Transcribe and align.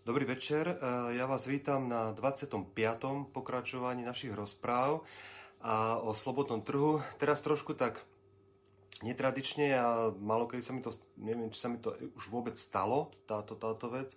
Dobrý 0.00 0.24
večer, 0.24 0.64
e, 0.64 0.76
ja 1.20 1.28
vás 1.28 1.44
vítam 1.44 1.84
na 1.84 2.16
25. 2.16 2.56
pokračovaní 3.36 4.00
našich 4.00 4.32
rozpráv 4.32 5.04
a 5.60 6.00
o 6.00 6.16
slobodnom 6.16 6.64
trhu. 6.64 7.04
Teraz 7.20 7.44
trošku 7.44 7.76
tak 7.76 8.00
netradične 9.04 9.76
a 9.76 10.08
malo 10.16 10.48
kedy 10.48 10.62
sa 10.64 10.72
mi 10.72 10.80
to, 10.80 10.96
neviem, 11.20 11.52
či 11.52 11.60
sa 11.60 11.68
mi 11.68 11.76
to 11.84 11.92
už 12.16 12.32
vôbec 12.32 12.56
stalo, 12.56 13.12
táto, 13.28 13.60
táto 13.60 13.92
vec, 13.92 14.16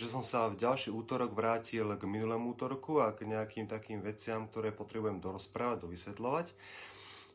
že 0.00 0.08
som 0.08 0.24
sa 0.24 0.48
v 0.48 0.64
ďalší 0.64 0.96
útorok 0.96 1.36
vrátil 1.36 1.92
k 1.92 2.08
minulému 2.08 2.56
útorku 2.56 3.04
a 3.04 3.12
k 3.12 3.28
nejakým 3.28 3.68
takým 3.68 4.00
veciam, 4.00 4.48
ktoré 4.48 4.72
potrebujem 4.72 5.20
dorozprávať, 5.20 5.84
dovysvetľovať. 5.84 6.56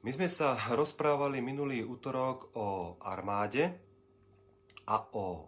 My 0.02 0.10
sme 0.10 0.34
sa 0.34 0.58
rozprávali 0.74 1.46
minulý 1.46 1.86
útorok 1.86 2.58
o 2.58 2.98
armáde 3.06 3.70
a 4.90 4.98
o 5.14 5.26
e, 5.30 5.42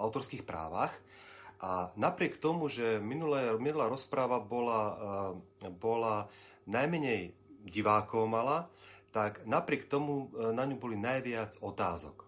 autorských 0.00 0.48
právach. 0.48 1.04
A 1.62 1.94
napriek 1.94 2.42
tomu, 2.42 2.66
že 2.66 2.98
minulé, 2.98 3.54
minulá 3.56 3.86
rozpráva 3.86 4.42
bola, 4.42 4.82
eh, 5.62 5.70
bola 5.70 6.26
najmenej 6.66 7.32
divákov 7.64 8.26
mala, 8.26 8.68
tak 9.14 9.46
napriek 9.46 9.86
tomu 9.86 10.30
eh, 10.34 10.50
na 10.50 10.66
ňu 10.66 10.76
boli 10.76 10.96
najviac 10.98 11.60
otázok. 11.62 12.26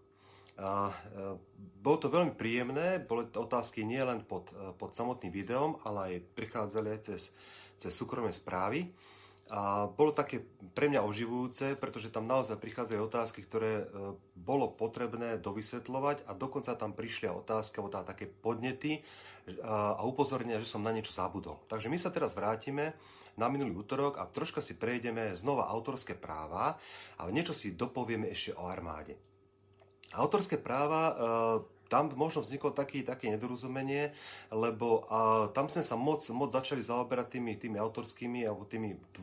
A 0.57 0.91
eh, 0.91 1.37
bolo 1.83 1.97
to 2.01 2.09
veľmi 2.09 2.33
príjemné, 2.39 3.03
boli 3.03 3.29
otázky 3.29 3.83
nielen 3.83 4.25
pod, 4.25 4.51
pod 4.79 4.95
samotným 4.95 5.31
videom, 5.31 5.79
ale 5.87 5.99
aj 6.19 6.27
prichádzali 6.35 6.89
aj 6.97 7.01
cez, 7.07 7.23
cez 7.79 7.93
súkromné 7.95 8.35
správy. 8.35 8.91
A 9.47 9.87
bolo 9.87 10.11
také 10.11 10.43
pre 10.75 10.91
mňa 10.91 11.07
oživujúce, 11.07 11.79
pretože 11.79 12.11
tam 12.11 12.27
naozaj 12.27 12.59
prichádzajú 12.59 13.01
otázky, 13.07 13.47
ktoré 13.47 13.73
e, 13.83 13.85
bolo 14.35 14.75
potrebné 14.75 15.39
dovysvetľovať 15.39 16.27
a 16.27 16.35
dokonca 16.35 16.75
tam 16.75 16.91
prišli 16.91 17.31
otázky 17.31 17.79
alebo 17.79 17.95
také 17.95 18.27
podnety 18.27 19.07
a 19.63 20.03
upozornenia, 20.03 20.59
že 20.59 20.67
som 20.67 20.83
na 20.83 20.91
niečo 20.91 21.15
zabudol. 21.15 21.63
Takže 21.71 21.87
my 21.87 21.95
sa 21.95 22.11
teraz 22.11 22.35
vrátime 22.35 22.99
na 23.39 23.47
minulý 23.47 23.79
útorok 23.79 24.19
a 24.19 24.27
troška 24.27 24.59
si 24.59 24.75
prejdeme 24.75 25.39
znova 25.39 25.71
autorské 25.71 26.19
práva 26.19 26.75
a 27.15 27.31
niečo 27.31 27.55
si 27.55 27.79
dopovieme 27.79 28.27
ešte 28.27 28.59
o 28.59 28.67
armáde. 28.67 29.15
Autorské 30.19 30.59
práva 30.59 31.03
e, 31.07 31.15
tam 31.87 32.11
možno 32.15 32.43
vzniklo 32.43 32.75
taký, 32.75 33.07
také 33.07 33.31
nedorozumenie, 33.31 34.11
lebo 34.51 35.07
a, 35.07 35.49
tam 35.55 35.71
sme 35.71 35.83
sa 35.83 35.95
moc, 35.95 36.23
moc 36.35 36.51
začali 36.51 36.83
zaoberať 36.83 37.39
tými, 37.39 37.53
tými 37.59 37.79
autorskými 37.79 38.43
alebo 38.47 38.67
tými 38.67 38.95
t- 39.11 39.23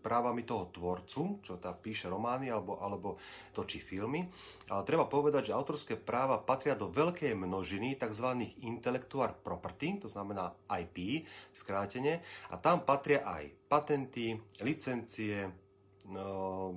právami 0.00 0.46
toho 0.46 0.70
tvorcu, 0.70 1.42
čo 1.42 1.58
tá 1.58 1.74
píše 1.74 2.06
romány 2.10 2.50
alebo, 2.50 2.78
alebo 2.78 3.18
točí 3.50 3.82
filmy. 3.82 4.26
Ale 4.70 4.82
treba 4.86 5.06
povedať, 5.06 5.50
že 5.50 5.56
autorské 5.56 5.94
práva 5.98 6.40
patria 6.40 6.78
do 6.78 6.88
veľkej 6.88 7.34
množiny 7.36 7.98
tzv. 8.00 8.26
intellectual 8.64 9.34
property, 9.42 10.00
to 10.00 10.08
znamená 10.08 10.54
IP, 10.70 11.26
skrátene, 11.52 12.24
a 12.50 12.54
tam 12.56 12.86
patria 12.86 13.26
aj 13.26 13.68
patenty, 13.68 14.38
licencie, 14.62 15.50
no, 16.08 16.76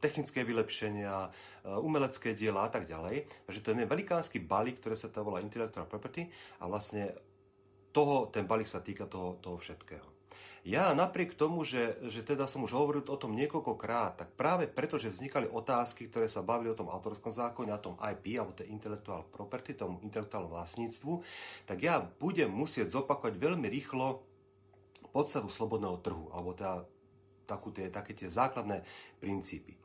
technické 0.00 0.42
vylepšenia, 0.42 1.28
e, 1.28 1.30
umelecké 1.78 2.32
diela 2.32 2.66
a 2.66 2.70
tak 2.72 2.88
ďalej. 2.88 3.28
Takže 3.46 3.60
to 3.60 3.68
je 3.76 3.86
velikánsky 3.86 4.40
balík, 4.40 4.80
ktoré 4.80 4.96
sa 4.96 5.12
to 5.12 5.20
volá 5.22 5.44
Intellectual 5.44 5.86
Property 5.86 6.26
a 6.58 6.66
vlastne 6.66 7.14
toho, 7.92 8.32
ten 8.32 8.48
balík 8.48 8.66
sa 8.66 8.80
týka 8.80 9.06
toho, 9.06 9.38
toho 9.38 9.60
všetkého. 9.60 10.20
Ja 10.60 10.92
napriek 10.92 11.40
tomu, 11.40 11.64
že, 11.64 11.96
že 12.04 12.20
teda 12.20 12.44
som 12.44 12.68
už 12.68 12.76
hovoril 12.76 13.00
o 13.08 13.16
tom 13.16 13.32
niekoľkokrát, 13.32 14.20
tak 14.20 14.28
práve 14.36 14.68
preto, 14.68 15.00
že 15.00 15.08
vznikali 15.08 15.48
otázky, 15.48 16.12
ktoré 16.12 16.28
sa 16.28 16.44
bavili 16.44 16.68
o 16.68 16.76
tom 16.76 16.92
autorskom 16.92 17.32
zákone, 17.32 17.72
o 17.72 17.80
tom 17.80 17.96
IP, 17.96 18.36
alebo 18.36 18.52
tej 18.52 18.68
intellectual 18.68 19.24
property, 19.32 19.72
tomu 19.72 20.04
intelektuálnom 20.04 20.52
vlastníctvu, 20.52 21.24
tak 21.64 21.80
ja 21.80 22.04
budem 22.04 22.52
musieť 22.52 22.92
zopakovať 22.92 23.40
veľmi 23.40 23.72
rýchlo 23.72 24.20
podstatu 25.16 25.48
slobodného 25.48 25.96
trhu, 26.04 26.28
alebo 26.28 26.52
teda 26.52 26.84
takú 27.48 27.72
tie, 27.72 27.88
také 27.88 28.12
tie 28.12 28.28
základné 28.28 28.84
princípy. 29.16 29.79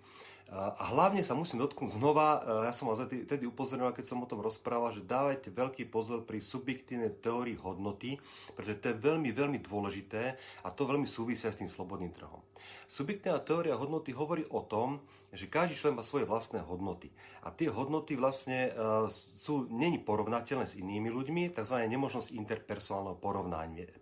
A 0.45 0.93
hlavne 0.93 1.25
sa 1.25 1.33
musím 1.33 1.65
dotknúť 1.65 1.97
znova, 1.97 2.39
ja 2.63 2.71
som 2.71 2.85
vás 2.85 3.01
tedy 3.09 3.43
upozornil, 3.49 3.89
keď 3.91 4.05
som 4.05 4.21
o 4.21 4.29
tom 4.29 4.45
rozprával, 4.45 4.93
že 4.93 5.01
dávajte 5.01 5.49
veľký 5.49 5.89
pozor 5.89 6.21
pri 6.21 6.37
subjektívnej 6.37 7.17
teórii 7.17 7.57
hodnoty, 7.57 8.21
pretože 8.53 8.77
to 8.77 8.85
je 8.93 9.01
veľmi, 9.01 9.33
veľmi 9.33 9.59
dôležité 9.59 10.37
a 10.61 10.69
to 10.69 10.85
veľmi 10.85 11.09
súvisia 11.09 11.49
s 11.49 11.57
tým 11.57 11.67
slobodným 11.67 12.13
trhom. 12.13 12.45
Subjektívna 12.85 13.41
teória 13.41 13.73
hodnoty 13.73 14.13
hovorí 14.13 14.45
o 14.53 14.61
tom, 14.61 15.01
že 15.33 15.49
každý 15.49 15.75
človek 15.75 15.97
má 15.97 16.05
svoje 16.05 16.29
vlastné 16.29 16.61
hodnoty. 16.63 17.09
A 17.43 17.51
tie 17.51 17.67
hodnoty 17.67 18.13
vlastne 18.15 18.71
uh, 18.71 19.09
sú, 19.11 19.67
není 19.67 19.99
porovnateľné 19.99 20.65
s 20.69 20.77
inými 20.79 21.09
ľuďmi, 21.09 21.51
tzv. 21.51 21.75
nemožnosť 21.89 22.31
interpersonálneho 22.31 23.17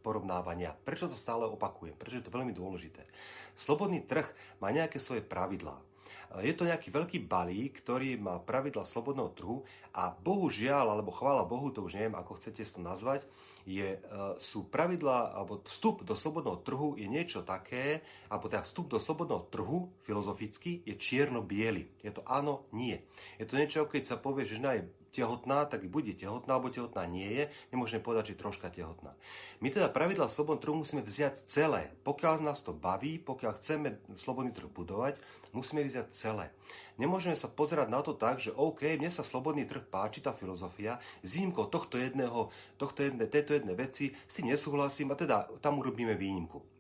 porovnávania. 0.04 0.75
Prečo 0.75 1.10
to 1.10 1.18
stále 1.18 1.48
opakujem? 1.48 1.96
Prečo 1.98 2.20
je 2.20 2.25
to 2.28 2.36
veľmi 2.36 2.54
dôležité? 2.54 3.08
Slobodný 3.56 4.04
trh 4.06 4.28
má 4.62 4.70
nejaké 4.70 5.02
svoje 5.02 5.25
pravidlá. 5.25 5.93
Je 6.41 6.53
to 6.57 6.66
nejaký 6.66 6.89
veľký 6.89 7.29
balík, 7.29 7.85
ktorý 7.85 8.17
má 8.17 8.41
pravidla 8.41 8.81
slobodného 8.81 9.29
trhu 9.38 9.61
a 9.94 10.09
bohužiaľ, 10.09 10.97
alebo 10.97 11.13
chvála 11.13 11.45
Bohu, 11.45 11.69
to 11.69 11.85
už 11.85 11.94
neviem, 11.94 12.17
ako 12.17 12.41
chcete 12.41 12.66
to 12.66 12.81
nazvať, 12.81 13.21
je, 13.69 13.95
e, 13.95 13.99
sú 14.41 14.66
pravidla, 14.66 15.38
alebo 15.38 15.61
vstup 15.63 16.01
do 16.01 16.17
slobodného 16.17 16.57
trhu 16.66 16.97
je 16.97 17.05
niečo 17.05 17.45
také, 17.45 18.01
alebo 18.33 18.49
teda 18.49 18.66
vstup 18.66 18.89
do 18.89 18.97
slobodného 18.97 19.45
trhu 19.53 19.94
filozoficky 20.01 20.81
je 20.83 20.97
čierno-biely. 20.97 22.01
Je 22.01 22.11
to 22.11 22.25
áno, 22.25 22.65
nie. 22.73 22.97
Je 23.38 23.45
to 23.45 23.53
niečo, 23.53 23.85
keď 23.85 24.03
sa 24.09 24.17
povie, 24.17 24.44
že 24.44 24.57
žena 24.57 24.73
je 24.73 24.89
tehotná, 25.13 25.69
tak 25.69 25.85
bude 25.85 26.18
tehotná, 26.18 26.57
alebo 26.57 26.74
tehotná 26.74 27.06
nie 27.06 27.29
je. 27.29 27.44
Nemôžeme 27.69 28.01
povedať, 28.01 28.34
že 28.34 28.41
troška 28.41 28.74
tehotná. 28.74 29.13
My 29.62 29.69
teda 29.69 29.94
pravidla 29.94 30.25
slobodného 30.25 30.62
trhu 30.66 30.75
musíme 30.81 31.06
vziať 31.06 31.46
celé. 31.46 31.94
Pokiaľ 32.01 32.41
nás 32.41 32.66
to 32.66 32.74
baví, 32.74 33.22
pokiaľ 33.22 33.62
chceme 33.62 34.01
slobodný 34.18 34.50
trh 34.50 34.68
budovať, 34.74 35.22
musíme 35.53 35.85
vziať 35.85 36.09
celé. 36.09 36.50
Nemôžeme 36.97 37.38
sa 37.38 37.46
pozerať 37.46 37.94
na 37.94 38.01
to 38.01 38.18
tak, 38.18 38.41
že 38.41 38.50
OK, 38.57 38.97
mne 38.97 39.13
sa 39.13 39.22
slobodný 39.22 39.69
trh 39.69 39.85
páči, 39.85 40.25
tá 40.25 40.34
filozofia, 40.34 40.97
s 41.22 41.38
výnimkou 41.38 41.69
tohto 41.69 42.01
jedného, 42.01 42.50
tohto 42.81 43.06
jedne, 43.06 43.30
tejto 43.30 43.53
jednej 43.53 43.78
veci, 43.78 44.18
s 44.25 44.41
tým 44.41 44.50
nesúhlasím 44.50 45.13
a 45.13 45.16
teda 45.16 45.45
tam 45.62 45.78
urobíme 45.78 46.18
výnimku. 46.18 46.72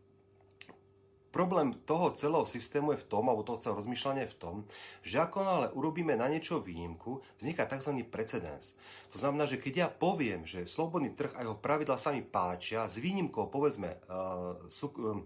Problém 1.33 1.73
toho 1.89 2.13
celého 2.13 2.45
systému 2.45 2.93
je 2.93 3.01
v 3.01 3.09
tom, 3.09 3.25
alebo 3.25 3.41
toho 3.41 3.57
celého 3.57 3.81
rozmýšľania 3.81 4.29
je 4.29 4.33
v 4.37 4.39
tom, 4.39 4.55
že 5.01 5.17
ako 5.17 5.37
náhle 5.41 5.67
urobíme 5.73 6.13
na 6.13 6.29
niečo 6.29 6.61
výnimku, 6.61 7.25
vzniká 7.41 7.65
tzv. 7.65 8.05
precedens. 8.05 8.77
To 9.09 9.17
znamená, 9.17 9.49
že 9.49 9.57
keď 9.57 9.73
ja 9.73 9.87
poviem, 9.89 10.45
že 10.45 10.69
slobodný 10.69 11.17
trh 11.17 11.33
a 11.33 11.41
jeho 11.41 11.57
pravidla 11.57 11.97
sa 11.97 12.13
mi 12.13 12.21
páčia, 12.21 12.85
s 12.85 13.01
výnimkou 13.01 13.49
povedzme 13.49 13.97
uh, 14.05 14.61
sú, 14.69 14.93
uh, 14.93 15.25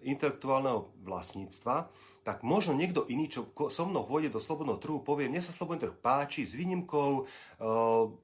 intelektuálneho 0.00 0.88
vlastníctva, 1.04 1.92
tak 2.24 2.40
možno 2.46 2.72
niekto 2.72 3.04
iný, 3.12 3.28
čo 3.28 3.52
so 3.52 3.84
mnou 3.84 4.08
vôjde 4.08 4.32
do 4.32 4.40
slobodného 4.40 4.80
trhu, 4.80 5.04
povie, 5.04 5.28
mne 5.28 5.44
sa 5.44 5.52
slobodný 5.52 5.84
trh 5.84 5.94
páči 6.00 6.48
s 6.48 6.56
výnimkou 6.56 7.10
uh, 7.20 7.26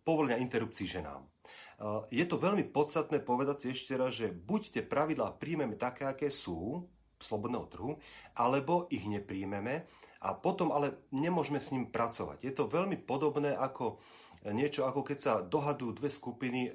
povolenia 0.00 0.40
interrupcií 0.40 0.88
ženám. 0.88 1.28
Uh, 1.76 2.08
je 2.08 2.24
to 2.24 2.40
veľmi 2.40 2.72
podstatné 2.72 3.20
povedať 3.20 3.56
si 3.60 3.66
ešte 3.76 4.00
raz, 4.00 4.16
že 4.16 4.32
buď 4.32 4.80
tie 4.80 4.82
pravidlá 4.86 5.36
príjmeme 5.36 5.76
také, 5.76 6.08
aké 6.08 6.32
sú, 6.32 6.88
slobodného 7.20 7.66
trhu, 7.70 7.92
alebo 8.38 8.86
ich 8.88 9.04
nepríjmeme 9.04 9.84
a 10.18 10.34
potom 10.34 10.74
ale 10.74 10.98
nemôžeme 11.14 11.62
s 11.62 11.70
ním 11.70 11.86
pracovať. 11.86 12.42
Je 12.42 12.52
to 12.54 12.66
veľmi 12.66 12.98
podobné 12.98 13.54
ako 13.54 14.02
niečo, 14.46 14.86
ako 14.86 15.02
keď 15.02 15.18
sa 15.18 15.32
dohadujú 15.42 15.98
dve 15.98 16.10
skupiny 16.10 16.70
e, 16.70 16.72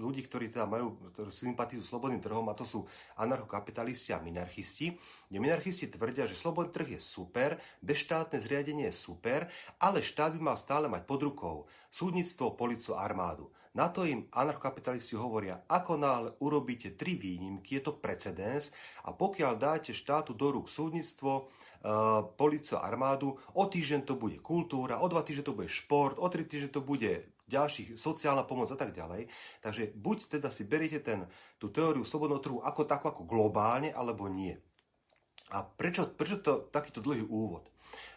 ľudí, 0.00 0.24
ktorí 0.24 0.48
teda 0.48 0.64
majú 0.64 0.96
sympatiu 1.28 1.84
s 1.84 1.92
slobodným 1.92 2.24
trhom, 2.24 2.48
a 2.48 2.56
to 2.56 2.64
sú 2.64 2.88
anarchokapitalisti 3.20 4.16
a 4.16 4.22
minarchisti, 4.22 4.96
kde 5.28 5.38
minarchisti 5.38 5.92
tvrdia, 5.92 6.24
že 6.24 6.40
slobodný 6.40 6.72
trh 6.72 6.88
je 6.96 7.00
super, 7.00 7.60
bezštátne 7.84 8.40
zriadenie 8.40 8.88
je 8.88 8.96
super, 8.96 9.44
ale 9.76 10.00
štát 10.00 10.32
by 10.32 10.40
mal 10.40 10.56
stále 10.56 10.88
mať 10.88 11.04
pod 11.04 11.20
rukou 11.20 11.56
súdnictvo, 11.92 12.56
policiu 12.56 12.96
armádu. 12.96 13.52
Na 13.76 13.92
to 13.92 14.08
im 14.08 14.24
anarchokapitalisti 14.32 15.20
hovoria, 15.20 15.60
ako 15.68 16.00
náhle 16.00 16.32
urobíte 16.40 16.96
tri 16.96 17.12
výnimky, 17.12 17.76
je 17.76 17.84
to 17.84 18.00
precedens 18.00 18.72
a 19.04 19.12
pokiaľ 19.12 19.52
dáte 19.60 19.92
štátu 19.92 20.32
do 20.32 20.48
rúk 20.48 20.72
súdnictvo, 20.72 21.44
uh, 21.44 22.24
policiu 22.40 22.80
a 22.80 22.88
armádu, 22.88 23.36
o 23.36 23.64
týždeň 23.68 24.08
to 24.08 24.16
bude 24.16 24.40
kultúra, 24.40 24.96
o 24.96 25.06
dva 25.12 25.20
týždne 25.20 25.52
to 25.52 25.52
bude 25.52 25.68
šport, 25.68 26.16
o 26.16 26.24
tri 26.32 26.48
týždne 26.48 26.72
to 26.72 26.80
bude 26.80 27.28
ďalších 27.52 28.00
sociálna 28.00 28.48
pomoc 28.48 28.72
a 28.72 28.80
tak 28.80 28.96
ďalej. 28.96 29.28
Takže 29.60 29.92
buď 29.92 30.40
teda 30.40 30.48
si 30.48 30.64
beriete 30.64 31.04
ten, 31.04 31.28
tú 31.60 31.68
teóriu 31.68 32.00
slobodného 32.00 32.40
trhu 32.40 32.58
ako 32.64 32.88
takú 32.88 33.12
ako 33.12 33.22
globálne, 33.28 33.92
alebo 33.92 34.24
nie. 34.24 34.56
A 35.52 35.62
prečo, 35.62 36.08
prečo 36.10 36.40
to 36.40 36.64
takýto 36.72 37.04
dlhý 37.04 37.28
úvod? 37.28 37.68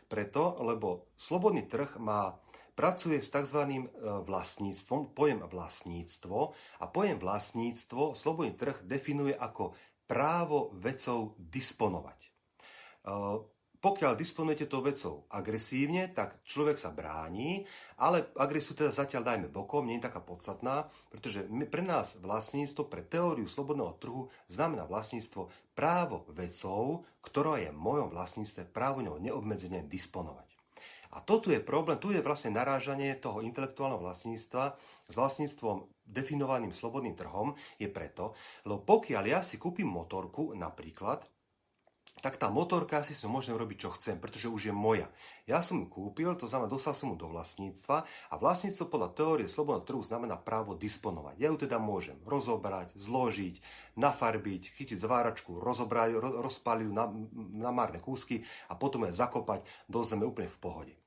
Preto, 0.09 0.57
lebo 0.63 1.11
slobodný 1.13 1.69
trh 1.69 2.01
má 2.01 2.33
pracuje 2.79 3.19
s 3.19 3.27
tzv. 3.27 3.59
E, 3.59 3.83
vlastníctvom, 4.23 5.11
pojem 5.11 5.43
vlastníctvo 5.43 6.37
a 6.79 6.85
pojem 6.87 7.19
vlastníctvo 7.19 8.15
slobodný 8.15 8.55
trh 8.55 8.87
definuje 8.87 9.35
ako 9.35 9.75
právo 10.07 10.71
vecou 10.79 11.35
disponovať. 11.35 12.19
E, 12.23 12.29
pokiaľ 13.79 14.19
disponujete 14.19 14.67
to 14.67 14.83
vecou 14.83 15.23
agresívne, 15.31 16.11
tak 16.11 16.43
človek 16.43 16.75
sa 16.75 16.91
bráni, 16.91 17.63
ale 17.95 18.27
agresiu 18.35 18.75
teda 18.75 18.91
zatiaľ 18.91 19.23
dajme 19.23 19.47
bokom, 19.47 19.87
nie 19.87 20.03
je 20.03 20.07
taká 20.11 20.19
podstatná, 20.19 20.91
pretože 21.07 21.47
pre 21.71 21.79
nás 21.79 22.19
vlastníctvo, 22.19 22.91
pre 22.91 23.07
teóriu 23.07 23.47
slobodného 23.47 23.95
trhu 23.95 24.27
znamená 24.51 24.83
vlastníctvo 24.83 25.47
právo 25.79 26.27
vecov, 26.27 27.07
ktorá 27.23 27.63
je 27.63 27.71
v 27.71 27.79
mojom 27.79 28.11
vlastníctve, 28.11 28.67
právo 28.67 28.99
ňou 28.99 29.15
neobmedzene 29.15 29.87
disponovať. 29.87 30.48
A 31.09 31.25
toto 31.25 31.49
je 31.49 31.57
problém, 31.57 31.97
tu 31.97 32.13
je 32.13 32.21
vlastne 32.21 32.53
narážanie 32.53 33.17
toho 33.17 33.41
intelektuálneho 33.41 33.97
vlastníctva 33.97 34.77
s 35.09 35.13
vlastníctvom 35.17 35.89
definovaným 36.05 36.69
slobodným 36.69 37.17
trhom, 37.17 37.57
je 37.81 37.89
preto, 37.89 38.37
lebo 38.65 38.85
pokiaľ 38.85 39.23
ja 39.25 39.39
si 39.41 39.57
kúpim 39.57 39.89
motorku 39.89 40.53
napríklad, 40.53 41.25
tak 42.19 42.35
tá 42.35 42.51
motorka 42.51 42.99
si 42.99 43.15
som 43.15 43.31
môžem 43.31 43.55
robiť, 43.55 43.87
čo 43.87 43.95
chcem, 43.95 44.19
pretože 44.19 44.51
už 44.51 44.69
je 44.69 44.75
moja. 44.75 45.07
Ja 45.47 45.63
som 45.63 45.79
ju 45.79 45.87
kúpil, 45.87 46.35
to 46.35 46.51
znamená, 46.51 46.67
dostal 46.67 46.91
som 46.91 47.15
ju 47.15 47.17
do 47.17 47.31
vlastníctva 47.31 48.03
a 48.03 48.35
vlastníctvo 48.35 48.91
podľa 48.91 49.09
teórie 49.15 49.47
slobodného 49.47 49.87
trhu 49.87 50.01
znamená 50.03 50.35
právo 50.35 50.75
disponovať. 50.75 51.39
Ja 51.39 51.47
ju 51.47 51.57
teda 51.63 51.79
môžem 51.79 52.19
rozobrať, 52.27 52.91
zložiť, 52.99 53.63
nafarbiť, 53.95 54.75
chytiť 54.75 54.99
zváračku, 54.99 55.63
rozobrať, 55.63 56.19
rozpaliť 56.19 56.85
ju 56.91 56.93
na, 56.93 57.07
na 57.55 57.71
márne 57.71 58.03
kúsky 58.03 58.43
a 58.67 58.75
potom 58.75 59.07
ju 59.07 59.15
zakopať 59.15 59.63
do 59.87 60.03
zeme 60.03 60.27
úplne 60.27 60.51
v 60.51 60.59
pohode. 60.59 60.98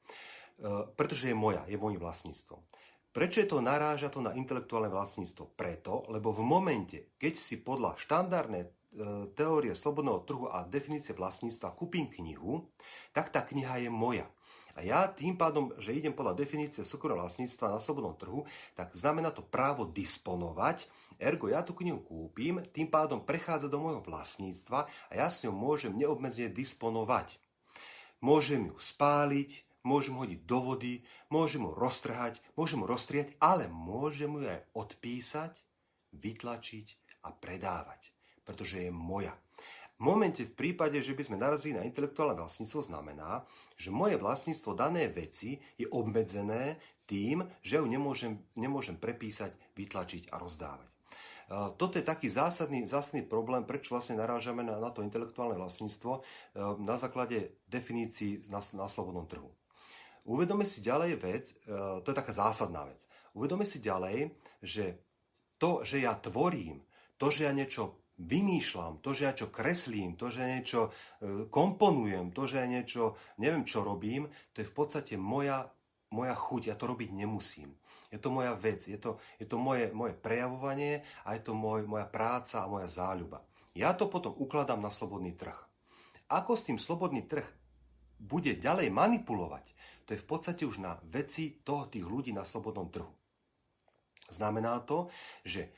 E, 0.59 0.93
pretože 0.93 1.31
je 1.31 1.37
moja, 1.37 1.65
je 1.71 1.81
môjim 1.81 2.01
vlastníctvom. 2.01 2.61
Prečo 3.13 3.45
je 3.45 3.49
to 3.49 3.61
naráža 3.61 4.09
to 4.09 4.25
na 4.25 4.33
intelektuálne 4.33 4.89
vlastníctvo? 4.89 5.53
Preto, 5.53 6.09
lebo 6.09 6.33
v 6.33 6.41
momente, 6.41 7.13
keď 7.21 7.35
si 7.37 7.61
podľa 7.61 8.01
štandardnej 8.01 8.73
E, 8.93 9.25
teórie 9.33 9.73
slobodného 9.73 10.21
trhu 10.29 10.45
a 10.53 10.69
definície 10.69 11.17
vlastníctva 11.17 11.73
kúpim 11.73 12.13
knihu, 12.13 12.69
tak 13.17 13.33
tá 13.33 13.41
kniha 13.41 13.89
je 13.89 13.91
moja. 13.91 14.29
A 14.77 14.85
ja 14.85 15.09
tým 15.09 15.41
pádom, 15.41 15.73
že 15.81 15.97
idem 15.97 16.13
podľa 16.13 16.37
definície 16.37 16.85
súkromného 16.85 17.25
vlastníctva 17.25 17.73
na 17.73 17.81
slobodnom 17.81 18.17
trhu, 18.21 18.45
tak 18.77 18.93
znamená 18.93 19.33
to 19.33 19.41
právo 19.41 19.89
disponovať. 19.89 20.93
Ergo, 21.17 21.49
ja 21.49 21.65
tú 21.65 21.73
knihu 21.73 22.05
kúpim, 22.05 22.61
tým 22.73 22.89
pádom 22.93 23.25
prechádza 23.25 23.73
do 23.73 23.81
môjho 23.81 24.05
vlastníctva 24.05 24.85
a 24.85 25.13
ja 25.17 25.29
s 25.33 25.41
ňou 25.41 25.57
môžem 25.57 25.97
neobmedzne 25.97 26.53
disponovať. 26.53 27.41
Môžem 28.21 28.69
ju 28.69 28.77
spáliť, 28.77 29.65
môžem 29.83 30.15
hodiť 30.17 30.41
do 30.47 30.59
vody, 30.63 30.95
môžem 31.29 31.67
ju 31.67 31.73
roztrhať, 31.75 32.41
môžem 32.59 32.83
ju 32.83 32.87
roztriať, 32.87 33.29
ale 33.43 33.69
môžem 33.71 34.31
ju 34.39 34.47
aj 34.49 34.61
odpísať, 34.75 35.53
vytlačiť 36.13 36.87
a 37.27 37.31
predávať 37.31 38.13
pretože 38.45 38.83
je 38.83 38.91
moja. 38.91 39.35
V 39.97 40.11
momente, 40.11 40.43
v 40.43 40.57
prípade, 40.59 40.99
že 40.99 41.15
by 41.15 41.23
sme 41.23 41.39
narazili 41.39 41.79
na 41.79 41.87
intelektuálne 41.87 42.35
vlastníctvo, 42.35 42.91
znamená, 42.91 43.47
že 43.79 43.95
moje 43.95 44.19
vlastníctvo 44.19 44.75
dané 44.75 45.07
veci 45.07 45.63
je 45.79 45.87
obmedzené 45.87 46.83
tým, 47.07 47.47
že 47.63 47.79
ju 47.79 47.87
nemôžem, 47.87 48.43
nemôžem 48.59 48.99
prepísať, 48.99 49.55
vytlačiť 49.79 50.35
a 50.35 50.43
rozdávať. 50.43 50.91
Toto 51.77 52.01
je 52.01 52.07
taký 52.07 52.33
zásadný, 52.33 52.89
zásadný 52.89 53.29
problém, 53.29 53.69
prečo 53.69 53.93
vlastne 53.93 54.17
narážame 54.17 54.65
na, 54.65 54.81
na 54.81 54.89
to 54.89 55.05
intelektuálne 55.05 55.53
vlastníctvo 55.61 56.13
e, 56.17 56.21
na 56.81 56.97
základe 56.97 57.61
definícií 57.69 58.49
na, 58.49 58.65
na 58.73 58.89
slobodnom 58.89 59.29
trhu. 59.29 59.53
Uvedome 60.23 60.63
si 60.63 60.79
ďalej 60.83 61.13
vec, 61.19 61.45
e, 61.51 61.55
to 62.03 62.07
je 62.07 62.17
taká 62.17 62.31
zásadná 62.31 62.87
vec. 62.87 63.03
Uvedome 63.35 63.67
si 63.67 63.83
ďalej, 63.83 64.31
že 64.63 65.03
to, 65.59 65.83
že 65.83 66.03
ja 66.03 66.15
tvorím, 66.15 66.83
to, 67.19 67.31
že 67.31 67.47
ja 67.47 67.53
niečo 67.55 68.03
vymýšľam, 68.23 69.03
to, 69.03 69.11
že 69.17 69.23
ja 69.27 69.33
čo 69.35 69.51
kreslím, 69.51 70.15
to, 70.15 70.31
že 70.31 70.47
niečo 70.47 70.81
e, 70.89 70.91
komponujem, 71.51 72.31
to, 72.31 72.47
že 72.47 72.63
ja 72.63 72.67
niečo, 72.71 73.19
neviem 73.43 73.67
čo 73.67 73.83
robím, 73.83 74.31
to 74.55 74.63
je 74.63 74.71
v 74.71 74.75
podstate 74.75 75.15
moja, 75.19 75.67
moja 76.15 76.37
chuť, 76.39 76.71
ja 76.71 76.77
to 76.79 76.87
robiť 76.87 77.11
nemusím. 77.11 77.75
Je 78.13 78.21
to 78.21 78.29
moja 78.29 78.53
vec, 78.53 78.85
je 78.85 79.01
to, 79.01 79.19
je 79.41 79.47
to 79.49 79.57
moje, 79.57 79.89
moje 79.97 80.13
prejavovanie 80.13 81.03
a 81.25 81.35
je 81.35 81.43
to 81.43 81.57
môj, 81.57 81.89
moja 81.89 82.05
práca 82.07 82.63
a 82.63 82.71
moja 82.71 82.87
záľuba. 82.87 83.43
Ja 83.73 83.97
to 83.97 84.07
potom 84.07 84.37
ukladám 84.37 84.85
na 84.85 84.93
slobodný 84.93 85.33
trh. 85.33 85.57
Ako 86.29 86.53
s 86.53 86.69
tým 86.69 86.77
slobodný 86.77 87.25
trh 87.25 87.49
bude 88.21 88.55
ďalej 88.55 88.93
manipulovať, 88.93 89.73
to 90.05 90.15
je 90.15 90.23
v 90.23 90.29
podstate 90.29 90.63
už 90.67 90.83
na 90.83 90.99
veci 91.09 91.63
toho 91.63 91.87
tých 91.87 92.05
ľudí 92.05 92.31
na 92.35 92.43
slobodnom 92.47 92.91
trhu. 92.91 93.11
Znamená 94.33 94.81
to, 94.83 95.13
že 95.45 95.69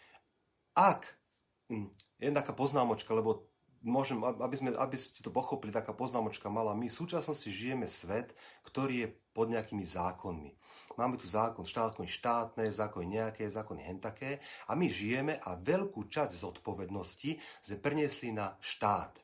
ak 0.75 1.07
hm, 1.71 1.91
jedna 2.23 2.41
taká 2.43 2.55
poznámočka, 2.55 3.11
lebo 3.15 3.51
môžem, 3.85 4.19
aby, 4.25 4.57
sme, 4.57 4.71
aby 4.75 4.97
ste 4.97 5.21
to 5.21 5.29
pochopili, 5.29 5.71
taká 5.71 5.93
poznámočka 5.93 6.49
mala. 6.49 6.73
My 6.73 6.89
v 6.89 6.99
súčasnosti 6.99 7.47
žijeme 7.47 7.85
svet, 7.85 8.33
ktorý 8.65 8.95
je 9.07 9.09
pod 9.37 9.53
nejakými 9.53 9.85
zákonmi. 9.85 10.57
Máme 10.95 11.19
tu 11.19 11.27
zákon 11.27 11.67
štátne, 11.67 12.07
štátne, 12.07 12.71
zákony 12.71 13.07
nejaké, 13.19 13.51
zákony 13.51 13.83
hentaké 13.83 14.39
a 14.71 14.79
my 14.79 14.87
žijeme 14.87 15.43
a 15.43 15.59
veľkú 15.59 16.07
časť 16.07 16.39
zodpovednosti 16.39 17.35
sme 17.67 17.77
preniesli 17.83 18.31
na 18.31 18.55
štát. 18.63 19.24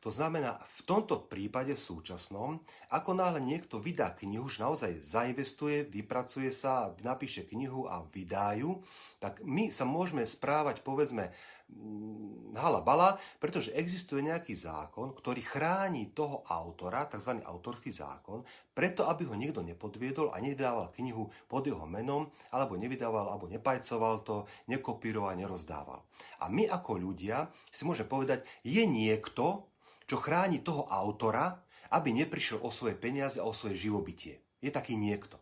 To 0.00 0.08
znamená, 0.08 0.56
v 0.64 0.80
tomto 0.88 1.28
prípade 1.28 1.76
súčasnom, 1.76 2.64
ako 2.88 3.10
náhle 3.12 3.36
niekto 3.44 3.76
vydá 3.76 4.16
knihu, 4.16 4.48
už 4.48 4.64
naozaj 4.64 4.96
zainvestuje, 5.04 5.84
vypracuje 5.92 6.48
sa, 6.56 6.96
napíše 7.04 7.44
knihu 7.44 7.84
a 7.84 8.00
vydajú, 8.08 8.80
tak 9.20 9.44
my 9.44 9.68
sa 9.68 9.84
môžeme 9.84 10.24
správať, 10.24 10.80
povedzme, 10.80 11.28
mm, 11.68 12.56
hala 12.56 12.80
bala, 12.80 13.20
pretože 13.36 13.76
existuje 13.76 14.24
nejaký 14.24 14.56
zákon, 14.56 15.12
ktorý 15.12 15.44
chráni 15.44 16.16
toho 16.16 16.40
autora, 16.48 17.04
tzv. 17.04 17.36
autorský 17.44 17.92
zákon, 17.92 18.40
preto, 18.72 19.04
aby 19.04 19.28
ho 19.28 19.36
niekto 19.36 19.60
nepodviedol 19.60 20.32
a 20.32 20.40
nedával 20.40 20.88
knihu 20.96 21.28
pod 21.44 21.68
jeho 21.68 21.84
menom, 21.84 22.32
alebo 22.48 22.80
nevydával, 22.80 23.28
alebo 23.36 23.52
nepajcoval 23.52 24.24
to, 24.24 24.48
nekopíroval, 24.64 25.36
nerozdával. 25.36 26.08
A 26.40 26.48
my 26.48 26.64
ako 26.72 26.96
ľudia 26.96 27.52
si 27.68 27.84
môžeme 27.84 28.08
povedať, 28.08 28.48
je 28.64 28.80
niekto, 28.88 29.69
čo 30.10 30.18
chráni 30.18 30.58
toho 30.58 30.90
autora, 30.90 31.62
aby 31.94 32.10
neprišiel 32.10 32.58
o 32.66 32.74
svoje 32.74 32.98
peniaze 32.98 33.38
a 33.38 33.46
o 33.46 33.54
svoje 33.54 33.78
živobytie. 33.78 34.42
Je 34.58 34.74
taký 34.74 34.98
niekto. 34.98 35.38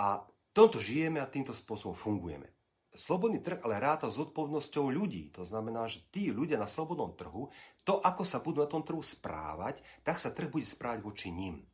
A 0.00 0.24
tomto 0.56 0.80
žijeme 0.80 1.20
a 1.20 1.28
týmto 1.28 1.52
spôsobom 1.52 1.92
fungujeme. 1.92 2.48
Slobodný 2.96 3.44
trh 3.44 3.60
ale 3.60 3.76
ráta 3.76 4.08
s 4.08 4.16
odpovednosťou 4.16 4.88
ľudí. 4.88 5.28
To 5.36 5.44
znamená, 5.44 5.84
že 5.90 6.00
tí 6.08 6.32
ľudia 6.32 6.56
na 6.56 6.70
slobodnom 6.70 7.12
trhu, 7.12 7.52
to, 7.84 8.00
ako 8.00 8.24
sa 8.24 8.40
budú 8.40 8.64
na 8.64 8.70
tom 8.70 8.80
trhu 8.86 9.04
správať, 9.04 9.84
tak 10.00 10.16
sa 10.16 10.32
trh 10.32 10.48
bude 10.48 10.64
správať 10.64 11.04
voči 11.04 11.28
ním. 11.28 11.68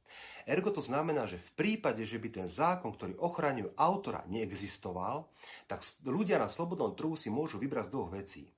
Ergo 0.51 0.75
to 0.75 0.83
znamená, 0.83 1.31
že 1.31 1.39
v 1.39 1.51
prípade, 1.55 2.03
že 2.03 2.19
by 2.19 2.43
ten 2.43 2.49
zákon, 2.51 2.91
ktorý 2.91 3.15
ochraňuje 3.23 3.79
autora, 3.79 4.27
neexistoval, 4.27 5.31
tak 5.71 5.85
ľudia 6.03 6.43
na 6.43 6.51
slobodnom 6.51 6.97
trhu 6.99 7.15
si 7.15 7.31
môžu 7.31 7.63
vybrať 7.63 7.87
z 7.87 7.93
dvoch 7.95 8.11
vecí 8.11 8.51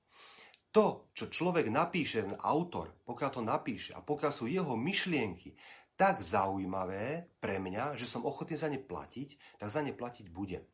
to, 0.73 1.13
čo 1.13 1.29
človek 1.29 1.69
napíše, 1.69 2.25
ten 2.25 2.35
autor, 2.41 2.89
pokiaľ 3.05 3.29
to 3.29 3.41
napíše 3.45 3.93
a 3.93 4.01
pokiaľ 4.01 4.31
sú 4.33 4.49
jeho 4.49 4.73
myšlienky 4.73 5.53
tak 5.93 6.25
zaujímavé 6.25 7.29
pre 7.37 7.61
mňa, 7.61 7.93
že 7.93 8.09
som 8.09 8.25
ochotný 8.25 8.57
za 8.57 8.65
ne 8.65 8.81
platiť, 8.81 9.61
tak 9.61 9.69
za 9.69 9.85
ne 9.85 9.93
platiť 9.93 10.33
budem. 10.33 10.65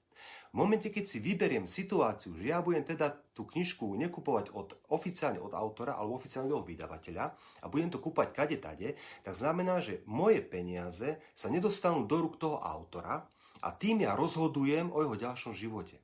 V 0.51 0.55
momente, 0.57 0.89
keď 0.91 1.05
si 1.05 1.23
vyberiem 1.23 1.63
situáciu, 1.63 2.35
že 2.35 2.51
ja 2.51 2.59
budem 2.59 2.83
teda 2.83 3.13
tú 3.35 3.47
knižku 3.47 3.85
nekupovať 3.95 4.51
od, 4.51 4.75
oficiálne 4.91 5.39
od 5.39 5.53
autora 5.55 5.95
alebo 5.95 6.17
oficiálne 6.17 6.51
od 6.51 6.65
vydavateľa 6.65 7.25
a 7.63 7.65
budem 7.71 7.91
to 7.93 8.01
kúpať 8.01 8.27
kade 8.33 8.57
tade, 8.59 8.97
tak 9.23 9.33
znamená, 9.35 9.79
že 9.79 10.03
moje 10.09 10.43
peniaze 10.43 11.21
sa 11.35 11.47
nedostanú 11.47 12.03
do 12.03 12.19
rúk 12.19 12.35
toho 12.41 12.59
autora 12.59 13.27
a 13.61 13.69
tým 13.75 14.03
ja 14.03 14.15
rozhodujem 14.15 14.91
o 14.91 15.03
jeho 15.03 15.15
ďalšom 15.15 15.53
živote. 15.55 15.99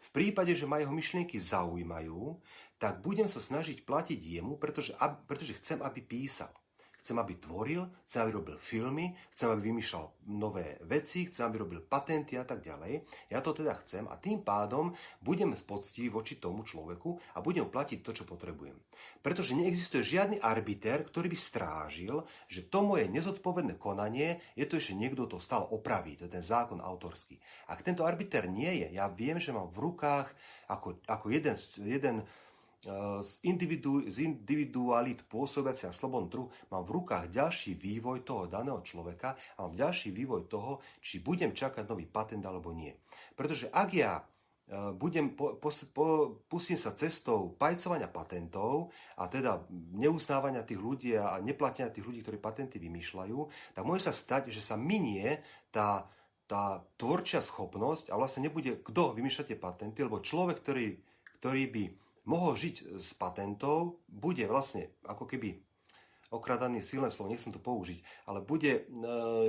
V 0.00 0.08
prípade, 0.14 0.54
že 0.54 0.68
ma 0.68 0.78
jeho 0.78 0.94
myšlienky 0.94 1.36
zaujímajú, 1.40 2.38
tak 2.78 3.00
budem 3.02 3.26
sa 3.28 3.42
snažiť 3.42 3.82
platiť 3.82 4.18
jemu, 4.18 4.56
pretože, 4.56 4.94
pretože 5.26 5.56
chcem, 5.58 5.82
aby 5.82 6.00
písal. 6.00 6.52
Chcem, 7.04 7.20
aby 7.20 7.36
tvoril, 7.36 7.84
chcem, 8.08 8.24
aby 8.24 8.32
robil 8.32 8.56
filmy, 8.56 9.12
chcem, 9.36 9.52
aby 9.52 9.68
vymýšľal 9.68 10.24
nové 10.40 10.80
veci, 10.88 11.28
chcem, 11.28 11.44
aby 11.44 11.60
robil 11.60 11.84
patenty 11.84 12.40
a 12.40 12.48
tak 12.48 12.64
ďalej. 12.64 13.04
Ja 13.28 13.44
to 13.44 13.52
teda 13.52 13.76
chcem 13.84 14.08
a 14.08 14.16
tým 14.16 14.40
pádom 14.40 14.96
budem 15.20 15.52
spoctivý 15.52 16.08
voči 16.08 16.40
tomu 16.40 16.64
človeku 16.64 17.36
a 17.36 17.44
budem 17.44 17.68
platiť 17.68 18.00
to, 18.00 18.16
čo 18.16 18.24
potrebujem. 18.24 18.80
Pretože 19.20 19.52
neexistuje 19.52 20.00
žiadny 20.00 20.40
arbiter, 20.40 21.04
ktorý 21.04 21.28
by 21.28 21.36
strážil, 21.36 22.24
že 22.48 22.64
to 22.72 22.80
moje 22.80 23.04
nezodpovedné 23.12 23.76
konanie 23.76 24.40
je 24.56 24.64
to 24.64 24.80
ešte 24.80 24.96
niekto 24.96 25.28
to 25.28 25.36
stále 25.36 25.68
opraví, 25.68 26.16
to 26.16 26.24
je 26.24 26.40
ten 26.40 26.40
zákon 26.40 26.80
autorský. 26.80 27.36
Ak 27.68 27.84
tento 27.84 28.08
arbiter 28.08 28.48
nie 28.48 28.80
je, 28.80 28.96
ja 28.96 29.12
viem, 29.12 29.36
že 29.36 29.52
mám 29.52 29.68
v 29.68 29.92
rukách 29.92 30.32
ako, 30.72 31.04
ako 31.04 31.26
jeden, 31.28 31.56
jeden 31.84 32.24
z, 33.24 33.32
individu, 33.48 34.04
z 34.06 34.28
individualit 34.28 35.24
pôsobiacia 35.24 35.88
na 35.90 35.96
slobodnom 35.96 36.30
trhu 36.30 36.46
mám 36.68 36.84
v 36.84 36.94
rukách 37.00 37.32
ďalší 37.32 37.76
vývoj 37.80 38.22
toho 38.24 38.44
daného 38.46 38.80
človeka 38.84 39.36
a 39.56 39.64
mám 39.64 39.74
ďalší 39.74 40.12
vývoj 40.12 40.46
toho, 40.46 40.84
či 41.00 41.24
budem 41.24 41.56
čakať 41.56 41.88
nový 41.88 42.04
patent 42.04 42.44
alebo 42.44 42.70
nie. 42.76 42.92
Pretože 43.32 43.72
ak 43.72 43.90
ja 43.96 44.20
budem, 44.96 45.36
po, 45.36 45.60
po, 45.60 45.68
po, 45.92 46.06
pustím 46.48 46.80
sa 46.80 46.96
cestou 46.96 47.52
pajcovania 47.60 48.08
patentov 48.08 48.96
a 49.20 49.28
teda 49.28 49.60
neuznávania 49.92 50.64
tých 50.64 50.80
ľudí 50.80 51.12
a 51.20 51.36
neplatenia 51.44 51.92
tých 51.92 52.08
ľudí, 52.08 52.24
ktorí 52.24 52.40
patenty 52.40 52.80
vymýšľajú, 52.80 53.38
tak 53.76 53.84
môže 53.84 54.08
sa 54.08 54.16
stať, 54.16 54.48
že 54.48 54.64
sa 54.64 54.80
minie 54.80 55.44
tá, 55.68 56.08
tá 56.48 56.80
tvorčia 56.96 57.44
schopnosť 57.44 58.08
a 58.08 58.16
vlastne 58.16 58.48
nebude 58.48 58.80
kto 58.80 59.12
vymýšľať 59.12 59.52
tie 59.52 59.58
patenty, 59.60 60.00
lebo 60.00 60.24
človek, 60.24 60.64
ktorý, 60.64 60.96
ktorý 61.44 61.62
by 61.68 61.84
mohol 62.24 62.56
žiť 62.56 62.96
z 62.96 63.08
patentov, 63.20 64.00
bude 64.08 64.44
vlastne 64.48 64.92
ako 65.04 65.28
keby 65.28 65.60
okradaný 66.34 66.82
silné 66.82 67.08
slovo, 67.14 67.30
nechcem 67.30 67.54
to 67.54 67.62
použiť, 67.62 68.02
ale 68.26 68.42
bude 68.42 68.72
e, 68.74 68.82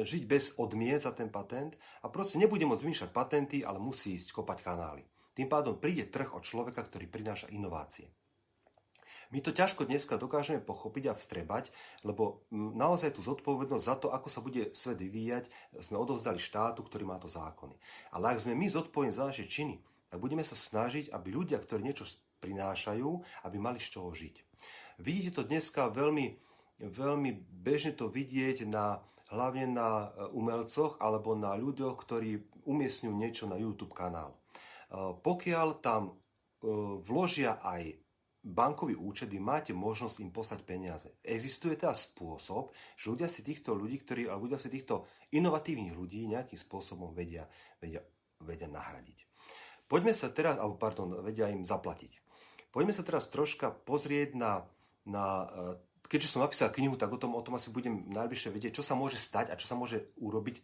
žiť 0.06 0.24
bez 0.30 0.54
odmien 0.62 1.02
za 1.02 1.10
ten 1.10 1.34
patent 1.34 1.74
a 2.06 2.14
proste 2.14 2.38
nebude 2.38 2.62
môcť 2.70 2.84
vymýšľať 2.86 3.10
patenty, 3.10 3.58
ale 3.66 3.82
musí 3.82 4.14
ísť 4.14 4.38
kopať 4.38 4.62
kanály. 4.62 5.04
Tým 5.34 5.50
pádom 5.50 5.82
príde 5.82 6.06
trh 6.08 6.32
od 6.32 6.46
človeka, 6.46 6.86
ktorý 6.86 7.10
prináša 7.10 7.50
inovácie. 7.50 8.14
My 9.34 9.42
to 9.42 9.50
ťažko 9.50 9.90
dneska 9.90 10.22
dokážeme 10.22 10.62
pochopiť 10.62 11.12
a 11.12 11.18
vstrebať, 11.18 11.74
lebo 12.06 12.46
naozaj 12.54 13.18
tú 13.18 13.26
zodpovednosť 13.26 13.84
za 13.84 13.96
to, 13.98 14.08
ako 14.14 14.30
sa 14.30 14.40
bude 14.40 14.70
svet 14.78 15.02
vyvíjať, 15.02 15.50
sme 15.82 15.98
odovzdali 15.98 16.38
štátu, 16.38 16.86
ktorý 16.86 17.10
má 17.10 17.18
to 17.18 17.26
zákony. 17.26 17.76
Ale 18.14 18.32
ak 18.32 18.46
sme 18.46 18.54
my 18.54 18.70
zodpovední 18.70 19.12
za 19.12 19.26
naše 19.26 19.50
činy, 19.50 19.82
tak 20.14 20.22
budeme 20.22 20.46
sa 20.46 20.54
snažiť, 20.54 21.10
aby 21.10 21.34
ľudia, 21.34 21.58
ktorí 21.58 21.82
niečo 21.82 22.06
prinášajú, 22.46 23.10
aby 23.50 23.58
mali 23.58 23.82
z 23.82 23.98
čoho 23.98 24.14
žiť. 24.14 24.36
Vidíte 25.02 25.42
to 25.42 25.50
dneska 25.50 25.90
veľmi 25.90 26.46
veľmi 26.80 27.32
bežne 27.64 27.96
to 27.96 28.12
vidieť 28.12 28.68
na, 28.68 29.00
hlavne 29.32 29.72
na 29.72 30.12
e, 30.12 30.28
umelcoch 30.36 31.00
alebo 31.00 31.34
na 31.38 31.56
ľuďoch, 31.56 31.96
ktorí 32.04 32.44
umiestňujú 32.68 33.16
niečo 33.16 33.46
na 33.48 33.56
YouTube 33.56 33.96
kanál. 33.96 34.36
E, 34.36 34.38
pokiaľ 35.16 35.68
tam 35.80 36.12
e, 36.12 36.14
vložia 37.00 37.64
aj 37.64 37.96
bankový 38.46 38.94
účet, 38.94 39.34
máte 39.42 39.74
možnosť 39.74 40.22
im 40.22 40.30
poslať 40.30 40.62
peniaze. 40.68 41.10
Existuje 41.26 41.80
teda 41.80 41.98
spôsob, 41.98 42.76
že 42.94 43.10
ľudia 43.10 43.26
si 43.32 43.42
týchto 43.42 43.74
ľudí, 43.74 44.06
ktorí, 44.06 44.30
alebo 44.30 44.46
ľudia 44.46 44.62
si 44.62 44.70
týchto 44.70 45.10
inovatívnych 45.34 45.96
ľudí 45.96 46.30
nejakým 46.30 46.60
spôsobom 46.60 47.10
vedia, 47.16 47.50
vedia, 47.82 48.06
vedia 48.46 48.70
nahradiť. 48.70 49.26
Poďme 49.90 50.14
sa 50.14 50.30
teraz, 50.30 50.62
alebo 50.62 50.78
pardon, 50.78 51.26
vedia 51.26 51.50
im 51.50 51.66
zaplatiť. 51.66 52.25
Poďme 52.76 52.92
sa 52.92 53.08
teraz 53.08 53.32
troška 53.32 53.72
pozrieť 53.72 54.36
na, 54.36 54.68
na 55.08 55.48
keďže 56.12 56.36
som 56.36 56.44
napísal 56.44 56.76
knihu, 56.76 57.00
tak 57.00 57.08
o 57.08 57.16
tom, 57.16 57.32
o 57.32 57.40
tom 57.40 57.56
asi 57.56 57.72
budem 57.72 58.04
najbližšie 58.12 58.52
vedieť, 58.52 58.76
čo 58.76 58.84
sa 58.84 59.00
môže 59.00 59.16
stať 59.16 59.48
a 59.48 59.56
čo 59.56 59.64
sa 59.64 59.80
môže 59.80 60.12
urobiť, 60.20 60.60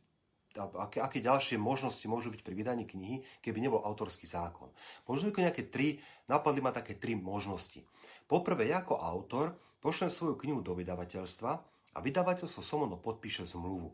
aké, 0.59 0.99
aké 0.99 1.23
ďalšie 1.23 1.55
možnosti 1.55 2.03
môžu 2.11 2.35
byť 2.35 2.43
pri 2.43 2.51
vydaní 2.51 2.83
knihy, 2.83 3.23
keby 3.39 3.63
nebol 3.63 3.79
autorský 3.79 4.27
zákon. 4.27 4.67
Možno 5.07 5.31
nejaké 5.31 5.71
tri, 5.71 6.03
napadli 6.27 6.59
ma 6.59 6.75
také 6.75 6.99
tri 6.99 7.15
možnosti. 7.15 7.79
Poprvé, 8.27 8.67
ja 8.67 8.83
ako 8.83 8.99
autor 8.99 9.55
pošlem 9.79 10.11
svoju 10.11 10.35
knihu 10.35 10.59
do 10.59 10.75
vydavateľstva 10.75 11.51
a 11.95 11.97
vydavateľstvo 12.03 12.59
so 12.59 12.75
mnou 12.75 12.99
podpíše 12.99 13.47
zmluvu. 13.47 13.87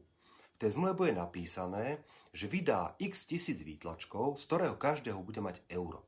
V 0.57 0.65
tej 0.65 0.73
zmluve 0.73 1.05
bude 1.05 1.13
napísané, 1.13 2.01
že 2.33 2.49
vydá 2.49 2.97
x 2.97 3.29
tisíc 3.29 3.61
výtlačkov, 3.61 4.41
z 4.41 4.43
ktorého 4.49 4.73
každého 4.73 5.21
bude 5.21 5.37
mať 5.37 5.61
euro. 5.69 6.01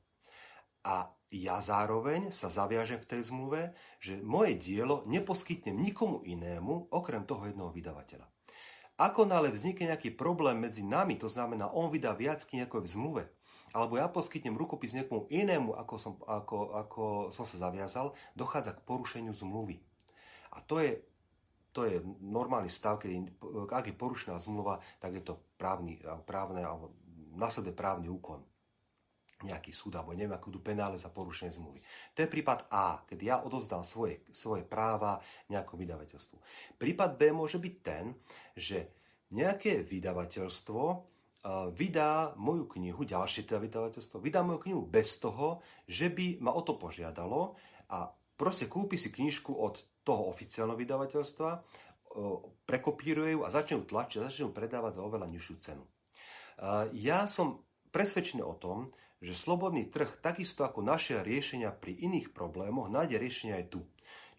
A 0.82 1.06
ja 1.30 1.62
zároveň 1.62 2.34
sa 2.34 2.50
zaviažem 2.50 2.98
v 2.98 3.10
tej 3.10 3.22
zmluve, 3.30 3.78
že 4.02 4.18
moje 4.18 4.58
dielo 4.58 5.06
neposkytnem 5.06 5.78
nikomu 5.78 6.26
inému, 6.26 6.90
okrem 6.90 7.22
toho 7.22 7.46
jednoho 7.46 7.70
vydavateľa. 7.70 8.26
Ako 9.00 9.30
nále 9.30 9.54
vznikne 9.54 9.96
nejaký 9.96 10.12
problém 10.18 10.60
medzi 10.60 10.84
nami, 10.84 11.16
to 11.16 11.30
znamená, 11.32 11.72
on 11.72 11.88
vydá 11.94 12.12
viac 12.18 12.44
kníh 12.44 12.66
ako 12.66 12.84
v 12.84 12.92
zmluve, 12.92 13.24
alebo 13.72 14.02
ja 14.02 14.10
poskytnem 14.10 14.58
rukopis 14.58 14.98
niekomu 14.98 15.30
inému, 15.30 15.78
ako 15.78 15.96
som, 16.02 16.14
ako, 16.26 16.58
ako 16.74 17.04
som 17.30 17.46
sa 17.46 17.70
zaviazal, 17.70 18.18
dochádza 18.34 18.76
k 18.76 18.84
porušeniu 18.84 19.32
zmluvy. 19.38 19.78
A 20.58 20.66
to 20.66 20.82
je, 20.82 20.98
to 21.70 21.86
je 21.86 22.02
normálny 22.26 22.74
stav, 22.74 22.98
keď 22.98 23.30
ak 23.70 23.94
je 23.94 23.96
porušená 23.96 24.42
zmluva, 24.42 24.82
tak 24.98 25.14
je 25.14 25.24
to 25.24 25.38
právny, 25.62 26.02
právne, 26.26 26.66
alebo 26.66 26.98
následuje 27.38 27.78
právny 27.78 28.10
úkon 28.10 28.49
nejaký 29.40 29.72
súd, 29.72 29.96
alebo 29.96 30.12
neviem, 30.12 30.36
akú 30.36 30.52
tu 30.52 30.60
penále 30.60 31.00
za 31.00 31.08
porušenie 31.08 31.56
zmluvy. 31.56 31.80
To 32.16 32.24
je 32.24 32.32
prípad 32.32 32.68
A, 32.68 33.04
keď 33.08 33.20
ja 33.24 33.36
odovzdám 33.40 33.88
svoje, 33.88 34.20
svoje 34.36 34.68
práva 34.68 35.24
nejakému 35.48 35.80
vydavateľstvu. 35.80 36.38
Prípad 36.76 37.16
B 37.16 37.32
môže 37.32 37.56
byť 37.56 37.76
ten, 37.80 38.12
že 38.58 38.92
nejaké 39.32 39.88
vydavateľstvo 39.88 40.82
vydá 41.72 42.36
moju 42.36 42.68
knihu, 42.76 43.08
ďalšie 43.08 43.48
teda 43.48 43.64
vydavateľstvo, 43.64 44.20
vydá 44.20 44.44
moju 44.44 44.60
knihu 44.68 44.82
bez 44.84 45.24
toho, 45.24 45.64
že 45.88 46.12
by 46.12 46.44
ma 46.44 46.52
o 46.52 46.60
to 46.60 46.76
požiadalo 46.76 47.56
a 47.96 48.12
proste 48.36 48.68
kúpi 48.68 49.00
si 49.00 49.08
knižku 49.08 49.56
od 49.56 49.80
toho 50.04 50.28
oficiálneho 50.28 50.76
vydavateľstva, 50.76 51.50
prekopíruje 52.68 53.38
ju 53.38 53.48
a 53.48 53.54
začne 53.54 53.80
ju 53.80 53.88
tlačiť 53.88 54.20
začne 54.26 54.50
ju 54.50 54.52
predávať 54.52 55.00
za 55.00 55.06
oveľa 55.06 55.32
nižšiu 55.32 55.56
cenu. 55.64 55.86
Ja 56.92 57.24
som 57.24 57.64
presvedčený 57.94 58.44
o 58.44 58.58
tom, 58.60 58.90
že 59.20 59.36
slobodný 59.36 59.92
trh, 59.92 60.24
takisto 60.24 60.64
ako 60.64 60.80
naše 60.80 61.20
riešenia 61.20 61.76
pri 61.76 62.00
iných 62.08 62.32
problémoch, 62.32 62.88
nájde 62.88 63.20
riešenia 63.20 63.60
aj 63.60 63.66
tu. 63.68 63.84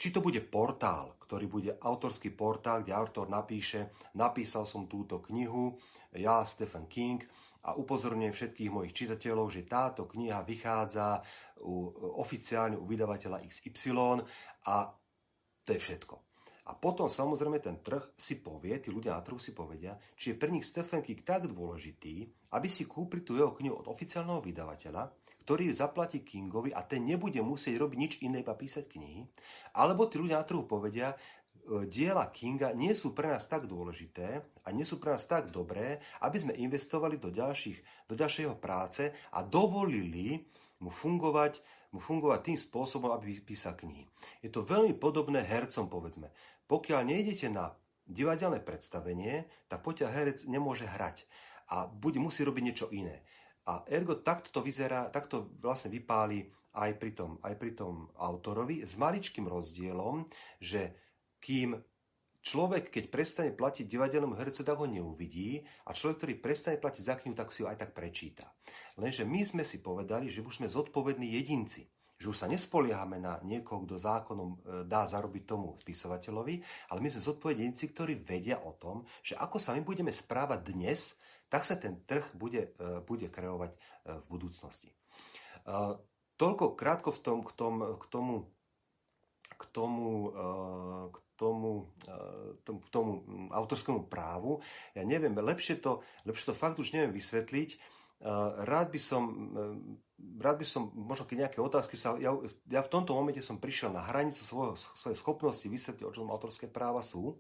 Či 0.01 0.17
to 0.17 0.25
bude 0.25 0.41
portál, 0.49 1.21
ktorý 1.21 1.45
bude 1.45 1.73
autorský 1.77 2.33
portál, 2.33 2.81
kde 2.81 2.97
autor 2.97 3.29
napíše, 3.29 3.93
napísal 4.17 4.65
som 4.65 4.89
túto 4.89 5.21
knihu, 5.29 5.77
ja, 6.17 6.41
Stephen 6.49 6.89
King, 6.89 7.21
a 7.61 7.77
upozorňujem 7.77 8.33
všetkých 8.33 8.73
mojich 8.73 8.97
čitateľov, 8.97 9.53
že 9.53 9.69
táto 9.69 10.09
kniha 10.09 10.41
vychádza 10.41 11.21
u, 11.61 11.93
oficiálne 12.17 12.81
u 12.81 12.89
vydavateľa 12.89 13.45
XY 13.45 14.25
a 14.65 14.89
to 15.61 15.71
je 15.77 15.81
všetko. 15.81 16.30
A 16.71 16.73
potom 16.79 17.11
samozrejme 17.11 17.59
ten 17.59 17.83
trh 17.83 18.15
si 18.15 18.39
povie, 18.39 18.79
tí 18.79 18.95
ľudia 18.95 19.19
na 19.19 19.27
trhu 19.27 19.43
si 19.43 19.51
povedia, 19.51 19.99
či 20.15 20.31
je 20.31 20.39
pre 20.39 20.55
nich 20.55 20.63
Stephen 20.63 21.03
King 21.03 21.27
tak 21.27 21.51
dôležitý, 21.51 22.31
aby 22.55 22.69
si 22.71 22.87
kúpili 22.87 23.27
tú 23.27 23.35
jeho 23.35 23.51
knihu 23.59 23.83
od 23.83 23.91
oficiálneho 23.91 24.39
vydavateľa, 24.39 25.11
ktorý 25.43 25.75
zaplatí 25.75 26.23
Kingovi 26.23 26.71
a 26.71 26.87
ten 26.87 27.03
nebude 27.03 27.43
musieť 27.43 27.75
robiť 27.75 27.99
nič 27.99 28.13
iné, 28.23 28.47
iba 28.47 28.55
písať 28.55 28.87
knihy. 28.87 29.27
Alebo 29.75 30.07
tí 30.07 30.23
ľudia 30.23 30.39
na 30.39 30.47
trhu 30.47 30.63
povedia, 30.63 31.11
e, 31.11 31.91
diela 31.91 32.31
Kinga 32.31 32.71
nie 32.71 32.95
sú 32.95 33.11
pre 33.11 33.35
nás 33.35 33.51
tak 33.51 33.67
dôležité 33.67 34.47
a 34.63 34.69
nie 34.71 34.87
sú 34.87 35.03
pre 35.03 35.11
nás 35.11 35.27
tak 35.27 35.51
dobré, 35.51 35.99
aby 36.23 36.39
sme 36.39 36.55
investovali 36.55 37.19
do, 37.19 37.35
ďalších, 37.35 38.07
do 38.07 38.15
ďalšieho 38.15 38.63
práce 38.63 39.11
a 39.35 39.43
dovolili 39.43 40.47
mu 40.81 40.89
fungovať, 40.89 41.61
mu 41.93 42.01
fungovať 42.01 42.41
tým 42.41 42.59
spôsobom, 42.59 43.13
aby 43.13 43.37
písal 43.43 43.77
knihy. 43.77 44.09
Je 44.41 44.49
to 44.49 44.65
veľmi 44.65 44.97
podobné 44.97 45.45
hercom, 45.45 45.91
povedzme. 45.91 46.33
Pokiaľ 46.71 47.03
nejdete 47.03 47.51
na 47.51 47.75
divadelné 48.07 48.63
predstavenie, 48.63 49.51
tak 49.67 49.83
poďa 49.83 50.07
herec 50.07 50.47
nemôže 50.47 50.87
hrať 50.87 51.27
a 51.67 51.91
bude, 51.91 52.23
musí 52.23 52.47
robiť 52.47 52.63
niečo 52.63 52.87
iné. 52.95 53.27
A 53.67 53.83
ergo 53.91 54.15
takto 54.15 54.55
to 54.55 54.63
vyzerá, 54.63 55.11
takto 55.11 55.51
vlastne 55.59 55.91
vypáli 55.91 56.47
aj 56.79 56.91
pri 57.03 57.11
tom, 57.19 57.43
aj 57.43 57.55
pri 57.59 57.75
tom 57.75 58.07
autorovi 58.15 58.87
s 58.87 58.95
maličkým 58.95 59.51
rozdielom, 59.51 60.31
že 60.63 60.95
kým 61.43 61.75
človek, 62.39 62.95
keď 62.95 63.05
prestane 63.11 63.51
platiť 63.51 63.91
divadelnému 63.91 64.39
hercu, 64.39 64.63
tak 64.63 64.79
ho 64.79 64.87
neuvidí 64.87 65.67
a 65.87 65.91
človek, 65.91 66.23
ktorý 66.23 66.35
prestane 66.39 66.79
platiť 66.79 67.03
za 67.03 67.15
knihu, 67.19 67.35
tak 67.35 67.51
si 67.51 67.67
ho 67.67 67.71
aj 67.71 67.83
tak 67.83 67.91
prečíta. 67.99 68.47
Lenže 68.95 69.27
my 69.27 69.43
sme 69.43 69.63
si 69.67 69.83
povedali, 69.83 70.31
že 70.31 70.43
už 70.43 70.63
sme 70.63 70.71
zodpovední 70.71 71.35
jedinci 71.35 71.91
že 72.21 72.29
už 72.29 72.37
sa 72.37 72.53
nespoliehame 72.53 73.17
na 73.17 73.41
niekoho, 73.41 73.89
kto 73.89 73.97
zákonom 73.97 74.51
e, 74.53 74.57
dá 74.85 75.09
zarobiť 75.09 75.43
tomu 75.49 75.73
spisovateľovi, 75.81 76.61
ale 76.93 76.99
my 77.01 77.09
sme 77.09 77.25
zodpovedníci, 77.25 77.97
ktorí 77.97 78.21
vedia 78.21 78.61
o 78.61 78.77
tom, 78.77 79.09
že 79.25 79.41
ako 79.41 79.57
sa 79.57 79.73
my 79.73 79.81
budeme 79.81 80.13
správať 80.13 80.61
dnes, 80.69 81.17
tak 81.49 81.65
sa 81.65 81.81
ten 81.81 82.05
trh 82.05 82.37
bude, 82.37 82.77
e, 82.77 83.01
bude 83.09 83.33
kreovať 83.33 83.73
e, 83.73 83.79
v 84.21 84.25
budúcnosti. 84.29 84.93
Toľko 86.41 86.73
krátko 86.73 87.13
v 87.13 87.21
tom, 87.21 87.39
k, 87.45 87.53
tom, 87.53 87.75
k 88.01 88.05
tomu, 88.09 88.49
k 89.45 89.65
tomu, 89.77 90.33
k 91.13 91.19
tomu, 91.37 91.71
k 92.65 92.87
tomu 92.89 93.11
autorskému 93.53 94.09
právu. 94.09 94.65
Ja 94.97 95.05
neviem, 95.05 95.37
lepšie 95.37 95.85
to, 95.85 96.01
lepšie 96.25 96.49
to 96.49 96.55
fakt 96.57 96.81
už 96.81 96.97
neviem 96.97 97.13
vysvetliť. 97.13 97.77
Rád 98.65 98.89
by 98.89 99.01
som 99.05 99.23
rád 100.41 100.57
by 100.61 100.67
som, 100.67 100.89
možno 100.97 101.29
keď 101.29 101.37
nejaké 101.47 101.59
otázky 101.61 102.01
sa, 102.01 102.17
ja, 102.17 102.33
ja 102.69 102.81
v 102.81 102.93
tomto 102.93 103.13
momente 103.13 103.45
som 103.45 103.61
prišiel 103.61 103.93
na 103.93 104.01
hranicu 104.01 104.41
svojho, 104.41 104.75
svojej 104.77 105.19
schopnosti 105.21 105.67
vysvetliť, 105.69 106.05
o 106.09 106.15
čom 106.15 106.33
autorské 106.33 106.67
práva 106.67 107.05
sú. 107.05 107.37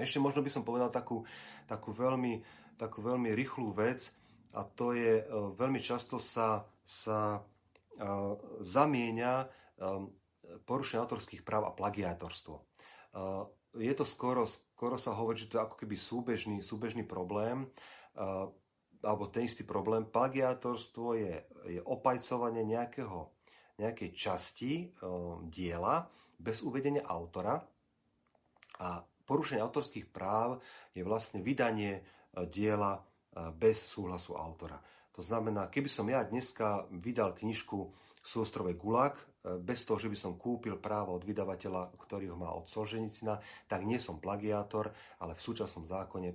Ešte 0.00 0.22
možno 0.22 0.40
by 0.40 0.50
som 0.50 0.64
povedal 0.64 0.88
takú, 0.88 1.26
takú, 1.68 1.92
veľmi, 1.92 2.40
takú 2.80 3.04
veľmi 3.04 3.36
rýchlu 3.36 3.74
vec 3.76 4.12
a 4.56 4.64
to 4.64 4.96
je, 4.96 5.20
e, 5.20 5.24
veľmi 5.54 5.78
často 5.78 6.18
sa, 6.18 6.66
sa 6.82 7.38
uh, 7.38 8.34
zamieňa 8.58 9.34
um, 9.78 10.10
porušenie 10.66 10.98
autorských 11.04 11.46
práv 11.46 11.70
a 11.70 11.76
plagiátorstvo. 11.76 12.66
Je 13.78 13.94
to 13.94 14.02
skoro, 14.02 14.46
skoro 14.46 14.98
sa 14.98 15.14
hovorí, 15.14 15.38
že 15.38 15.46
to 15.46 15.58
je 15.58 15.66
ako 15.66 15.76
keby 15.78 15.94
súbežný, 15.94 16.58
súbežný 16.62 17.06
problém. 17.06 17.70
Alebo 19.00 19.32
ten 19.32 19.48
istý 19.48 19.64
problém. 19.64 20.08
Plagiátorstvo 20.08 21.16
je, 21.16 21.34
je 21.68 21.80
opajcovanie 21.80 22.64
nejakého, 22.64 23.32
nejakej 23.80 24.10
časti 24.12 24.72
e, 24.84 24.86
diela 25.48 26.04
bez 26.40 26.64
uvedenia 26.64 27.04
autora 27.04 27.60
a 28.80 29.04
porušenie 29.30 29.62
autorských 29.62 30.10
práv 30.10 30.58
je 30.90 31.06
vlastne 31.06 31.44
vydanie 31.44 32.00
e, 32.00 32.02
diela 32.50 32.98
e, 32.98 33.00
bez 33.54 33.78
súhlasu 33.78 34.34
autora. 34.34 34.80
To 35.14 35.22
znamená, 35.22 35.70
keby 35.70 35.86
som 35.86 36.08
ja 36.10 36.26
dneska 36.26 36.90
vydal 36.90 37.36
knižku 37.36 37.92
Sústrove 38.18 38.74
Gulag, 38.74 39.14
e, 39.14 39.60
bez 39.60 39.86
toho, 39.86 40.02
že 40.02 40.10
by 40.10 40.18
som 40.18 40.40
kúpil 40.40 40.82
právo 40.82 41.14
od 41.14 41.22
vydavateľa, 41.22 41.94
ktorý 41.94 42.34
ho 42.34 42.36
má 42.40 42.50
od 42.50 42.66
Solženicina, 42.66 43.38
tak 43.70 43.86
nie 43.86 44.02
som 44.02 44.18
plagiátor, 44.18 44.90
ale 45.22 45.38
v 45.38 45.44
súčasnom 45.44 45.86
zákone 45.86 46.34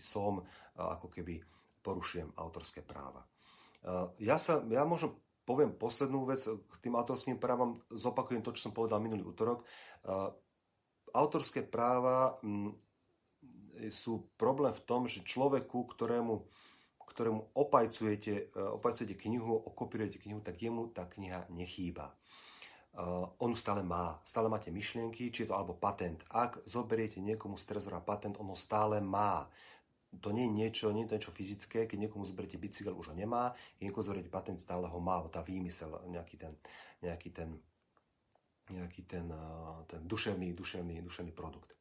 som 0.00 0.40
ako 0.74 1.12
keby 1.12 1.38
porušujem 1.84 2.32
autorské 2.34 2.80
práva. 2.80 3.28
Ja, 4.16 4.40
sa, 4.40 4.64
ja 4.72 4.88
možno 4.88 5.20
poviem 5.44 5.76
poslednú 5.76 6.24
vec 6.24 6.40
k 6.48 6.74
tým 6.80 6.96
autorským 6.96 7.36
právam, 7.36 7.84
zopakujem 7.92 8.40
to, 8.40 8.56
čo 8.56 8.72
som 8.72 8.72
povedal 8.72 8.96
minulý 9.04 9.28
útorok. 9.28 9.60
Autorské 11.12 11.60
práva 11.60 12.40
mm, 12.40 12.72
sú 13.92 14.32
problém 14.40 14.72
v 14.72 14.84
tom, 14.88 15.04
že 15.04 15.20
človeku, 15.20 15.84
ktorému, 15.84 16.48
ktorému 17.04 17.52
opajcujete, 17.52 18.56
opajcujete 18.56 19.14
knihu, 19.20 19.52
okopírujete 19.52 20.16
knihu, 20.24 20.40
tak 20.40 20.56
jemu 20.56 20.88
tá 20.90 21.04
kniha 21.04 21.44
nechýba. 21.52 22.16
On 23.42 23.50
stále 23.58 23.82
má. 23.82 24.22
Stále 24.22 24.46
máte 24.46 24.70
myšlienky, 24.70 25.28
či 25.28 25.44
je 25.44 25.50
to 25.50 25.58
alebo 25.58 25.74
patent. 25.74 26.22
Ak 26.30 26.62
zoberiete 26.62 27.18
niekomu 27.18 27.58
z 27.58 27.66
trezora 27.66 27.98
patent, 27.98 28.38
ono 28.38 28.54
stále 28.54 29.02
má 29.02 29.50
to 30.20 30.28
nie 30.30 30.46
je 30.46 30.52
niečo, 30.52 30.86
nie 30.92 31.06
je 31.06 31.08
to 31.10 31.16
niečo 31.16 31.32
fyzické, 31.34 31.86
keď 31.86 32.08
niekomu 32.08 32.26
zoberiete 32.26 32.60
bicykel, 32.60 32.94
už 32.94 33.10
ho 33.10 33.14
nemá, 33.16 33.54
keď 33.78 33.82
niekomu 33.90 34.04
zoberiete 34.04 34.30
patent, 34.30 34.60
stále 34.60 34.86
ho 34.86 34.98
má, 35.00 35.22
tá 35.32 35.42
výmysel, 35.42 35.94
nejaký 36.10 36.36
ten, 36.36 36.52
nejaký 37.02 37.30
ten, 37.32 37.48
nejaký 38.70 39.02
ten, 39.04 39.26
ten 39.88 40.00
duševný, 40.04 40.52
duševný, 40.56 41.00
duševný 41.04 41.32
produkt. 41.32 41.74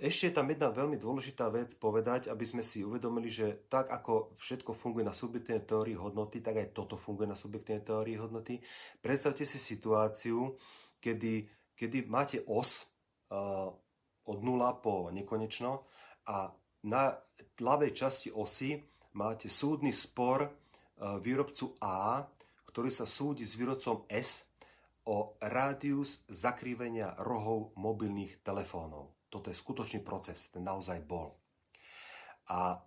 Ešte 0.00 0.32
je 0.32 0.36
tam 0.40 0.48
jedna 0.48 0.72
veľmi 0.72 0.96
dôležitá 0.96 1.52
vec 1.52 1.76
povedať, 1.76 2.32
aby 2.32 2.48
sme 2.48 2.64
si 2.64 2.80
uvedomili, 2.80 3.28
že 3.28 3.68
tak 3.68 3.92
ako 3.92 4.32
všetko 4.40 4.72
funguje 4.72 5.04
na 5.04 5.12
subjektívnej 5.12 5.68
teórii 5.68 5.92
hodnoty, 5.92 6.40
tak 6.40 6.56
aj 6.56 6.72
toto 6.72 6.96
funguje 6.96 7.28
na 7.28 7.36
subjektívnej 7.36 7.84
teórii 7.84 8.16
hodnoty. 8.16 8.56
Predstavte 9.04 9.44
si 9.44 9.60
situáciu, 9.60 10.56
kedy, 10.96 11.44
kedy 11.76 12.08
máte 12.08 12.40
os 12.48 12.88
uh, 13.28 13.68
od 14.26 14.38
nula 14.40 14.80
po 14.80 15.12
nekonečno 15.12 15.84
a 16.24 16.48
na 16.86 17.18
ľavej 17.58 17.92
časti 17.92 18.28
osy 18.30 18.78
máte 19.18 19.50
súdny 19.50 19.90
spor 19.90 20.46
e, 20.46 20.50
výrobcu 21.18 21.74
A, 21.82 22.22
ktorý 22.70 22.90
sa 22.94 23.08
súdi 23.08 23.42
s 23.42 23.58
výrobcom 23.58 24.06
S 24.06 24.46
o 25.06 25.38
rádius 25.42 26.26
zakrivenia 26.30 27.14
rohov 27.22 27.74
mobilných 27.78 28.42
telefónov. 28.42 29.26
Toto 29.26 29.50
je 29.50 29.56
skutočný 29.58 30.02
proces, 30.02 30.50
ten 30.54 30.62
naozaj 30.62 31.02
bol. 31.02 31.34
A 32.50 32.78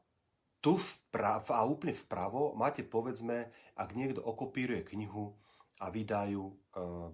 tu 0.60 0.76
vpravo, 0.76 1.52
a 1.56 1.64
úplne 1.64 1.96
vpravo 1.96 2.56
máte 2.56 2.84
povedzme, 2.84 3.52
ak 3.80 3.96
niekto 3.96 4.20
okopíruje 4.24 4.84
knihu 4.96 5.32
a 5.80 5.92
vydajú 5.92 6.44
e, 6.44 6.54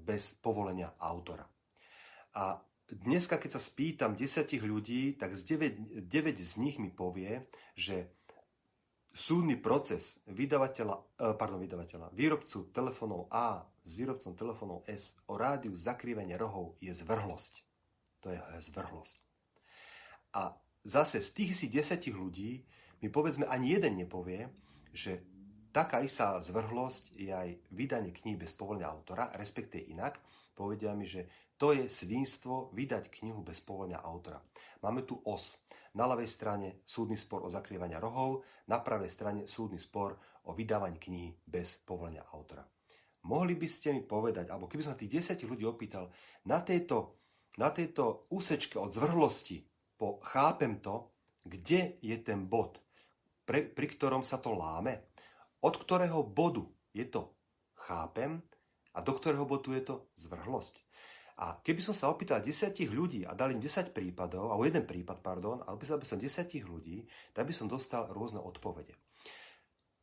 bez 0.02 0.38
povolenia 0.42 0.98
autora. 0.98 1.46
A 2.36 2.58
dneska, 2.90 3.42
keď 3.42 3.58
sa 3.58 3.62
spýtam 3.62 4.14
desiatich 4.14 4.62
ľudí, 4.62 5.18
tak 5.18 5.34
z 5.34 5.58
9, 5.58 6.06
9 6.06 6.38
z 6.38 6.54
nich 6.62 6.78
mi 6.78 6.94
povie, 6.94 7.50
že 7.74 8.12
súdny 9.16 9.56
proces 9.56 10.20
vydavateľa, 10.28 10.96
eh, 11.00 11.34
pardon, 11.40 11.64
vydavateľa, 11.64 12.12
výrobcu 12.12 12.70
telefónov 12.76 13.32
A 13.32 13.64
s 13.86 13.92
výrobcom 13.96 14.36
telefónov 14.36 14.84
S 14.86 15.16
o 15.32 15.40
rádiu 15.40 15.72
zakrývania 15.72 16.36
rohov 16.36 16.76
je 16.84 16.92
zvrhlosť. 16.92 17.54
To 18.28 18.34
je 18.34 18.40
zvrhlosť. 18.74 19.16
A 20.36 20.52
zase 20.84 21.24
z 21.24 21.30
tých 21.32 21.52
si 21.56 21.72
desiatich 21.72 22.14
ľudí 22.14 22.66
mi 23.00 23.08
povedzme 23.08 23.48
ani 23.48 23.78
jeden 23.78 24.04
nepovie, 24.04 24.52
že 24.92 25.24
taká 25.72 26.04
istá 26.04 26.42
zvrhlosť 26.42 27.16
je 27.16 27.32
aj 27.32 27.50
vydanie 27.72 28.12
kníh 28.12 28.36
bez 28.36 28.52
povolenia 28.52 28.92
autora, 28.92 29.32
respektíve 29.36 29.92
inak, 29.92 30.20
povedia 30.56 30.92
mi, 30.96 31.08
že 31.08 31.28
to 31.56 31.72
je 31.72 31.88
svinstvo 31.88 32.76
vydať 32.76 33.08
knihu 33.08 33.40
bez 33.40 33.64
povolenia 33.64 34.04
autora. 34.04 34.44
Máme 34.84 35.08
tu 35.08 35.20
os. 35.24 35.56
Na 35.96 36.04
ľavej 36.04 36.28
strane 36.28 36.68
súdny 36.84 37.16
spor 37.16 37.48
o 37.48 37.50
zakrývania 37.50 38.04
rohov, 38.04 38.44
na 38.68 38.84
pravej 38.84 39.08
strane 39.08 39.42
súdny 39.48 39.80
spor 39.80 40.20
o 40.46 40.52
vydávaní 40.52 41.00
knihy 41.00 41.32
bez 41.48 41.80
povolenia 41.88 42.28
autora. 42.36 42.68
Mohli 43.26 43.56
by 43.58 43.68
ste 43.72 43.96
mi 43.96 44.04
povedať, 44.04 44.52
alebo 44.52 44.70
keby 44.70 44.84
som 44.86 45.00
tých 45.00 45.34
10 45.34 45.50
ľudí 45.50 45.66
opýtal, 45.66 46.12
na 46.46 46.62
tejto, 46.62 47.18
na 47.58 47.72
tejto 47.72 48.30
úsečke 48.30 48.78
od 48.78 48.94
zvrhlosti 48.94 49.66
po 49.98 50.22
chápem 50.22 50.78
to, 50.84 51.10
kde 51.42 51.98
je 52.04 52.18
ten 52.22 52.46
bod, 52.46 52.78
pre, 53.48 53.66
pri 53.66 53.88
ktorom 53.98 54.22
sa 54.22 54.38
to 54.38 54.54
láme, 54.54 55.10
od 55.66 55.74
ktorého 55.74 56.22
bodu 56.22 56.62
je 56.94 57.10
to 57.10 57.34
chápem 57.74 58.44
a 58.94 59.02
do 59.02 59.14
ktorého 59.18 59.50
bodu 59.50 59.74
je 59.74 59.82
to 59.82 59.96
zvrhlosť. 60.22 60.85
A 61.36 61.60
keby 61.60 61.84
som 61.84 61.92
sa 61.92 62.08
opýtal 62.08 62.40
10 62.40 62.72
ľudí 62.96 63.28
a 63.28 63.36
dal 63.36 63.52
im 63.52 63.60
10 63.60 63.92
prípadov, 63.92 64.56
alebo 64.56 64.64
jeden 64.64 64.88
prípad, 64.88 65.20
pardon, 65.20 65.60
a 65.68 65.76
opýtal 65.76 66.00
by 66.00 66.08
som 66.08 66.16
10 66.16 66.48
ľudí, 66.64 67.04
tak 67.36 67.52
by 67.52 67.54
som 67.54 67.68
dostal 67.68 68.08
rôzne 68.08 68.40
odpovede. 68.40 68.96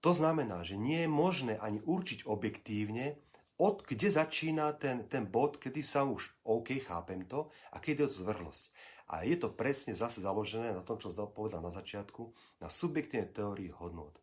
To 0.02 0.12
znamená, 0.12 0.60
že 0.66 0.76
nie 0.76 1.06
je 1.06 1.10
možné 1.10 1.54
ani 1.56 1.80
určiť 1.80 2.28
objektívne, 2.28 3.16
od 3.62 3.86
kde 3.86 4.10
začína 4.10 4.74
ten, 4.74 5.06
ten 5.06 5.24
bod, 5.30 5.62
kedy 5.62 5.80
sa 5.86 6.02
už 6.02 6.42
OK, 6.42 6.82
chápem 6.82 7.22
to, 7.30 7.48
a 7.70 7.78
keď 7.78 7.90
je 7.90 8.00
to 8.02 8.14
zvrhlosť. 8.20 8.64
A 9.12 9.22
je 9.22 9.36
to 9.38 9.52
presne 9.54 9.94
zase 9.94 10.24
založené 10.24 10.74
na 10.74 10.82
tom, 10.82 10.98
čo 10.98 11.12
som 11.12 11.30
povedal 11.30 11.62
na 11.62 11.70
začiatku, 11.70 12.32
na 12.58 12.72
subjektívnej 12.72 13.30
teórii 13.30 13.70
hodnot. 13.70 14.18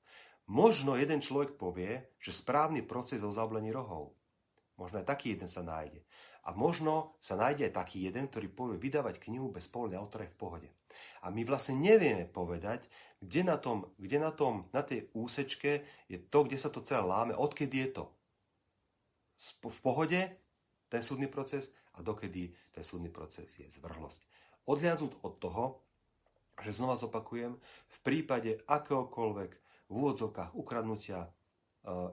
Možno 0.50 0.98
jeden 0.98 1.22
človek 1.22 1.56
povie, 1.62 2.10
že 2.18 2.34
správny 2.34 2.82
proces 2.82 3.22
o 3.22 3.30
zablení 3.30 3.70
rohov. 3.70 4.18
Možno 4.82 4.98
aj 5.00 5.08
taký 5.08 5.38
jeden 5.38 5.46
sa 5.46 5.62
nájde. 5.62 6.02
A 6.50 6.58
možno 6.58 7.14
sa 7.22 7.38
nájde 7.38 7.70
aj 7.70 7.78
taký 7.78 8.10
jeden, 8.10 8.26
ktorý 8.26 8.50
povie 8.50 8.82
vydávať 8.82 9.22
knihu 9.22 9.54
bez 9.54 9.70
povolenia 9.70 10.02
autora 10.02 10.26
v 10.26 10.40
pohode. 10.42 10.70
A 11.22 11.30
my 11.30 11.46
vlastne 11.46 11.78
nevieme 11.78 12.26
povedať, 12.26 12.90
kde 13.22 13.46
na, 13.46 13.62
tom, 13.62 13.86
kde 14.02 14.18
na, 14.18 14.34
tom, 14.34 14.66
na 14.74 14.82
tej 14.82 15.14
úsečke 15.14 15.86
je 16.10 16.18
to, 16.18 16.40
kde 16.50 16.58
sa 16.58 16.74
to 16.74 16.82
celé 16.82 17.06
láme, 17.06 17.38
odkedy 17.38 17.86
je 17.86 18.02
to 18.02 18.06
v 19.70 19.80
pohode 19.80 20.20
ten 20.92 21.02
súdny 21.04 21.32
proces 21.32 21.72
a 21.96 22.04
dokedy 22.04 22.52
ten 22.76 22.84
súdny 22.84 23.08
proces 23.08 23.48
je 23.56 23.68
zvrhlosť. 23.70 24.22
Odhľadnúť 24.68 25.14
od 25.24 25.34
toho, 25.40 25.64
že 26.60 26.76
znova 26.76 27.00
zopakujem, 27.00 27.56
v 27.88 27.98
prípade 28.04 28.60
akéhokoľvek 28.68 29.52
v 29.88 29.92
úvodzovkách 29.96 30.60
ukradnutia 30.60 31.24
e, 31.24 31.30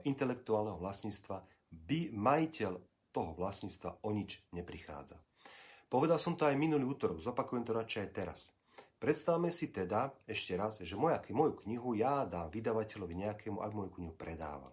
intelektuálneho 0.07 0.79
vlastníctva 0.79 1.43
by 1.67 2.15
majiteľ 2.15 2.79
toho 3.17 3.33
vlastníctva 3.33 4.05
o 4.05 4.13
nič 4.13 4.37
neprichádza. 4.53 5.17
Povedal 5.89 6.21
som 6.21 6.37
to 6.37 6.45
aj 6.45 6.53
minulý 6.53 6.85
útorok, 6.85 7.17
zopakujem 7.17 7.65
to 7.65 7.73
radšej 7.73 8.01
aj 8.05 8.11
teraz. 8.13 8.39
Predstavme 9.01 9.49
si 9.49 9.73
teda 9.73 10.13
ešte 10.29 10.53
raz, 10.53 10.77
že 10.77 10.93
moja, 10.93 11.17
moju 11.33 11.65
knihu 11.65 11.97
ja 11.97 12.29
dám 12.29 12.53
vydavateľovi 12.53 13.25
nejakému, 13.25 13.57
ak 13.57 13.71
moju 13.73 13.89
knihu 13.97 14.13
predával. 14.13 14.69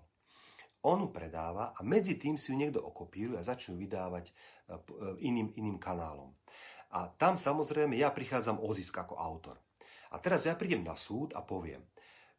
On 0.84 1.00
ju 1.00 1.08
predáva 1.08 1.72
a 1.72 1.80
medzi 1.80 2.20
tým 2.20 2.36
si 2.36 2.52
ju 2.52 2.60
niekto 2.60 2.84
okopíruje 2.84 3.40
a 3.40 3.48
začne 3.48 3.80
vydávať 3.80 4.28
e, 4.28 4.32
e, 4.32 4.76
iným, 5.24 5.56
iným 5.56 5.80
kanálom. 5.80 6.36
A 6.92 7.08
tam 7.08 7.40
samozrejme 7.40 7.96
ja 7.96 8.12
prichádzam 8.12 8.60
o 8.60 8.68
zisk 8.76 9.00
ako 9.00 9.16
autor. 9.16 9.56
A 10.12 10.20
teraz 10.20 10.44
ja 10.44 10.52
prídem 10.52 10.84
na 10.84 10.92
súd 10.92 11.32
a 11.32 11.40
poviem, 11.40 11.80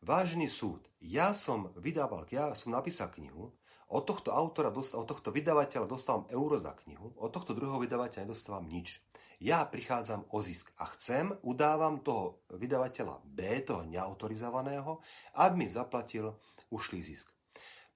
vážený 0.06 0.46
súd, 0.46 0.86
ja 1.02 1.34
som 1.34 1.74
vydával, 1.82 2.30
ja 2.30 2.54
som 2.54 2.70
napísal 2.70 3.10
knihu, 3.18 3.58
od 3.92 4.04
tohto 4.06 4.34
autora, 4.34 4.74
od 4.74 5.06
tohto 5.06 5.30
vydavateľa 5.30 5.86
dostávam 5.86 6.26
euro 6.34 6.58
za 6.58 6.74
knihu, 6.86 7.14
od 7.22 7.30
tohto 7.30 7.54
druhého 7.54 7.82
vydavateľa 7.82 8.26
nedostávam 8.26 8.66
nič. 8.66 9.02
Ja 9.44 9.68
prichádzam 9.68 10.32
o 10.32 10.40
zisk 10.40 10.72
a 10.80 10.88
chcem, 10.96 11.36
udávam 11.44 12.00
toho 12.00 12.48
vydavateľa 12.56 13.20
B, 13.28 13.62
toho 13.68 13.84
neautorizovaného, 13.84 15.04
aby 15.38 15.54
mi 15.60 15.68
zaplatil 15.68 16.32
ušlý 16.72 17.04
zisk. 17.04 17.28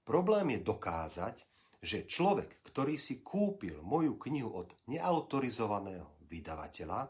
Problém 0.04 0.58
je 0.58 0.66
dokázať, 0.68 1.36
že 1.80 2.04
človek, 2.04 2.60
ktorý 2.68 3.00
si 3.00 3.24
kúpil 3.24 3.80
moju 3.80 4.20
knihu 4.20 4.52
od 4.52 4.76
neautorizovaného 4.92 6.28
vydavateľa, 6.28 7.08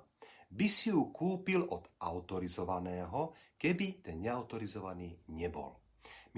by 0.49 0.67
si 0.69 0.93
ju 0.93 1.09
kúpil 1.09 1.65
od 1.65 1.89
autorizovaného, 1.97 3.33
keby 3.57 4.05
ten 4.05 4.21
neautorizovaný 4.21 5.25
nebol. 5.33 5.78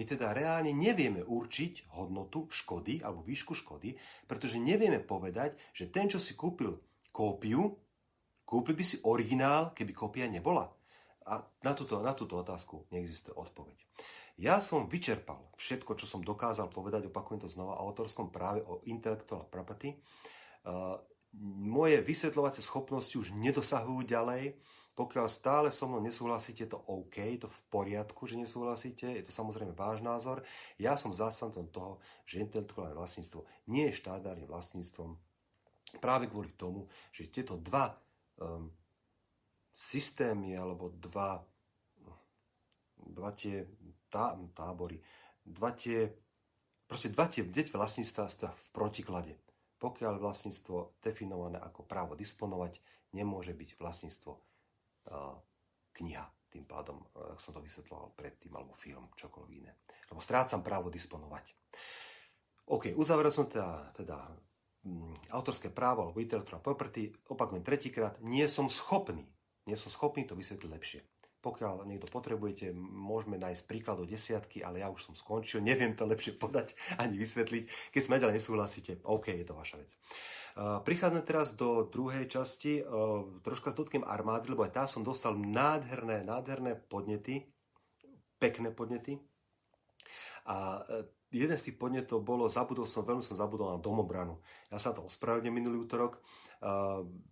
My 0.01 0.09
teda 0.09 0.33
reálne 0.33 0.73
nevieme 0.73 1.21
určiť 1.21 1.93
hodnotu 1.93 2.49
škody 2.49 3.05
alebo 3.05 3.21
výšku 3.21 3.53
škody, 3.53 3.93
pretože 4.25 4.57
nevieme 4.57 4.97
povedať, 4.97 5.53
že 5.77 5.93
ten, 5.93 6.09
čo 6.09 6.17
si 6.17 6.33
kúpil 6.33 6.73
kópiu, 7.13 7.77
kúpil 8.41 8.73
by 8.73 8.81
si 8.81 8.97
originál, 9.05 9.69
keby 9.77 9.93
kópia 9.93 10.25
nebola. 10.25 10.73
A 11.29 11.45
na 11.61 11.77
túto, 11.77 12.01
na 12.01 12.17
túto 12.17 12.33
otázku 12.33 12.89
neexistuje 12.89 13.37
odpoveď. 13.37 13.77
Ja 14.41 14.57
som 14.57 14.89
vyčerpal 14.89 15.37
všetko, 15.53 15.93
čo 15.93 16.09
som 16.09 16.25
dokázal 16.25 16.73
povedať, 16.73 17.05
opakujem 17.05 17.45
to 17.45 17.53
znova, 17.53 17.77
o 17.77 17.93
autorskom 17.93 18.33
práve, 18.33 18.65
o 18.65 18.81
intellectual 18.89 19.45
property. 19.53 20.01
Moje 21.61 22.01
vysvetľovacie 22.01 22.65
schopnosti 22.65 23.13
už 23.21 23.37
nedosahujú 23.37 24.01
ďalej. 24.09 24.57
Pokiaľ 24.91 25.27
stále 25.31 25.67
so 25.71 25.87
mnou 25.87 26.03
nesúhlasíte, 26.03 26.67
je 26.67 26.75
to 26.75 26.83
OK, 26.91 27.15
je 27.15 27.47
to 27.47 27.49
v 27.49 27.61
poriadku, 27.71 28.27
že 28.27 28.35
nesúhlasíte, 28.35 29.07
je 29.07 29.23
to 29.23 29.31
samozrejme 29.31 29.71
váš 29.71 30.03
názor. 30.03 30.43
Ja 30.75 30.99
som 30.99 31.15
zástancom 31.15 31.71
toho, 31.71 32.03
že 32.27 32.43
intelektuálne 32.43 32.91
vlastníctvo 32.99 33.47
nie 33.71 33.87
je 33.87 33.99
štátnym 34.03 34.51
vlastníctvom 34.51 35.15
práve 36.03 36.27
kvôli 36.27 36.51
tomu, 36.59 36.91
že 37.15 37.31
tieto 37.31 37.55
dva 37.55 37.95
um, 38.39 38.67
systémy 39.71 40.59
alebo 40.59 40.91
dva, 40.91 41.39
dva 42.99 43.31
tie 43.31 43.63
tá, 44.11 44.35
tábory, 44.51 44.99
dva 45.43 45.71
tie, 45.71 46.11
proste 46.83 47.11
dva 47.15 47.31
tie 47.31 47.47
deť 47.47 47.71
vlastníctva 47.71 48.27
stoja 48.27 48.51
v 48.51 48.65
protiklade. 48.75 49.33
Pokiaľ 49.79 50.19
vlastníctvo 50.19 51.01
definované 51.01 51.57
ako 51.57 51.87
právo 51.87 52.13
disponovať, 52.13 52.77
nemôže 53.15 53.55
byť 53.55 53.79
vlastníctvo 53.81 54.50
kniha. 55.95 56.25
Tým 56.51 56.67
pádom, 56.67 56.99
ak 57.15 57.39
som 57.39 57.55
to 57.55 57.63
vysvetloval 57.63 58.11
predtým, 58.11 58.51
alebo 58.51 58.75
film, 58.75 59.07
čokoľvek 59.15 59.51
iné. 59.55 59.71
Lebo 60.11 60.19
strácam 60.19 60.59
právo 60.59 60.91
disponovať. 60.91 61.55
OK, 62.67 62.91
uzavrel 62.91 63.31
som 63.31 63.47
teda, 63.47 63.95
teda 63.95 64.19
um, 64.83 65.15
autorské 65.31 65.71
právo 65.71 66.03
alebo 66.03 66.19
intellectual 66.19 66.59
property, 66.59 67.11
opakujem 67.31 67.63
tretíkrát, 67.63 68.19
nie 68.19 68.43
som 68.51 68.67
schopný, 68.67 69.23
nie 69.63 69.79
som 69.79 69.87
schopný 69.87 70.27
to 70.27 70.35
vysvetliť 70.35 70.71
lepšie. 70.71 71.01
Pokiaľ 71.41 71.89
niekto 71.89 72.05
potrebujete, 72.05 72.69
môžeme 72.77 73.41
nájsť 73.41 73.65
príklad 73.65 73.97
do 73.97 74.05
desiatky, 74.05 74.61
ale 74.61 74.85
ja 74.85 74.93
už 74.93 75.09
som 75.09 75.13
skončil, 75.17 75.65
neviem 75.65 75.97
to 75.97 76.05
lepšie 76.05 76.37
podať 76.37 76.77
ani 77.01 77.17
vysvetliť. 77.17 77.93
Keď 77.93 78.01
sme 78.01 78.21
ďalej 78.21 78.37
nesúhlasíte, 78.37 79.01
OK, 79.05 79.33
je 79.33 79.45
to 79.45 79.57
vaša 79.57 79.81
vec. 79.81 79.89
Uh, 80.51 80.83
prichádzam 80.83 81.23
teraz 81.23 81.55
do 81.55 81.87
druhej 81.87 82.27
časti, 82.27 82.83
troška 83.41 83.71
s 83.71 83.77
dotknem 83.79 84.03
armády, 84.03 84.51
lebo 84.51 84.67
aj 84.67 84.75
tá 84.75 84.83
som 84.83 85.01
dostal 85.01 85.33
nádherné, 85.39 86.27
nádherné 86.27 86.75
podnety, 86.75 87.47
pekné 88.35 88.69
podnety. 88.75 89.30
A 90.47 90.81
uh, 90.81 91.05
jeden 91.31 91.55
z 91.55 91.71
tých 91.71 91.79
podnetov 91.79 92.21
bolo, 92.21 92.45
zabudol 92.51 92.83
som, 92.83 93.07
veľmi 93.07 93.23
som 93.23 93.39
zabudol 93.39 93.71
na 93.71 93.79
domobranu. 93.79 94.43
Ja 94.67 94.77
sa 94.77 94.91
to 94.91 95.07
ospravedlňujem 95.07 95.55
minulý 95.55 95.87
útorok. 95.87 96.19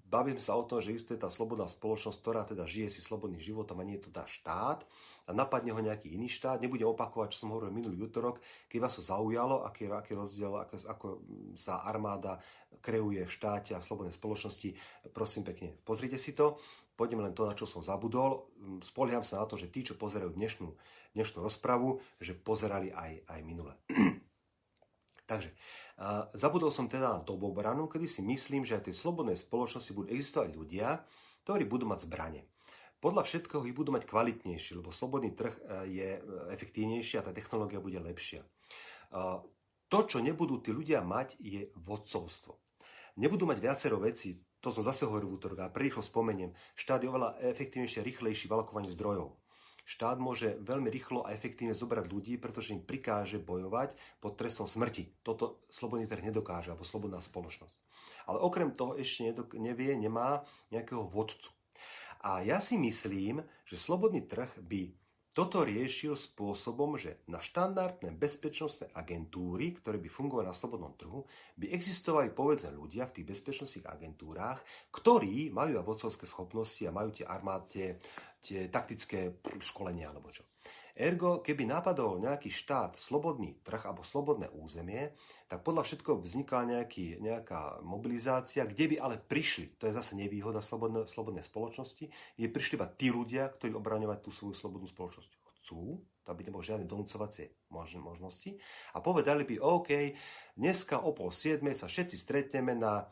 Bavím 0.09 0.41
sa 0.41 0.57
o 0.57 0.65
tom, 0.65 0.81
že 0.81 0.95
isto 0.95 1.13
je 1.13 1.21
tá 1.21 1.29
slobodná 1.29 1.69
spoločnosť, 1.69 2.17
ktorá 2.17 2.41
teda 2.41 2.65
žije 2.65 2.89
si 2.89 3.03
slobodným 3.03 3.37
životom 3.37 3.77
a 3.77 3.85
nie 3.85 4.01
je 4.01 4.09
to 4.09 4.15
tá 4.15 4.25
štát 4.25 4.81
a 5.27 5.35
napadne 5.35 5.69
ho 5.69 5.77
nejaký 5.77 6.09
iný 6.09 6.25
štát. 6.25 6.57
Nebudem 6.57 6.89
opakovať, 6.89 7.37
čo 7.37 7.45
som 7.45 7.53
hovoril 7.53 7.69
minulý 7.69 8.09
útorok. 8.09 8.41
Keď 8.71 8.79
vás 8.81 8.97
to 8.97 9.05
zaujalo, 9.05 9.61
aký, 9.69 9.85
aký 9.85 10.17
rozdiel, 10.17 10.57
ako, 10.57 10.75
ako 10.81 11.07
sa 11.53 11.85
armáda 11.85 12.41
kreuje 12.81 13.21
v 13.21 13.35
štáte 13.35 13.77
a 13.77 13.83
v 13.83 13.85
slobodnej 13.85 14.15
spoločnosti, 14.15 14.69
prosím 15.13 15.45
pekne, 15.45 15.77
pozrite 15.85 16.17
si 16.17 16.33
to. 16.33 16.57
Poďme 16.99 17.31
len 17.31 17.31
to, 17.31 17.47
na 17.47 17.55
čo 17.55 17.63
som 17.63 17.79
zabudol. 17.79 18.51
Spolieham 18.83 19.23
sa 19.23 19.39
na 19.39 19.47
to, 19.47 19.55
že 19.55 19.71
tí, 19.71 19.88
čo 19.88 19.95
pozerajú 19.95 20.35
dnešnú, 20.35 20.67
dnešnú 21.15 21.39
rozpravu, 21.39 22.03
že 22.19 22.35
pozerali 22.35 22.91
aj, 22.91 23.23
aj 23.23 23.39
minule. 23.47 23.71
Takže, 25.31 25.55
uh, 25.55 26.27
zabudol 26.35 26.75
som 26.75 26.91
teda 26.91 27.15
na 27.15 27.21
dobobranu, 27.23 27.88
kedy 27.88 28.03
si 28.03 28.19
myslím, 28.27 28.67
že 28.67 28.75
aj 28.75 28.91
tej 28.91 28.99
slobodnej 28.99 29.39
spoločnosti 29.39 29.95
budú 29.95 30.12
existovať 30.12 30.51
ľudia, 30.51 30.99
ktorí 31.47 31.63
budú 31.63 31.88
mať 31.88 32.03
zbranie. 32.03 32.43
Podľa 32.99 33.23
všetkého 33.23 33.63
ich 33.63 33.77
budú 33.77 33.95
mať 33.95 34.03
kvalitnejšie, 34.03 34.83
lebo 34.83 34.91
slobodný 34.91 35.31
trh 35.31 35.55
e, 35.55 35.62
je 35.88 36.09
e, 36.19 36.21
efektívnejší 36.51 37.15
a 37.15 37.23
tá 37.23 37.31
technológia 37.31 37.79
bude 37.79 37.95
lepšia. 37.95 38.43
To, 39.89 39.99
čo 40.05 40.21
nebudú 40.21 40.62
tí 40.62 40.69
ľudia 40.69 41.01
mať, 41.01 41.39
je 41.41 41.71
vodcovstvo. 41.79 42.53
Nebudú 43.17 43.49
mať 43.49 43.57
viacero 43.57 43.97
veci, 43.97 44.38
to 44.59 44.69
som 44.71 44.83
zase 44.83 45.07
hovoril 45.07 45.31
v 45.31 45.35
útorok 45.39 45.59
a 45.63 45.71
prerýchlo 45.71 46.03
spomeniem. 46.03 46.51
Štát 46.75 47.03
je 47.03 47.11
oveľa 47.11 47.39
efektívnejšie 47.55 48.03
rýchlejší 48.03 48.51
v 48.51 48.55
alokovaní 48.59 48.91
zdrojov 48.91 49.39
štát 49.89 50.21
môže 50.21 50.53
veľmi 50.61 50.93
rýchlo 50.93 51.25
a 51.25 51.33
efektívne 51.33 51.73
zobrať 51.73 52.05
ľudí, 52.13 52.37
pretože 52.37 52.77
im 52.77 52.85
prikáže 52.85 53.41
bojovať 53.41 53.97
pod 54.21 54.37
trestom 54.37 54.69
smrti. 54.69 55.09
Toto 55.25 55.65
slobodný 55.73 56.05
trh 56.05 56.29
nedokáže, 56.29 56.69
alebo 56.69 56.85
slobodná 56.85 57.17
spoločnosť. 57.17 57.73
Ale 58.29 58.37
okrem 58.37 58.69
toho 58.69 58.93
ešte 58.93 59.33
nevie, 59.57 59.97
nemá 59.97 60.45
nejakého 60.69 61.01
vodcu. 61.01 61.49
A 62.21 62.45
ja 62.45 62.61
si 62.61 62.77
myslím, 62.77 63.41
že 63.65 63.81
slobodný 63.81 64.21
trh 64.29 64.53
by 64.61 64.93
toto 65.39 65.63
riešil 65.63 66.19
spôsobom, 66.19 66.99
že 66.99 67.23
na 67.32 67.39
štandardné 67.39 68.12
bezpečnostné 68.12 68.91
agentúry, 68.91 69.71
ktoré 69.80 69.95
by 69.95 70.12
fungovali 70.12 70.52
na 70.52 70.52
slobodnom 70.52 70.91
trhu, 70.99 71.23
by 71.56 71.71
existovali 71.71 72.36
povedzme 72.36 72.75
ľudia 72.75 73.08
v 73.08 73.15
tých 73.15 73.30
bezpečnostných 73.32 73.88
agentúrách, 73.88 74.60
ktorí 74.91 75.47
majú 75.56 75.80
aj 75.80 75.88
vodcovské 75.88 76.28
schopnosti 76.28 76.84
a 76.84 76.91
majú 76.91 77.15
tie 77.15 77.23
armády, 77.23 77.95
tie 78.43 78.67
taktické 78.67 79.39
školenia 79.63 80.12
alebo 80.12 80.28
čo. 80.28 80.43
Ergo, 80.99 81.39
keby 81.39 81.63
napadol 81.63 82.19
nejaký 82.19 82.51
štát, 82.51 82.99
slobodný 82.99 83.55
trh 83.63 83.88
alebo 83.88 84.03
slobodné 84.03 84.51
územie, 84.51 85.15
tak 85.47 85.63
podľa 85.63 85.88
všetkoho 85.88 86.19
vznikla 86.19 86.75
nejaký, 86.75 87.23
nejaká 87.23 87.79
mobilizácia, 87.88 88.67
kde 88.67 88.91
by 88.91 88.95
ale 88.99 89.15
prišli, 89.15 89.79
to 89.79 89.88
je 89.88 89.95
zase 89.95 90.19
nevýhoda 90.19 90.59
slobodné, 90.59 91.07
slobodnej 91.07 91.47
spoločnosti, 91.47 92.12
kde 92.12 92.47
prišli 92.51 92.75
iba 92.75 92.91
tí 92.91 93.15
ľudia, 93.15 93.47
ktorí 93.47 93.71
obraňovať 93.79 94.19
tú 94.27 94.29
svoju 94.35 94.59
slobodnú 94.59 94.91
spoločnosť 94.91 95.31
chcú, 95.59 96.03
aby 96.27 96.45
nebolo 96.45 96.62
žiadne 96.62 96.83
donúcovacie 96.83 97.71
možnosti 98.03 98.59
a 98.93 98.99
povedali 98.99 99.47
by, 99.47 99.55
OK, 99.63 100.13
dneska 100.59 100.99
o 100.99 101.15
pol 101.15 101.31
siedmej 101.31 101.79
sa 101.79 101.88
všetci 101.88 102.15
stretneme 102.19 102.75
na 102.75 103.07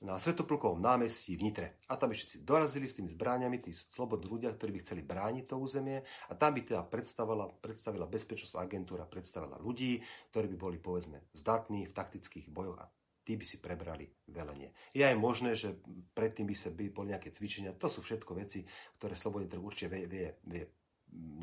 na 0.00 0.16
Svetoplukovom 0.16 0.80
námestí 0.80 1.36
v 1.36 1.44
Nitre. 1.52 1.84
A 1.92 2.00
tam 2.00 2.08
by 2.08 2.16
všetci 2.16 2.40
dorazili 2.40 2.88
s 2.88 2.96
tými 2.96 3.12
zbráňami, 3.12 3.60
tí 3.60 3.76
slobodní 3.76 4.32
ľudia, 4.32 4.56
ktorí 4.56 4.72
by 4.72 4.80
chceli 4.80 5.02
brániť 5.04 5.44
to 5.44 5.60
územie 5.60 6.00
a 6.00 6.32
tam 6.32 6.56
by 6.56 6.64
teda 6.64 6.82
predstavila, 6.88 7.52
predstavila 7.60 8.08
bezpečnostná 8.08 8.64
agentúra, 8.64 9.04
predstavila 9.04 9.60
ľudí, 9.60 10.00
ktorí 10.32 10.48
by 10.52 10.56
boli 10.56 10.78
povedzme 10.80 11.28
zdatní 11.36 11.84
v 11.84 11.92
taktických 11.92 12.48
bojoch 12.48 12.80
a 12.80 12.88
tí 13.28 13.36
by 13.36 13.44
si 13.44 13.60
prebrali 13.60 14.08
velenie. 14.32 14.72
Je 14.96 15.04
aj 15.04 15.16
možné, 15.20 15.52
že 15.52 15.76
predtým 16.16 16.48
by 16.48 16.56
sa 16.56 16.72
by 16.72 16.88
boli 16.88 17.12
nejaké 17.12 17.28
cvičenia. 17.28 17.76
To 17.76 17.92
sú 17.92 18.00
všetko 18.00 18.32
veci, 18.40 18.64
ktoré 18.96 19.12
slobodný 19.12 19.52
trh 19.52 19.60
určite 19.60 19.92
vie, 19.92 20.08
vie, 20.08 20.26
vie 20.48 20.64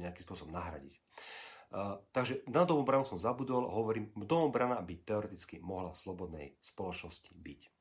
nejakým 0.01 0.23
spôsobom 0.25 0.49
nahradiť. 0.57 0.97
Uh, 1.67 1.99
takže 2.15 2.47
na 2.47 2.63
domobranu 2.63 3.03
som 3.03 3.19
zabudol, 3.19 3.67
hovorím, 3.69 4.09
domobrana 4.15 4.79
by 4.81 5.03
teoreticky 5.03 5.59
mohla 5.59 5.91
v 5.91 5.99
slobodnej 5.99 6.47
spoločnosti 6.63 7.35
byť. 7.35 7.76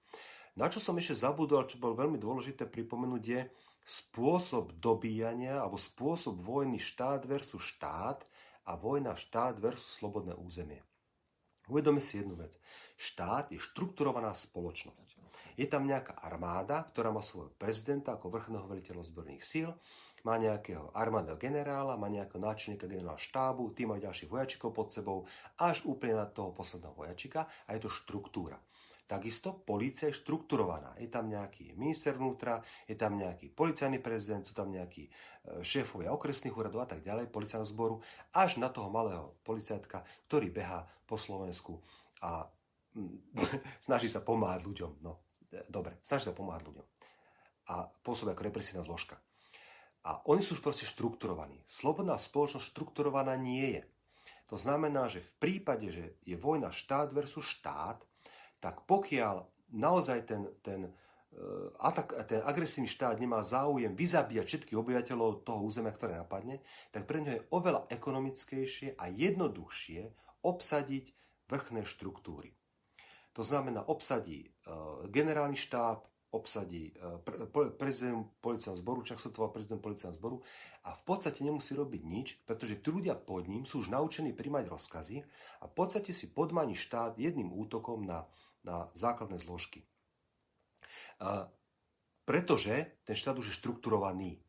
Na 0.57 0.73
čo 0.73 0.81
som 0.81 0.97
ešte 0.97 1.21
zabudol, 1.21 1.69
čo 1.69 1.77
bolo 1.77 1.92
veľmi 1.92 2.16
dôležité 2.16 2.64
pripomenúť, 2.64 3.23
je 3.23 3.40
spôsob 3.85 4.81
dobíjania 4.81 5.61
alebo 5.61 5.77
spôsob 5.77 6.40
vojny 6.40 6.81
štát 6.81 7.29
versus 7.29 7.61
štát 7.61 8.25
a 8.66 8.73
vojna 8.75 9.12
štát 9.14 9.61
versus 9.61 10.01
slobodné 10.01 10.33
územie. 10.35 10.81
Uvedome 11.69 12.01
si 12.01 12.19
jednu 12.19 12.40
vec. 12.40 12.57
Štát 12.97 13.53
je 13.53 13.61
štrukturovaná 13.61 14.33
spoločnosť. 14.33 15.19
Je 15.61 15.66
tam 15.69 15.85
nejaká 15.85 16.16
armáda, 16.25 16.85
ktorá 16.88 17.12
má 17.12 17.21
svojho 17.21 17.53
prezidenta 17.57 18.16
ako 18.16 18.33
vrchného 18.33 18.64
veliteľa 18.64 19.09
zbrojných 19.09 19.45
síl, 19.45 19.71
má 20.27 20.40
nejakého 20.42 20.90
armádneho 20.90 21.38
generála, 21.38 21.95
má 21.95 22.11
nejakého 22.11 22.42
náčelníka 22.42 22.90
generála 22.90 23.14
štábu, 23.14 23.71
tým 23.71 23.95
majú 23.95 24.03
ďalších 24.03 24.31
vojačikov 24.31 24.75
pod 24.75 24.90
sebou, 24.90 25.23
až 25.61 25.87
úplne 25.87 26.19
na 26.19 26.27
toho 26.27 26.51
posledného 26.51 26.97
vojačika 26.99 27.47
a 27.69 27.79
je 27.79 27.87
to 27.87 27.90
štruktúra. 27.90 28.59
Takisto 29.07 29.55
policia 29.62 30.11
je 30.11 30.19
štrukturovaná. 30.19 30.99
Je 30.99 31.07
tam 31.07 31.31
nejaký 31.31 31.79
minister 31.79 32.19
vnútra, 32.19 32.59
je 32.90 32.99
tam 32.99 33.14
nejaký 33.14 33.55
policajný 33.55 34.03
prezident, 34.03 34.42
sú 34.42 34.51
tam 34.51 34.75
nejakí 34.75 35.07
e, 35.07 35.11
šéfovia 35.62 36.11
okresných 36.11 36.51
úradov 36.51 36.83
a 36.83 36.90
tak 36.90 37.07
ďalej, 37.07 37.31
policajného 37.31 37.71
zboru, 37.71 38.03
až 38.35 38.59
na 38.59 38.66
toho 38.66 38.90
malého 38.90 39.38
policajtka, 39.47 40.03
ktorý 40.27 40.51
beha 40.51 40.90
po 41.07 41.14
Slovensku 41.14 41.79
a 42.19 42.51
mm, 42.99 43.47
snaží 43.87 44.11
sa 44.11 44.27
pomáhať 44.27 44.66
ľuďom. 44.66 44.99
No, 45.07 45.23
e, 45.55 45.62
dobre, 45.71 46.03
snaží 46.03 46.27
sa 46.27 46.35
pomáhať 46.35 46.66
ľuďom. 46.66 46.87
A 47.71 47.87
pôsobí 48.03 48.35
ako 48.35 48.42
represívna 48.42 48.83
zložka. 48.83 49.23
A 50.03 50.19
oni 50.27 50.42
sú 50.42 50.59
už 50.59 50.66
proste 50.66 50.87
štrukturovaní. 50.87 51.62
Slobodná 51.62 52.19
spoločnosť 52.19 52.75
štrukturovaná 52.75 53.38
nie 53.38 53.79
je. 53.79 53.83
To 54.51 54.59
znamená, 54.59 55.11
že 55.11 55.23
v 55.23 55.33
prípade, 55.38 55.90
že 55.90 56.19
je 56.23 56.38
vojna 56.38 56.71
štát 56.71 57.11
versus 57.11 57.42
štát, 57.42 58.03
tak 58.61 58.85
pokiaľ 58.88 59.45
naozaj 59.75 60.19
ten, 60.27 60.42
ten, 60.62 60.81
e, 60.87 60.90
atak, 61.81 62.14
ten 62.27 62.40
agresívny 62.42 62.88
štát 62.88 63.19
nemá 63.19 63.42
záujem 63.42 63.92
vyzabíjať 63.92 64.47
všetkých 64.47 64.79
obyvateľov 64.79 65.42
toho 65.42 65.61
územia, 65.64 65.92
ktoré 65.92 66.16
napadne, 66.16 66.62
tak 66.95 67.05
pre 67.05 67.21
ňo 67.23 67.31
je 67.37 67.47
oveľa 67.53 67.90
ekonomickejšie 67.90 68.97
a 68.97 69.05
jednoduchšie 69.11 70.01
obsadiť 70.47 71.05
vrchné 71.47 71.83
štruktúry. 71.87 72.55
To 73.37 73.45
znamená, 73.45 73.85
obsadí 73.85 74.49
e, 74.49 74.49
generálny 75.12 75.61
štáb, 75.61 76.09
obsadí 76.33 76.90
e, 76.90 77.21
pre, 77.21 77.71
prezident 77.77 78.25
policajného 78.40 78.81
zboru, 78.81 79.01
čak 79.05 79.21
sa 79.21 79.29
to 79.29 79.47
prezident 79.53 79.81
policajného 79.85 80.16
zboru 80.16 80.37
a 80.85 80.95
v 80.95 81.03
podstate 81.05 81.45
nemusí 81.45 81.77
robiť 81.77 82.03
nič, 82.05 82.29
pretože 82.49 82.81
tí 82.81 82.88
ľudia 82.88 83.12
pod 83.12 83.45
ním 83.47 83.69
sú 83.69 83.85
už 83.85 83.92
naučení 83.92 84.33
príjmať 84.33 84.73
rozkazy 84.73 85.16
a 85.61 85.64
v 85.69 85.73
podstate 85.75 86.16
si 86.16 86.31
podmaní 86.31 86.73
štát 86.73 87.19
jedným 87.21 87.53
útokom 87.53 88.05
na, 88.05 88.25
na 88.66 88.90
základné 88.98 89.38
zložky. 89.38 89.87
Pretože 92.26 92.98
ten 93.07 93.14
štát 93.14 93.38
už 93.38 93.55
je 93.55 93.59
štrukturovaný. 93.62 94.42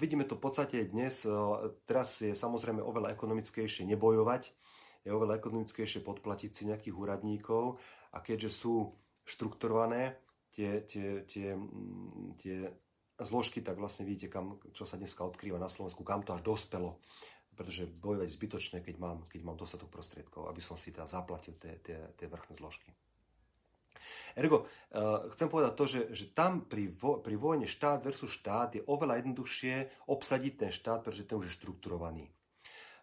Vidíme 0.00 0.24
to 0.24 0.40
v 0.40 0.44
podstate 0.48 0.88
dnes, 0.88 1.26
teraz 1.84 2.22
je 2.24 2.32
samozrejme 2.32 2.80
oveľa 2.80 3.12
ekonomickejšie 3.12 3.84
nebojovať, 3.92 4.42
je 5.04 5.10
oveľa 5.12 5.36
ekonomickejšie 5.36 6.00
podplatiť 6.00 6.50
si 6.50 6.62
nejakých 6.64 6.96
úradníkov 6.96 7.76
a 8.14 8.24
keďže 8.24 8.50
sú 8.54 8.96
štrukturované, 9.26 10.16
tie, 10.54 10.86
tie, 10.86 11.26
tie, 11.26 11.58
tie 12.38 12.56
zložky, 13.18 13.60
tak 13.60 13.76
vlastne 13.76 14.06
vidíte, 14.06 14.30
kam, 14.30 14.62
čo 14.70 14.86
sa 14.86 14.94
dneska 14.94 15.26
odkrýva 15.26 15.58
na 15.58 15.68
Slovensku, 15.68 16.06
kam 16.06 16.22
to 16.22 16.32
až 16.38 16.42
dospelo. 16.46 17.02
Pretože 17.54 17.86
bojovať 17.86 18.34
zbytočné, 18.34 18.76
keď 18.82 18.98
mám, 18.98 19.18
keď 19.30 19.40
mám 19.46 19.54
dostatok 19.54 19.86
prostriedkov, 19.86 20.50
aby 20.50 20.58
som 20.58 20.74
si 20.74 20.90
teda 20.90 21.06
zaplatil 21.06 21.54
tie, 21.54 21.78
tie, 21.82 22.14
tie 22.18 22.26
vrchné 22.26 22.58
zložky. 22.58 22.90
Ergo, 24.34 24.64
uh, 24.64 25.30
chcem 25.34 25.48
povedať 25.48 25.72
to, 25.74 25.84
že, 25.84 26.00
že 26.14 26.24
tam 26.32 26.64
pri, 26.66 26.90
vo, 26.94 27.20
pri 27.20 27.36
vojne 27.38 27.68
štát 27.68 28.02
versus 28.02 28.32
štát 28.34 28.78
je 28.78 28.82
oveľa 28.86 29.22
jednoduchšie 29.22 30.06
obsadiť 30.08 30.52
ten 30.56 30.70
štát, 30.70 31.04
pretože 31.04 31.26
ten 31.28 31.38
už 31.38 31.50
je 31.50 31.56
štrukturovaný. 31.60 32.30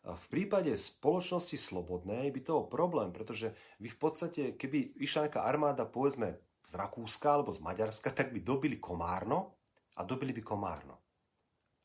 V 0.02 0.26
prípade 0.34 0.74
spoločnosti 0.74 1.62
slobodnej 1.62 2.34
by 2.34 2.42
to 2.42 2.58
bol 2.58 2.66
problém, 2.66 3.14
pretože 3.14 3.54
vy 3.78 3.86
v 3.86 4.00
podstate, 4.02 4.58
keby 4.58 4.98
išla 4.98 5.30
nejaká 5.30 5.46
armáda, 5.46 5.86
povedzme, 5.86 6.42
z 6.66 6.72
Rakúska 6.74 7.38
alebo 7.38 7.54
z 7.54 7.62
Maďarska, 7.62 8.10
tak 8.10 8.34
by 8.34 8.42
dobili 8.42 8.82
Komárno 8.82 9.62
a 9.98 10.02
dobili 10.02 10.34
by 10.34 10.42
Komárno. 10.42 10.98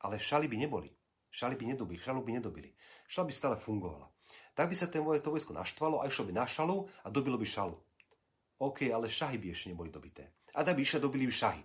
Ale 0.00 0.16
šali 0.16 0.48
by 0.48 0.56
neboli. 0.56 0.88
Šali 1.28 1.60
by 1.60 1.76
nedobili, 1.76 2.00
šalu 2.00 2.24
by 2.24 2.32
nedobili. 2.40 2.72
Šala 3.04 3.28
by 3.28 3.32
stále 3.36 3.56
fungovala. 3.60 4.08
Tak 4.56 4.72
by 4.72 4.76
sa 4.76 4.88
ten 4.88 5.04
voj, 5.04 5.20
to 5.20 5.28
vojsko 5.28 5.52
naštvalo 5.52 6.00
a 6.00 6.08
išlo 6.08 6.24
by 6.24 6.32
na 6.32 6.48
šalu 6.48 6.88
a 7.04 7.12
dobilo 7.12 7.36
by 7.36 7.44
šalu. 7.44 7.76
OK, 8.58 8.88
ale 8.88 9.12
šahy 9.12 9.36
by 9.36 9.52
ešte 9.52 9.70
neboli 9.72 9.92
dobité. 9.92 10.32
A 10.56 10.64
tak 10.64 10.76
by 10.76 10.82
išli 10.82 11.00
dobili 11.00 11.28
šahy. 11.28 11.60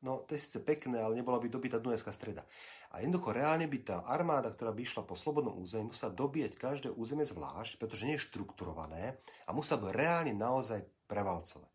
No, 0.00 0.24
to 0.24 0.32
je 0.32 0.40
síce 0.40 0.64
pekné, 0.64 0.96
ale 0.96 1.12
nebola 1.12 1.36
by 1.36 1.52
dobitá 1.52 1.76
Dunajská 1.76 2.08
streda. 2.08 2.46
A 2.94 3.04
jednoducho 3.04 3.36
reálne 3.36 3.68
by 3.68 3.78
tá 3.84 3.96
armáda, 4.08 4.48
ktorá 4.48 4.72
by 4.72 4.80
išla 4.80 5.04
po 5.04 5.12
slobodnom 5.12 5.60
území, 5.60 5.92
musela 5.92 6.16
dobíjať 6.16 6.52
každé 6.56 6.88
územie 6.96 7.28
zvlášť, 7.28 7.76
pretože 7.76 8.08
nie 8.08 8.16
je 8.16 8.24
štrukturované 8.24 9.20
a 9.44 9.50
musela 9.52 9.84
by 9.84 9.92
reálne 9.92 10.32
naozaj 10.32 10.88
prevalcovať. 11.04 11.68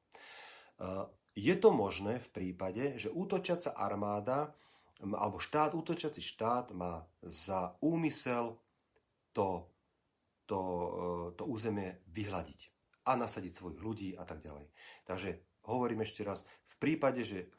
Je 1.37 1.55
to 1.59 1.69
možné 1.69 2.17
v 2.17 2.31
prípade, 2.33 2.97
že 2.97 3.13
útočiaca 3.13 3.77
armáda 3.77 4.55
alebo 5.03 5.37
štát, 5.37 5.75
útočiaci 5.77 6.23
štát 6.23 6.71
má 6.73 7.05
za 7.21 7.75
úmysel 7.83 8.57
to, 9.35 9.67
to, 10.47 10.55
e, 10.55 10.87
to 11.35 11.43
územie 11.43 11.99
vyhľadiť 12.15 12.74
a 13.05 13.11
nasadiť 13.13 13.53
svojich 13.53 13.81
ľudí 13.81 14.09
a 14.17 14.25
tak 14.25 14.41
ďalej. 14.41 14.65
Takže 15.05 15.29
hovorím 15.69 16.01
ešte 16.01 16.25
raz, 16.25 16.41
v 16.65 16.75
prípade, 16.81 17.21
že 17.21 17.49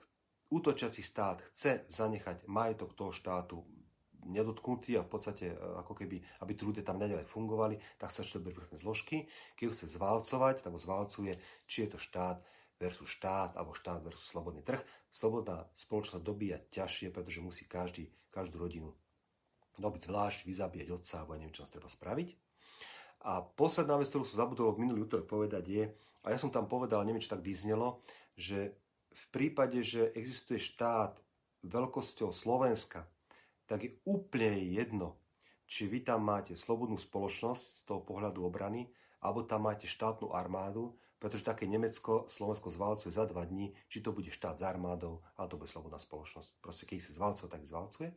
útočiaci 0.50 1.02
štát 1.02 1.42
chce 1.54 1.86
zanechať 1.90 2.46
majetok 2.50 2.94
toho 2.98 3.14
štátu 3.14 3.62
nedotknutý 4.26 4.98
a 4.98 5.06
v 5.06 5.10
podstate 5.10 5.54
e, 5.54 5.56
ako 5.56 5.94
keby, 6.02 6.18
aby 6.42 6.52
tí 6.58 6.62
ľudia 6.66 6.82
tam 6.82 6.98
nedalej 6.98 7.30
fungovali, 7.30 7.78
tak 7.94 8.10
sa 8.10 8.26
ešte 8.26 8.42
vrchné 8.42 8.74
zložky. 8.82 9.30
Keď 9.54 9.64
ho 9.70 9.74
chce 9.74 9.86
zvalcovať, 9.94 10.66
tak 10.66 10.74
ho 10.74 10.80
zvalcuje, 10.82 11.38
či 11.70 11.86
je 11.86 11.94
to 11.94 11.98
štát, 12.02 12.42
versus 12.76 13.08
štát 13.08 13.56
alebo 13.56 13.72
štát 13.72 14.04
versus 14.04 14.28
slobodný 14.28 14.60
trh. 14.60 14.80
Slobodná 15.08 15.64
spoločnosť 15.72 16.24
dobíja 16.24 16.60
ťažšie, 16.68 17.08
pretože 17.08 17.40
musí 17.40 17.64
každý, 17.64 18.12
každú 18.28 18.60
rodinu 18.60 18.92
dobiť 19.76 20.08
zvlášť, 20.08 20.48
vyzabíjať 20.48 20.88
otca 20.92 21.14
alebo 21.20 21.36
neviem, 21.36 21.52
čo 21.52 21.64
nás 21.64 21.72
treba 21.72 21.88
spraviť. 21.88 22.28
A 23.24 23.40
posledná 23.42 23.96
vec, 23.96 24.10
ktorú 24.12 24.26
som 24.26 24.44
zabudol 24.44 24.74
v 24.74 24.86
minulý 24.86 25.08
útorok 25.08 25.26
povedať 25.30 25.64
je, 25.66 25.84
a 26.26 26.34
ja 26.34 26.38
som 26.42 26.50
tam 26.50 26.66
povedal, 26.66 27.06
neviem, 27.06 27.22
či 27.22 27.30
tak 27.30 27.40
vyznelo, 27.40 28.02
že 28.34 28.74
v 29.14 29.24
prípade, 29.30 29.78
že 29.80 30.10
existuje 30.12 30.58
štát 30.58 31.16
veľkosťou 31.62 32.34
Slovenska, 32.34 33.06
tak 33.66 33.86
je 33.86 33.94
úplne 34.06 34.58
jedno, 34.70 35.18
či 35.66 35.90
vy 35.90 36.02
tam 36.02 36.26
máte 36.26 36.54
slobodnú 36.54 36.98
spoločnosť 36.98 37.64
z 37.78 37.82
toho 37.86 38.02
pohľadu 38.02 38.42
obrany, 38.46 38.90
alebo 39.22 39.42
tam 39.42 39.66
máte 39.66 39.90
štátnu 39.90 40.30
armádu, 40.30 40.94
pretože 41.18 41.48
také 41.48 41.64
Nemecko 41.66 42.28
Slovensko 42.28 42.70
zvalcuje 42.70 43.10
za 43.10 43.24
dva 43.26 43.42
dní, 43.42 43.72
či 43.88 44.04
to 44.04 44.12
bude 44.12 44.28
štát 44.30 44.60
s 44.60 44.66
armádou, 44.66 45.24
alebo 45.34 45.50
to 45.50 45.60
bude 45.64 45.70
slobodná 45.72 45.98
spoločnosť. 45.98 46.60
Proste 46.60 46.84
keď 46.84 46.96
si 47.02 47.16
zvalcuje, 47.16 47.48
tak 47.50 47.66
zvalcuje. 47.66 48.12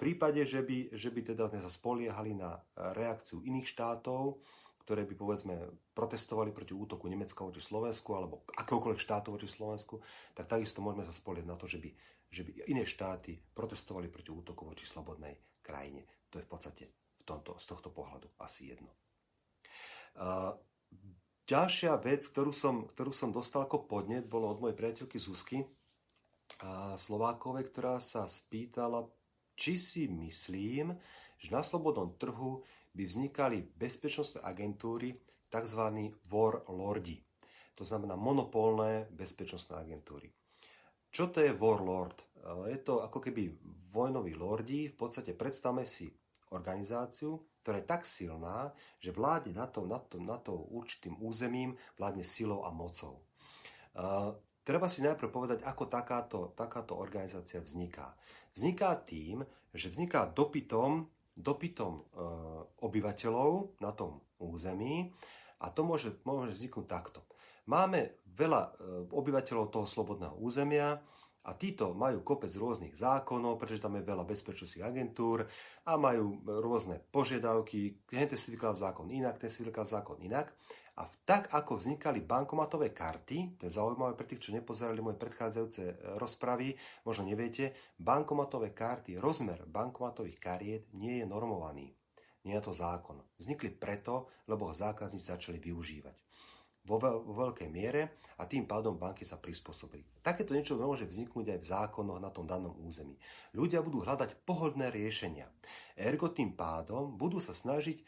Prípade, 0.00 0.40
že 0.48 0.64
by, 0.64 0.96
že 0.96 1.12
by 1.12 1.20
teda 1.20 1.52
sme 1.52 1.60
sa 1.60 1.68
spoliehali 1.68 2.32
na 2.32 2.56
reakciu 2.96 3.44
iných 3.44 3.68
štátov, 3.68 4.40
ktoré 4.88 5.04
by 5.04 5.12
povedzme 5.12 5.54
protestovali 5.92 6.56
proti 6.56 6.72
útoku 6.72 7.04
Nemecka 7.04 7.44
voči 7.44 7.60
Slovensku 7.60 8.16
alebo 8.16 8.48
akéhokoľvek 8.56 8.96
štátu 8.96 9.36
voči 9.36 9.44
Slovensku, 9.44 10.00
tak 10.32 10.48
takisto 10.48 10.80
môžeme 10.80 11.04
sa 11.04 11.12
spoliehať 11.12 11.46
na 11.46 11.60
to, 11.60 11.68
že 11.68 11.76
by, 11.76 11.92
že 12.32 12.42
by 12.48 12.50
iné 12.72 12.88
štáty 12.88 13.36
protestovali 13.52 14.08
proti 14.08 14.32
útoku 14.32 14.64
voči 14.64 14.88
slobodnej 14.88 15.60
krajine. 15.60 16.08
To 16.32 16.40
je 16.40 16.48
v 16.48 16.50
podstate 16.50 16.84
v 17.20 17.22
tomto, 17.28 17.60
z 17.60 17.64
tohto 17.68 17.92
pohľadu 17.92 18.32
asi 18.40 18.72
jedno. 18.72 18.88
Uh, 20.16 20.56
Ďalšia 21.50 21.98
vec, 21.98 22.22
ktorú 22.30 22.54
som, 22.54 22.86
ktorú 22.94 23.10
som 23.10 23.34
dostal 23.34 23.66
ako 23.66 23.90
podnet, 23.90 24.30
bolo 24.30 24.54
od 24.54 24.62
mojej 24.62 24.78
priateľky 24.78 25.18
Zuzky 25.18 25.58
a 26.62 26.94
Slovákovej, 26.94 27.74
ktorá 27.74 27.98
sa 27.98 28.30
spýtala, 28.30 29.02
či 29.60 29.76
si 29.76 30.08
myslím, 30.08 30.96
že 31.36 31.52
na 31.52 31.60
slobodnom 31.60 32.16
trhu 32.16 32.64
by 32.96 33.04
vznikali 33.04 33.60
bezpečnostné 33.76 34.40
agentúry, 34.40 35.12
tzv. 35.52 35.82
warlordi. 36.32 37.20
To 37.76 37.84
znamená 37.84 38.16
monopolné 38.16 39.12
bezpečnostné 39.12 39.76
agentúry. 39.76 40.32
Čo 41.12 41.28
to 41.28 41.44
je 41.44 41.52
warlord? 41.52 42.16
Je 42.72 42.80
to 42.80 43.04
ako 43.04 43.20
keby 43.20 43.52
vojnoví 43.92 44.32
lordi, 44.32 44.88
v 44.88 44.96
podstate 44.96 45.36
predstavme 45.36 45.84
si 45.84 46.08
organizáciu, 46.56 47.60
ktorá 47.60 47.82
je 47.82 47.90
tak 47.90 48.02
silná, 48.08 48.72
že 48.96 49.12
vládne 49.12 49.58
na 49.58 49.66
to, 49.68 49.84
na 49.84 49.98
to, 50.00 50.16
na 50.22 50.38
to 50.40 50.56
určitým 50.56 51.20
územím, 51.20 51.76
vládne 52.00 52.24
silou 52.24 52.64
a 52.64 52.70
mocou. 52.72 53.20
Treba 54.60 54.86
si 54.92 55.00
najprv 55.00 55.30
povedať, 55.32 55.58
ako 55.64 55.88
takáto, 55.88 56.52
takáto 56.52 56.96
organizácia 57.00 57.64
vzniká. 57.64 58.12
Vzniká 58.52 58.92
tým, 59.02 59.40
že 59.72 59.88
vzniká 59.88 60.28
dopytom, 60.28 61.08
dopytom 61.32 62.04
uh, 62.04 62.04
obyvateľov 62.84 63.80
na 63.80 63.90
tom 63.96 64.20
území 64.36 65.10
a 65.64 65.72
to 65.72 65.80
môže, 65.80 66.12
môže 66.28 66.52
vzniknúť 66.52 66.86
takto. 66.86 67.24
Máme 67.66 68.20
veľa 68.36 68.62
uh, 68.62 68.70
obyvateľov 69.08 69.72
toho 69.72 69.86
slobodného 69.88 70.36
územia, 70.36 71.00
a 71.40 71.56
títo 71.56 71.96
majú 71.96 72.20
kopec 72.20 72.52
rôznych 72.52 72.92
zákonov, 72.92 73.56
pretože 73.56 73.80
tam 73.80 73.96
je 73.96 74.04
veľa 74.04 74.28
bezpečnostných 74.28 74.84
agentúr 74.84 75.48
a 75.88 75.96
majú 75.96 76.36
rôzne 76.44 77.00
požiadavky. 77.08 78.04
Ten 78.04 78.28
si 78.36 78.52
vykladá 78.52 78.92
zákon 78.92 79.08
inak, 79.08 79.40
ten 79.40 79.48
si 79.48 79.64
vykladá 79.64 80.00
zákon 80.00 80.20
inak. 80.20 80.52
A 81.00 81.08
tak, 81.24 81.48
ako 81.56 81.80
vznikali 81.80 82.20
bankomatové 82.20 82.92
karty, 82.92 83.56
to 83.56 83.64
je 83.64 83.72
zaujímavé 83.72 84.12
pre 84.20 84.28
tých, 84.28 84.44
čo 84.44 84.52
nepozerali 84.52 85.00
moje 85.00 85.16
predchádzajúce 85.16 85.82
e, 85.88 85.94
rozpravy, 86.20 86.76
možno 87.08 87.24
neviete, 87.24 87.72
bankomatové 87.96 88.76
karty, 88.76 89.16
rozmer 89.16 89.64
bankomatových 89.64 90.36
kariet 90.36 90.92
nie 90.92 91.24
je 91.24 91.26
normovaný. 91.26 91.96
Nie 92.44 92.60
je 92.60 92.68
to 92.68 92.76
zákon. 92.76 93.16
Vznikli 93.40 93.72
preto, 93.72 94.28
lebo 94.44 94.68
ho 94.68 94.74
zákazníci 94.76 95.24
začali 95.24 95.56
využívať 95.56 96.29
vo, 96.90 96.98
veľ, 96.98 97.16
vo 97.22 97.34
veľkej 97.46 97.70
miere 97.70 98.18
a 98.42 98.50
tým 98.50 98.66
pádom 98.66 98.98
banky 98.98 99.22
sa 99.22 99.38
prispôsobili. 99.38 100.02
Takéto 100.26 100.50
niečo 100.50 100.74
môže 100.74 101.06
vzniknúť 101.06 101.54
aj 101.54 101.58
v 101.62 101.70
zákonoch 101.70 102.18
na 102.18 102.34
tom 102.34 102.50
danom 102.50 102.74
území. 102.82 103.14
Ľudia 103.54 103.78
budú 103.78 104.02
hľadať 104.02 104.42
pohodlné 104.42 104.90
riešenia. 104.90 105.46
Ergo 105.94 106.34
tým 106.34 106.58
pádom 106.58 107.14
budú 107.14 107.38
sa 107.38 107.54
snažiť 107.54 108.02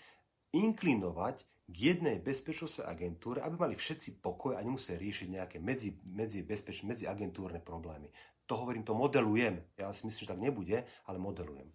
inklinovať 0.51 1.47
k 1.71 1.77
jednej 1.95 2.19
bezpečnostnej 2.19 2.91
agentúre, 2.91 3.39
aby 3.39 3.55
mali 3.55 3.75
všetci 3.79 4.19
pokoj 4.19 4.59
a 4.59 4.65
nemuseli 4.67 4.99
riešiť 4.99 5.29
nejaké 5.31 5.57
medzi, 5.63 5.95
medzi, 6.03 6.43
bezpeč, 6.43 6.83
medzi 6.83 7.07
agentúrne 7.07 7.63
problémy. 7.63 8.11
To 8.51 8.59
hovorím, 8.59 8.83
to 8.83 8.93
modelujem. 8.93 9.63
Ja 9.79 9.95
si 9.95 10.05
myslím, 10.05 10.27
že 10.27 10.33
tak 10.35 10.43
nebude, 10.43 10.85
ale 11.07 11.17
modelujem. 11.23 11.71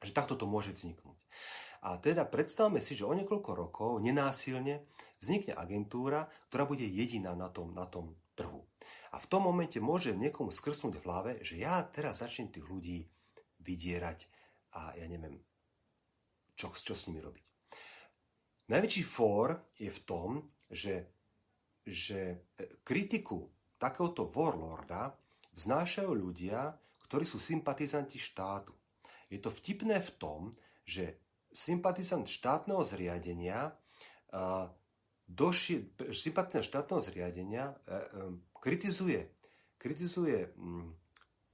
Že 0.00 0.16
takto 0.16 0.38
to 0.38 0.46
môže 0.48 0.72
vzniknúť. 0.72 1.18
A 1.80 1.96
teda 1.96 2.28
predstavme 2.28 2.84
si, 2.84 2.92
že 2.92 3.08
o 3.08 3.16
niekoľko 3.16 3.50
rokov 3.56 3.90
nenásilne 4.04 4.84
vznikne 5.16 5.56
agentúra, 5.56 6.28
ktorá 6.52 6.68
bude 6.68 6.84
jediná 6.84 7.32
na 7.32 7.48
tom, 7.48 7.72
na 7.72 7.88
tom 7.88 8.16
trhu. 8.36 8.64
A 9.10 9.18
v 9.18 9.26
tom 9.26 9.48
momente 9.48 9.80
môže 9.80 10.12
niekomu 10.12 10.52
skrsnúť 10.52 11.00
v 11.00 11.04
hlave, 11.08 11.32
že 11.40 11.58
ja 11.58 11.80
teraz 11.88 12.20
začnem 12.20 12.52
tých 12.52 12.68
ľudí 12.68 12.98
vydierať 13.64 14.28
a 14.76 14.94
ja 14.96 15.06
neviem, 15.08 15.40
čo, 16.54 16.70
čo 16.72 16.94
s 16.94 17.08
nimi 17.08 17.20
robiť. 17.20 17.44
Najväčší 18.70 19.02
fór 19.02 19.58
je 19.80 19.90
v 19.90 20.00
tom, 20.06 20.46
že, 20.70 21.10
že 21.82 22.46
kritiku 22.86 23.50
takéhoto 23.82 24.30
warlorda 24.30 25.10
vznášajú 25.58 26.12
ľudia, 26.14 26.70
ktorí 27.10 27.26
sú 27.26 27.42
sympatizanti 27.42 28.20
štátu. 28.20 28.70
Je 29.26 29.42
to 29.42 29.50
vtipné 29.50 29.98
v 29.98 30.10
tom, 30.22 30.40
že 30.86 31.18
sympatizant 31.60 32.24
štátneho 32.24 32.80
zriadenia 32.88 33.76
doši, 35.28 35.92
sympatizant 36.16 36.64
štátneho 36.64 37.00
zriadenia 37.04 37.70
e, 37.70 37.94
e, 37.94 37.98
kritizuje, 38.56 39.20
kritizuje 39.78 40.56
mm, 40.56 40.88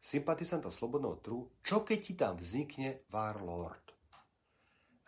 sympatizanta 0.01 0.71
slobodného 0.71 1.17
trhu, 1.21 1.41
čo 1.61 1.83
keď 1.83 1.99
ti 1.99 2.15
tam 2.15 2.35
vznikne 2.39 3.05
warlord. 3.11 3.85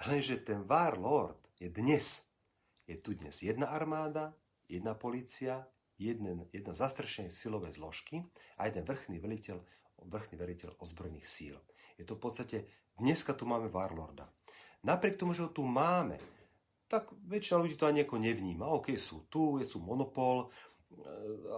Lenže 0.05 0.43
ten 0.45 0.67
warlord 0.67 1.39
je 1.59 1.71
dnes. 1.73 2.23
Je 2.89 2.97
tu 3.01 3.15
dnes 3.15 3.35
jedna 3.35 3.69
armáda, 3.69 4.33
jedna 4.69 4.95
policia, 4.97 5.67
jedna, 6.01 6.45
jedna 6.55 6.73
zastrešenie 6.73 7.29
silové 7.29 7.73
zložky 7.75 8.25
a 8.57 8.69
jeden 8.71 8.85
vrchný 8.87 9.21
veliteľ, 9.21 9.61
vrchný 10.09 10.37
veliteľ 10.39 10.79
ozbrojených 10.81 11.27
síl. 11.27 11.57
Je 11.99 12.07
to 12.07 12.15
v 12.15 12.23
podstate, 12.23 12.57
dneska 12.97 13.35
tu 13.35 13.45
máme 13.45 13.69
Warlorda. 13.69 14.31
Napriek 14.87 15.19
tomu, 15.19 15.35
že 15.35 15.43
ho 15.43 15.51
tu 15.51 15.67
máme, 15.67 16.19
tak 16.89 17.11
väčšina 17.29 17.61
ľudí 17.61 17.77
to 17.77 17.91
ani 17.91 18.07
nevníma. 18.07 18.65
OK, 18.65 18.97
sú 18.97 19.29
tu, 19.29 19.61
je 19.61 19.67
sú 19.69 19.83
monopol, 19.83 20.49
eh, 20.49 20.99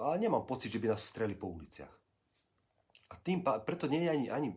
ale 0.00 0.16
nemám 0.18 0.48
pocit, 0.48 0.72
že 0.72 0.80
by 0.82 0.90
nás 0.90 1.04
streli 1.04 1.36
po 1.36 1.52
uliciach. 1.52 1.94
A 3.10 3.18
tým, 3.18 3.42
preto 3.42 3.90
nie 3.90 4.06
je 4.06 4.10
ani, 4.10 4.26
ani 4.30 4.48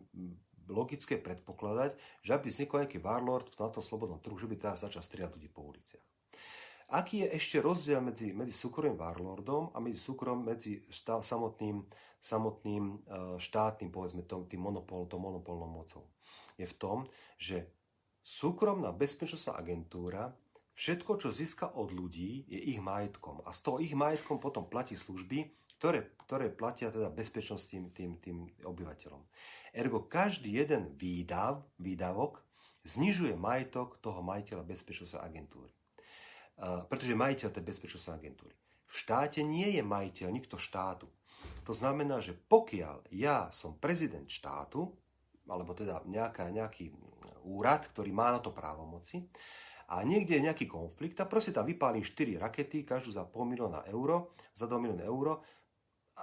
logické 0.70 1.18
predpokladať, 1.18 1.98
že 2.22 2.30
aby 2.32 2.46
vznikol 2.48 2.86
nejaký 2.86 2.98
warlord 3.02 3.50
na 3.58 3.68
tom 3.68 3.82
slobodnom 3.82 4.22
trhu, 4.22 4.38
že 4.38 4.48
by 4.48 4.56
teraz 4.56 4.86
začal 4.86 5.02
strieľať 5.02 5.34
ľudí 5.36 5.50
po 5.50 5.66
uliciach. 5.66 6.04
Aký 6.94 7.24
je 7.24 7.32
ešte 7.32 7.64
rozdiel 7.64 7.98
medzi, 8.04 8.36
medzi 8.36 8.52
súkromným 8.52 9.00
warlordom 9.00 9.72
a 9.72 9.80
medzi 9.80 9.98
súkrom 9.98 10.44
medzi 10.44 10.84
štáv, 10.92 11.24
samotným, 11.24 11.80
samotným 12.20 12.84
e, 12.84 12.96
štátnym, 13.40 13.88
povedzme, 13.88 14.22
tým, 14.28 14.44
tým 14.46 14.60
monopol, 14.60 15.08
to 15.08 15.16
monopolnou 15.16 15.66
mocou? 15.66 16.12
Je 16.60 16.68
v 16.68 16.76
tom, 16.76 17.08
že 17.40 17.72
súkromná 18.24 18.90
bezpečnostná 18.96 19.60
agentúra 19.60 20.32
všetko, 20.74 21.20
čo 21.20 21.28
získa 21.28 21.76
od 21.76 21.92
ľudí, 21.92 22.48
je 22.48 22.58
ich 22.74 22.80
majetkom. 22.80 23.44
A 23.44 23.52
z 23.52 23.60
toho 23.60 23.78
ich 23.78 23.92
majetkom 23.92 24.40
potom 24.40 24.66
platí 24.66 24.96
služby, 24.96 25.52
ktoré, 25.76 26.16
ktoré 26.24 26.48
platia 26.48 26.88
teda 26.88 27.12
bezpečnosť 27.12 27.64
tým, 27.68 27.84
tým, 27.92 28.10
tým 28.18 28.36
obyvateľom. 28.64 29.20
Ergo 29.76 30.08
každý 30.08 30.64
jeden 30.64 30.96
výdav, 30.96 31.62
výdavok 31.76 32.40
znižuje 32.88 33.36
majetok 33.36 34.00
toho 34.00 34.24
majiteľa 34.24 34.64
bezpečnostnej 34.64 35.20
agentúry 35.20 35.70
pretože 36.88 37.18
majiteľ 37.18 37.48
tej 37.50 37.64
bezpečnostnej 37.66 38.14
agentúry. 38.14 38.54
V 38.86 38.94
štáte 38.94 39.42
nie 39.42 39.74
je 39.74 39.82
majiteľ 39.82 40.28
nikto 40.30 40.56
štátu. 40.56 41.10
To 41.66 41.72
znamená, 41.74 42.22
že 42.22 42.36
pokiaľ 42.36 43.10
ja 43.10 43.50
som 43.50 43.74
prezident 43.76 44.28
štátu, 44.30 44.94
alebo 45.48 45.76
teda 45.76 46.04
nejaká, 46.08 46.48
nejaký 46.48 46.92
úrad, 47.44 47.88
ktorý 47.92 48.10
má 48.12 48.32
na 48.32 48.40
to 48.40 48.52
právomoci, 48.52 49.28
a 49.84 50.00
niekde 50.00 50.40
je 50.40 50.46
nejaký 50.48 50.64
konflikt 50.64 51.20
a 51.20 51.28
proste 51.28 51.52
tam 51.52 51.68
vypálim 51.68 52.00
4 52.00 52.40
rakety, 52.40 52.88
každú 52.88 53.12
za 53.12 53.28
pol 53.28 53.44
milióna 53.44 53.84
euro, 53.92 54.32
za 54.56 54.64
2 54.64 54.80
milióny 54.80 55.04
euro 55.04 55.44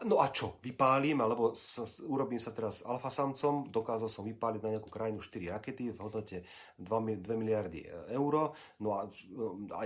No 0.07 0.23
a 0.23 0.31
čo? 0.31 0.55
Vypálim, 0.63 1.19
alebo 1.19 1.51
sa, 1.51 1.83
urobím 2.07 2.39
sa 2.39 2.55
teraz 2.55 2.79
alfasamcom, 2.87 3.67
dokázal 3.67 4.07
som 4.07 4.23
vypáliť 4.23 4.61
na 4.63 4.71
nejakú 4.79 4.87
krajinu 4.87 5.19
4 5.19 5.51
rakety 5.51 5.91
v 5.91 5.99
hodnote 5.99 6.47
2, 6.79 7.19
2 7.19 7.27
miliardy 7.35 7.83
e, 7.83 8.15
euro, 8.15 8.55
no 8.79 8.95
a 8.95 9.11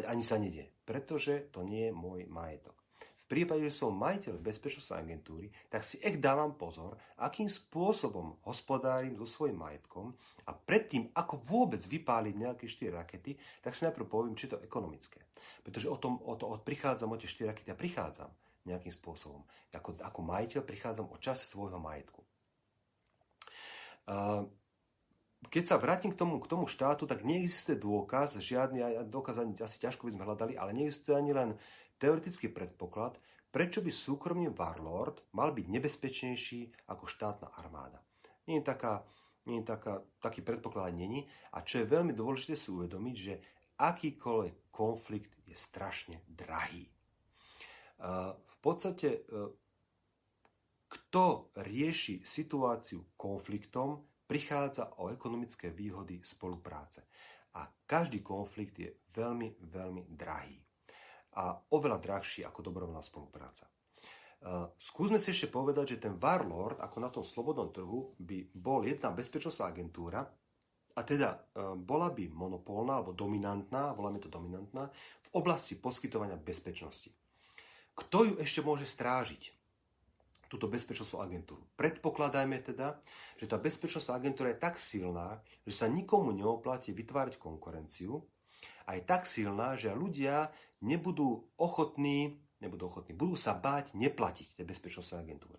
ani 0.06 0.22
sa 0.22 0.38
nedie, 0.38 0.70
pretože 0.86 1.50
to 1.50 1.66
nie 1.66 1.90
je 1.90 1.98
môj 1.98 2.30
majetok. 2.30 2.85
V 3.26 3.34
prípade, 3.34 3.66
že 3.66 3.74
som 3.74 3.90
majiteľ 3.90 4.38
bezpečnostnej 4.38 5.02
agentúry, 5.02 5.50
tak 5.66 5.82
si 5.82 5.98
ek 6.06 6.22
dávam 6.22 6.54
pozor, 6.54 6.94
akým 7.18 7.50
spôsobom 7.50 8.38
hospodárim 8.46 9.18
so 9.18 9.26
svojím 9.26 9.66
majetkom 9.66 10.14
a 10.46 10.54
predtým, 10.54 11.10
ako 11.10 11.42
vôbec 11.42 11.82
vypálim 11.90 12.38
nejaké 12.38 12.70
4 12.70 12.94
rakety, 12.94 13.34
tak 13.66 13.74
si 13.74 13.82
najprv 13.82 14.06
poviem, 14.06 14.38
či 14.38 14.46
je 14.46 14.54
to 14.54 14.62
ekonomické. 14.62 15.26
Pretože 15.66 15.90
o 15.90 15.98
tom, 15.98 16.22
o 16.22 16.38
to, 16.38 16.46
o, 16.46 16.56
prichádzam 16.62 17.10
o 17.10 17.18
tie 17.18 17.26
4 17.26 17.50
rakety 17.50 17.70
a 17.74 17.82
prichádzam 17.82 18.30
nejakým 18.70 18.94
spôsobom. 18.94 19.42
Ako, 19.74 19.98
ako 20.06 20.20
majiteľ 20.22 20.62
prichádzam 20.62 21.10
o 21.10 21.18
čas 21.18 21.50
svojho 21.50 21.82
majetku. 21.82 22.22
Keď 25.46 25.64
sa 25.66 25.78
vrátim 25.78 26.14
k 26.14 26.18
tomu, 26.18 26.42
k 26.42 26.50
tomu 26.50 26.66
štátu, 26.66 27.06
tak 27.06 27.22
neexistuje 27.22 27.78
dôkaz, 27.78 28.42
žiadny 28.42 29.06
dôkaz 29.10 29.42
ani, 29.42 29.54
asi 29.62 29.78
ťažko 29.78 30.10
by 30.10 30.12
sme 30.18 30.26
hľadali, 30.26 30.54
ale 30.58 30.74
neexistuje 30.74 31.14
ani 31.14 31.32
len 31.34 31.50
teoretický 31.98 32.52
predpoklad, 32.52 33.18
prečo 33.52 33.80
by 33.80 33.92
súkromný 33.92 34.52
warlord 34.52 35.24
mal 35.32 35.56
byť 35.56 35.66
nebezpečnejší 35.72 36.92
ako 36.92 37.08
štátna 37.08 37.56
armáda. 37.56 38.04
Nie 38.46 38.62
je, 38.62 38.66
taká, 38.68 39.08
nie 39.48 39.64
je 39.64 39.66
taká, 39.66 40.04
taký 40.22 40.44
predpoklad 40.44 40.94
není. 40.94 41.26
A 41.56 41.64
čo 41.64 41.82
je 41.82 41.90
veľmi 41.90 42.14
dôležité 42.14 42.54
si 42.54 42.70
uvedomiť, 42.70 43.16
že 43.16 43.34
akýkoľvek 43.80 44.72
konflikt 44.72 45.34
je 45.48 45.56
strašne 45.56 46.20
drahý. 46.28 46.88
V 48.26 48.58
podstate, 48.60 49.08
e, 49.08 49.20
kto 50.92 51.56
rieši 51.56 52.24
situáciu 52.28 53.16
konfliktom, 53.16 54.04
prichádza 54.28 55.00
o 55.00 55.14
ekonomické 55.14 55.70
výhody 55.70 56.20
spolupráce. 56.26 57.08
A 57.56 57.70
každý 57.88 58.20
konflikt 58.20 58.76
je 58.80 58.92
veľmi, 59.16 59.56
veľmi 59.64 60.04
drahý. 60.12 60.65
A 61.36 61.56
oveľa 61.76 62.00
drahší 62.00 62.48
ako 62.48 62.72
dobrovoľná 62.72 63.04
spolupráca. 63.04 63.68
E, 63.68 63.72
skúsme 64.80 65.20
si 65.20 65.36
ešte 65.36 65.52
povedať, 65.52 65.96
že 65.96 66.04
ten 66.08 66.16
Warlord, 66.16 66.80
ako 66.80 66.98
na 67.04 67.10
tom 67.12 67.28
slobodnom 67.28 67.76
trhu, 67.76 68.16
by 68.20 68.56
bol 68.56 68.88
jedna 68.88 69.12
bezpečnostná 69.12 69.76
agentúra, 69.76 70.24
a 70.96 71.02
teda 71.04 71.36
e, 71.36 71.40
bola 71.76 72.08
by 72.08 72.32
monopolná 72.32 73.04
alebo 73.04 73.12
dominantná, 73.12 73.92
voláme 73.92 74.24
to 74.24 74.32
dominantná, 74.32 74.88
v 75.28 75.30
oblasti 75.36 75.76
poskytovania 75.76 76.40
bezpečnosti. 76.40 77.12
Kto 77.96 78.18
ju 78.28 78.34
ešte 78.40 78.64
môže 78.64 78.88
strážiť? 78.88 79.56
túto 80.46 80.70
bezpečnostnú 80.70 81.26
agentúru. 81.26 81.66
Predpokladajme 81.76 82.62
teda, 82.62 83.02
že 83.36 83.50
tá 83.50 83.58
bezpečnostná 83.58 84.22
agentúra 84.22 84.54
je 84.54 84.62
tak 84.62 84.78
silná, 84.78 85.42
že 85.66 85.74
sa 85.74 85.90
nikomu 85.90 86.32
neoplatí 86.32 86.94
vytvárať 86.94 87.42
konkurenciu 87.42 88.22
a 88.86 88.96
je 88.96 89.04
tak 89.04 89.26
silná, 89.26 89.74
že 89.74 89.92
ľudia 89.92 90.54
nebudú 90.86 91.50
ochotní, 91.58 92.38
nebudú 92.62 92.88
ochotní, 92.88 93.18
budú 93.18 93.34
sa 93.34 93.58
báť 93.58 93.98
neplatiť 93.98 94.62
tej 94.62 94.66
bezpečnostnej 94.70 95.26
agentúre. 95.26 95.58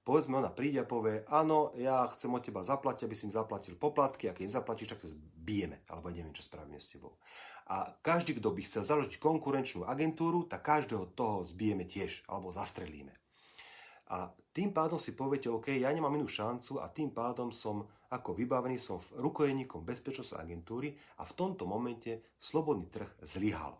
Povedzme, 0.00 0.40
ona 0.40 0.48
príde 0.48 0.80
a 0.80 0.88
povie, 0.88 1.28
áno, 1.28 1.76
ja 1.76 2.08
chcem 2.16 2.32
od 2.32 2.40
teba 2.40 2.64
zaplatiť, 2.64 3.04
aby 3.04 3.14
si 3.14 3.28
mi 3.28 3.36
zaplatil 3.36 3.76
poplatky, 3.76 4.26
a 4.26 4.34
keď 4.34 4.48
nezaplatíš, 4.48 4.96
tak 4.96 5.04
to 5.04 5.12
zbijeme, 5.12 5.84
alebo 5.92 6.08
neviem, 6.08 6.32
čo 6.32 6.40
spravíme 6.40 6.80
s 6.80 6.96
tebou. 6.96 7.20
A 7.70 7.94
každý, 8.00 8.34
kto 8.40 8.50
by 8.50 8.64
chcel 8.64 8.82
založiť 8.82 9.20
konkurenčnú 9.20 9.84
agentúru, 9.84 10.48
tak 10.48 10.64
každého 10.66 11.12
toho 11.12 11.44
zbijeme 11.44 11.84
tiež, 11.84 12.24
alebo 12.26 12.50
zastrelíme. 12.50 13.12
A 14.10 14.32
tým 14.50 14.74
pádom 14.74 14.98
si 14.98 15.14
poviete, 15.14 15.46
OK, 15.46 15.70
ja 15.78 15.92
nemám 15.94 16.16
inú 16.18 16.26
šancu 16.26 16.82
a 16.82 16.90
tým 16.90 17.14
pádom 17.14 17.54
som 17.54 17.86
ako 18.10 18.34
vybavený, 18.34 18.74
som 18.74 18.98
rukojeníkom 19.14 19.86
bezpečnostnej 19.86 20.42
agentúry 20.42 20.98
a 21.20 21.22
v 21.22 21.36
tomto 21.38 21.62
momente 21.62 22.34
slobodný 22.42 22.90
trh 22.90 23.06
zlyhal. 23.22 23.78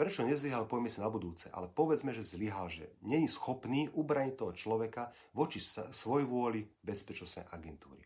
Prečo 0.00 0.24
nezlyhal, 0.24 0.64
povieme 0.64 0.88
si 0.88 0.96
na 0.96 1.12
budúce, 1.12 1.52
ale 1.52 1.68
povedzme, 1.68 2.16
že 2.16 2.24
zlyhal, 2.24 2.72
že 2.72 2.88
není 3.04 3.28
schopný 3.28 3.92
ubraniť 3.92 4.32
toho 4.32 4.56
človeka 4.56 5.12
voči 5.36 5.60
svoj 5.60 6.24
vôli 6.24 6.64
bezpečnostnej 6.80 7.44
agentúry. 7.52 8.00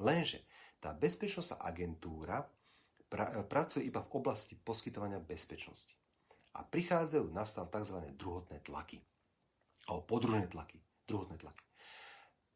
Lenže 0.00 0.48
tá 0.80 0.96
bezpečnostná 0.96 1.60
agentúra 1.60 2.48
pra, 3.12 3.44
pracuje 3.44 3.84
iba 3.84 4.00
v 4.00 4.08
oblasti 4.16 4.56
poskytovania 4.56 5.20
bezpečnosti. 5.20 5.92
A 6.56 6.64
prichádzajú 6.64 7.28
na 7.28 7.44
stav 7.44 7.68
tzv. 7.68 8.00
druhotné 8.16 8.64
tlaky. 8.64 9.04
Alebo 9.84 10.00
podružné 10.08 10.48
tlaky. 10.48 10.80
Druhotné 11.04 11.36
tlaky. 11.36 11.64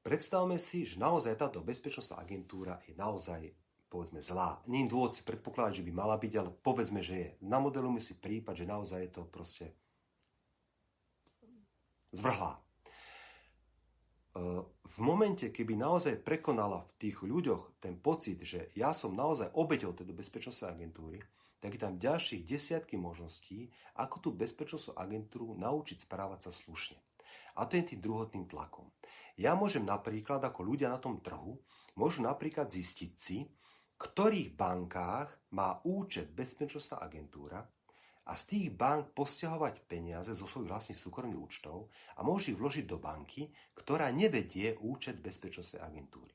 Predstavme 0.01 0.57
si, 0.57 0.89
že 0.89 0.97
naozaj 0.97 1.37
táto 1.37 1.61
bezpečnostná 1.61 2.25
agentúra 2.25 2.81
je 2.89 2.97
naozaj 2.97 3.53
povedzme 3.89 4.21
zlá. 4.21 4.61
Nie 4.69 4.85
dôvod 4.85 5.17
si 5.17 5.25
predpokladať, 5.25 5.83
že 5.83 5.87
by 5.89 5.93
mala 5.93 6.17
byť, 6.21 6.33
ale 6.37 6.51
povedzme, 6.53 7.01
že 7.01 7.15
je. 7.17 7.31
Namodelujme 7.45 8.01
si 8.01 8.17
prípad, 8.17 8.55
že 8.55 8.69
naozaj 8.69 8.99
je 9.09 9.13
to 9.13 9.23
proste 9.29 9.67
zvrhlá 12.13 12.61
v 14.89 14.99
momente, 15.03 15.51
keby 15.51 15.75
naozaj 15.75 16.23
prekonala 16.23 16.87
v 16.87 16.93
tých 17.07 17.23
ľuďoch 17.27 17.83
ten 17.83 17.99
pocit, 17.99 18.39
že 18.43 18.71
ja 18.79 18.95
som 18.95 19.15
naozaj 19.15 19.51
obeťou 19.55 19.95
tejto 19.95 20.15
bezpečnostnej 20.15 20.79
agentúry, 20.79 21.19
tak 21.59 21.75
je 21.75 21.81
tam 21.83 21.99
ďalších 21.99 22.47
desiatky 22.47 22.95
možností, 22.95 23.67
ako 23.99 24.23
tú 24.23 24.29
bezpečnostnú 24.31 24.95
agentúru 24.95 25.59
naučiť 25.59 26.07
správať 26.07 26.49
sa 26.49 26.53
slušne. 26.55 26.99
A 27.59 27.67
to 27.67 27.75
je 27.75 27.95
tým 27.95 28.01
druhotným 28.01 28.47
tlakom. 28.47 28.87
Ja 29.35 29.59
môžem 29.59 29.83
napríklad, 29.83 30.39
ako 30.47 30.63
ľudia 30.63 30.87
na 30.87 31.03
tom 31.03 31.19
trhu, 31.19 31.59
môžu 31.99 32.23
napríklad 32.23 32.71
zistiť 32.71 33.13
si, 33.19 33.51
ktorých 33.99 34.55
bankách 34.55 35.51
má 35.59 35.83
účet 35.83 36.31
bezpečnostná 36.31 37.03
agentúra 37.03 37.67
a 38.29 38.33
z 38.37 38.43
tých 38.47 38.69
bank 38.77 39.11
posťahovať 39.17 39.89
peniaze 39.91 40.31
zo 40.31 40.47
svojich 40.47 40.71
vlastných 40.71 41.03
súkromných 41.03 41.43
účtov 41.43 41.91
a 42.15 42.23
môže 42.23 42.55
ich 42.55 42.61
vložiť 42.61 42.85
do 42.87 43.03
banky, 43.03 43.51
ktorá 43.75 44.15
nevedie 44.15 44.79
účet 44.79 45.19
bezpečnostnej 45.19 45.83
agentúry. 45.83 46.31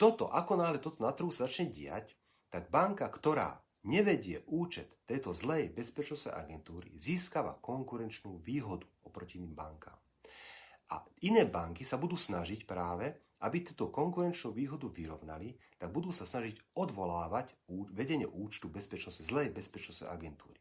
Toto, 0.00 0.32
ako 0.32 0.52
náhle 0.56 0.80
toto 0.80 1.04
na 1.04 1.12
trhu 1.12 1.28
sa 1.28 1.44
začne 1.44 1.68
diať, 1.68 2.16
tak 2.48 2.72
banka, 2.72 3.06
ktorá 3.06 3.60
nevedie 3.84 4.42
účet 4.48 4.96
tejto 5.04 5.36
zlej 5.36 5.70
bezpečnostnej 5.70 6.34
agentúry, 6.34 6.90
získava 6.96 7.60
konkurenčnú 7.60 8.40
výhodu 8.40 8.88
oproti 9.04 9.38
iným 9.38 9.54
bankám. 9.54 9.96
A 10.90 11.04
iné 11.22 11.46
banky 11.46 11.86
sa 11.86 12.00
budú 12.00 12.18
snažiť 12.18 12.66
práve, 12.66 13.29
aby 13.40 13.64
túto 13.64 13.88
konkurenčnú 13.88 14.52
výhodu 14.52 14.86
vyrovnali, 14.88 15.56
tak 15.80 15.88
budú 15.90 16.12
sa 16.12 16.28
snažiť 16.28 16.76
odvolávať 16.76 17.56
vedenie 17.92 18.28
účtu 18.28 18.68
bezpečnosti, 18.68 19.24
zlej 19.24 19.52
bezpečnostnej 19.52 20.12
agentúry. 20.12 20.60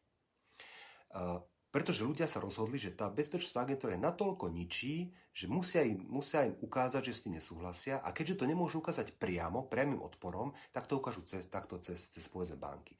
Pretože 1.69 2.01
ľudia 2.01 2.25
sa 2.25 2.41
rozhodli, 2.41 2.82
že 2.82 2.97
tá 2.97 3.13
bezpečnostná 3.13 3.61
agentúra 3.61 3.93
je 3.93 4.01
natoľko 4.01 4.49
ničí, 4.49 5.13
že 5.30 5.45
musia 5.45 5.86
im, 5.86 6.01
musia 6.09 6.49
im 6.49 6.57
ukázať, 6.57 7.01
že 7.05 7.13
s 7.13 7.23
tým 7.30 7.38
nesúhlasia 7.38 8.01
a 8.01 8.09
keďže 8.09 8.41
to 8.41 8.49
nemôžu 8.49 8.82
ukázať 8.82 9.13
priamo, 9.21 9.69
priamým 9.69 10.01
odporom, 10.01 10.57
tak 10.73 10.89
to 10.89 10.97
ukážu 10.97 11.21
cez, 11.30 11.45
takto 11.45 11.77
cez, 11.77 12.09
cez 12.09 12.25
povedzme 12.25 12.57
banky. 12.57 12.97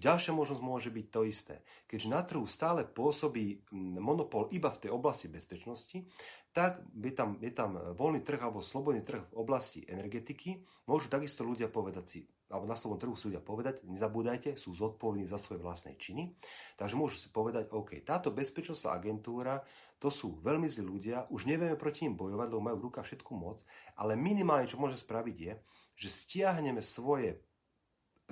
Ďalšia 0.00 0.32
možnosť 0.32 0.62
môže 0.64 0.88
byť 0.88 1.06
to 1.12 1.20
isté. 1.28 1.60
Keďže 1.84 2.08
na 2.08 2.24
trhu 2.24 2.48
stále 2.48 2.88
pôsobí 2.88 3.68
monopol 4.00 4.48
iba 4.48 4.72
v 4.72 4.88
tej 4.88 4.90
oblasti 4.96 5.28
bezpečnosti, 5.28 6.08
tak 6.56 6.80
je 6.96 7.12
tam, 7.12 7.36
je 7.36 7.52
tam 7.52 7.76
voľný 7.94 8.24
trh 8.24 8.40
alebo 8.40 8.64
slobodný 8.64 9.04
trh 9.04 9.28
v 9.28 9.36
oblasti 9.36 9.84
energetiky. 9.84 10.64
Môžu 10.88 11.12
takisto 11.12 11.44
ľudia 11.44 11.68
povedať 11.68 12.04
si, 12.08 12.20
alebo 12.48 12.64
na 12.64 12.74
slovom 12.74 12.96
trhu 12.96 13.12
si 13.12 13.28
ľudia 13.28 13.44
povedať, 13.44 13.84
nezabúdajte, 13.84 14.56
sú 14.56 14.72
zodpovední 14.72 15.28
za 15.28 15.36
svoje 15.36 15.60
vlastné 15.60 15.94
činy. 16.00 16.32
Takže 16.80 16.96
môžu 16.96 17.20
si 17.20 17.28
povedať, 17.28 17.68
OK, 17.70 18.00
táto 18.00 18.32
bezpečnostná 18.32 18.96
agentúra, 18.96 19.62
to 20.00 20.08
sú 20.08 20.40
veľmi 20.40 20.64
zlí 20.64 20.84
ľudia, 20.88 21.28
už 21.28 21.44
nevieme 21.44 21.76
proti 21.76 22.08
nim 22.08 22.16
bojovať, 22.16 22.48
lebo 22.48 22.64
majú 22.64 22.76
v 22.80 22.86
rukách 22.88 23.06
všetku 23.06 23.32
moc, 23.36 23.62
ale 24.00 24.16
minimálne, 24.16 24.64
čo 24.64 24.80
môže 24.80 24.96
spraviť 24.96 25.36
je, 25.36 25.52
že 26.00 26.08
stiahneme 26.08 26.80
svoje, 26.80 27.36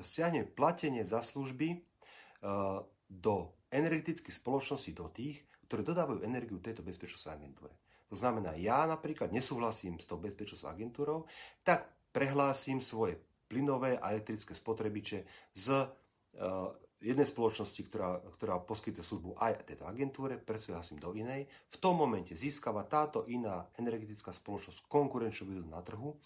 stiahneme 0.01 0.49
platenie 0.49 1.05
za 1.05 1.22
služby 1.22 1.78
uh, 1.78 2.82
do 3.09 3.34
energetických 3.68 4.36
spoločností, 4.36 4.96
do 4.96 5.09
tých, 5.12 5.44
ktoré 5.68 5.84
dodávajú 5.84 6.24
energiu 6.24 6.61
tejto 6.61 6.80
bezpečnostnej 6.80 7.36
agentúre. 7.36 7.74
To 8.09 8.16
znamená, 8.16 8.57
ja 8.57 8.88
napríklad 8.88 9.28
nesúhlasím 9.28 10.01
s 10.01 10.09
tou 10.09 10.16
bezpečnostnou 10.16 10.72
agentúrou, 10.72 11.18
tak 11.61 11.92
prehlásim 12.09 12.80
svoje 12.80 13.20
plynové 13.49 14.01
a 14.01 14.16
elektrické 14.16 14.57
spotrebiče 14.57 15.28
z 15.53 15.66
uh, 15.76 16.72
jednej 16.99 17.28
spoločnosti, 17.28 17.80
ktorá, 17.86 18.18
ktorá 18.40 18.59
poskytuje 18.64 19.05
službu 19.07 19.38
aj 19.38 19.68
tejto 19.68 19.86
agentúre, 19.86 20.40
presúhlasím 20.40 20.99
do 20.99 21.14
inej. 21.14 21.46
V 21.70 21.76
tom 21.78 21.94
momente 21.94 22.34
získava 22.34 22.82
táto 22.88 23.22
iná 23.30 23.70
energetická 23.78 24.34
spoločnosť 24.34 24.90
konkurenčnú 24.90 25.53
výhodu 25.53 25.70
na 25.70 25.82
trhu 25.84 26.18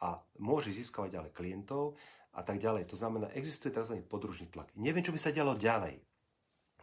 a 0.00 0.16
môže 0.40 0.72
získavať 0.72 1.10
ďalej 1.20 1.32
klientov 1.36 1.94
a 2.34 2.42
tak 2.42 2.58
ďalej. 2.58 2.90
To 2.90 2.98
znamená, 2.98 3.30
existuje 3.32 3.70
tzv. 3.70 4.02
podružný 4.04 4.50
tlak. 4.50 4.74
Neviem, 4.74 5.06
čo 5.06 5.14
by 5.14 5.20
sa 5.22 5.30
dialo 5.30 5.54
ďalej 5.54 6.02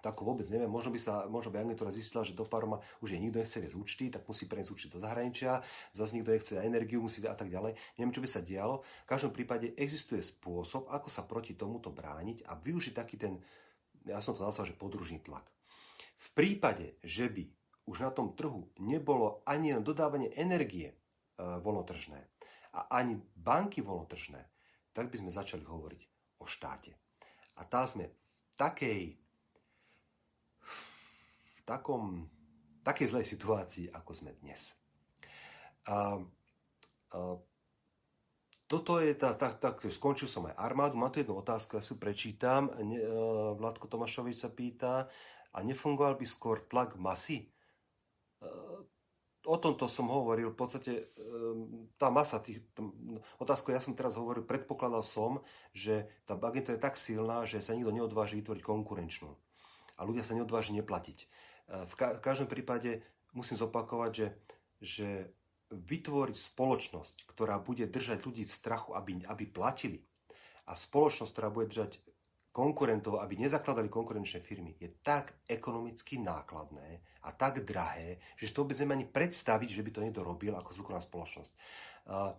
tak 0.02 0.18
vôbec 0.26 0.50
neviem, 0.50 0.68
možno 0.68 0.90
by 0.90 0.98
sa, 0.98 1.30
možno 1.30 1.54
by 1.54 1.62
agentúra 1.62 1.94
zistila, 1.94 2.26
že 2.26 2.34
do 2.34 2.44
Parma 2.44 2.82
už 3.06 3.14
je 3.14 3.22
nikto 3.22 3.38
nechce 3.38 3.62
viesť 3.62 3.78
účty, 3.78 4.04
tak 4.10 4.26
musí 4.26 4.50
preniesť 4.50 4.74
účty 4.74 4.88
do 4.90 4.98
zahraničia, 4.98 5.62
zase 5.94 6.18
nikto 6.18 6.34
nechce 6.34 6.58
energiu, 6.58 7.06
musí 7.06 7.22
a 7.22 7.38
tak 7.38 7.54
ďalej. 7.54 7.78
Neviem, 8.02 8.14
čo 8.18 8.26
by 8.26 8.30
sa 8.34 8.42
dialo. 8.42 8.82
V 8.82 9.08
každom 9.08 9.30
prípade 9.30 9.78
existuje 9.78 10.26
spôsob, 10.26 10.90
ako 10.90 11.08
sa 11.08 11.30
proti 11.30 11.54
tomuto 11.54 11.94
brániť 11.94 12.50
a 12.50 12.58
využiť 12.58 12.94
taký 12.98 13.16
ten, 13.22 13.38
ja 14.10 14.18
som 14.26 14.34
to 14.34 14.42
nazval, 14.42 14.66
že 14.66 14.74
podružný 14.74 15.22
tlak. 15.22 15.46
V 16.18 16.28
prípade, 16.34 16.98
že 17.06 17.30
by 17.30 17.46
už 17.86 18.02
na 18.02 18.10
tom 18.10 18.34
trhu 18.34 18.74
nebolo 18.82 19.46
ani 19.46 19.78
len 19.78 19.86
dodávanie 19.86 20.34
energie 20.34 20.90
e, 20.90 20.96
voľnotržné 21.38 22.22
a 22.74 22.90
ani 22.94 23.22
banky 23.38 23.86
voľnotržné, 23.86 24.42
tak 24.92 25.12
by 25.12 25.16
sme 25.20 25.32
začali 25.32 25.64
hovoriť 25.64 26.02
o 26.40 26.46
štáte. 26.46 26.96
A 27.60 27.68
tá 27.68 27.88
sme 27.88 28.12
v 28.12 28.16
takej 28.56 29.02
takom, 31.64 32.28
takej 32.84 33.08
zlej 33.16 33.26
situácii, 33.26 33.86
ako 33.96 34.12
sme 34.12 34.32
dnes. 34.44 34.76
A, 35.88 36.20
a 37.12 37.18
toto 38.72 39.04
je, 39.04 39.12
tá, 39.20 39.36
tá, 39.36 39.52
tá, 39.52 39.76
skončil 39.76 40.32
som 40.32 40.48
aj 40.48 40.56
armádu, 40.56 40.96
mám 40.96 41.12
tu 41.12 41.20
jednu 41.20 41.36
otázku, 41.36 41.76
ja 41.76 41.84
si 41.84 41.96
prečítam. 42.00 42.72
Ne, 42.80 43.04
uh, 43.04 43.52
Vládko 43.60 43.92
Tomášovič 43.92 44.48
sa 44.48 44.48
pýta, 44.48 45.12
a 45.52 45.58
nefungoval 45.60 46.16
by 46.16 46.24
skôr 46.24 46.64
tlak 46.64 46.96
masy? 46.96 47.52
O 49.42 49.58
tomto 49.58 49.90
som 49.90 50.06
hovoril, 50.06 50.54
v 50.54 50.60
podstate 50.60 50.92
uh, 50.94 51.58
tá 51.98 52.14
masa 52.14 52.38
tých, 52.38 52.62
otázku, 53.42 53.74
ja 53.74 53.82
som 53.82 53.98
teraz 53.98 54.14
hovoril, 54.14 54.46
predpokladal 54.46 55.02
som, 55.02 55.42
že 55.74 56.06
tá 56.30 56.38
agentúra 56.38 56.78
je 56.78 56.86
tak 56.86 56.94
silná, 56.94 57.42
že 57.50 57.58
sa 57.58 57.74
nikto 57.74 57.90
neodváži 57.90 58.38
vytvoriť 58.38 58.62
konkurenčnú. 58.62 59.34
A 59.98 60.06
ľudia 60.06 60.22
sa 60.22 60.38
neodváži 60.38 60.78
neplatiť. 60.78 61.26
V, 61.90 61.94
ka- 61.98 62.18
v 62.18 62.22
každom 62.22 62.50
prípade 62.50 63.02
musím 63.34 63.58
zopakovať, 63.58 64.12
že, 64.14 64.28
že 64.82 65.10
vytvoriť 65.72 66.36
spoločnosť, 66.36 67.16
ktorá 67.32 67.58
bude 67.64 67.88
držať 67.88 68.28
ľudí 68.28 68.44
v 68.44 68.54
strachu, 68.54 68.92
aby, 68.94 69.24
aby 69.24 69.46
platili 69.48 70.04
a 70.68 70.76
spoločnosť, 70.76 71.32
ktorá 71.32 71.50
bude 71.50 71.72
držať 71.72 71.98
konkurentov, 72.52 73.24
aby 73.24 73.40
nezakladali 73.40 73.88
konkurenčné 73.88 74.44
firmy, 74.44 74.76
je 74.76 74.92
tak 75.00 75.40
ekonomicky 75.48 76.20
nákladné 76.20 77.00
a 77.24 77.32
tak 77.32 77.64
drahé, 77.64 78.20
že 78.36 78.52
to 78.52 78.68
vôbec 78.68 78.76
ani 78.84 79.08
predstaviť, 79.08 79.70
že 79.72 79.84
by 79.84 79.90
to 79.92 80.04
niekto 80.04 80.22
robil 80.22 80.52
ako 80.60 80.76
súkromná 80.76 81.00
spoločnosť. 81.00 81.54
Uh, 82.12 82.36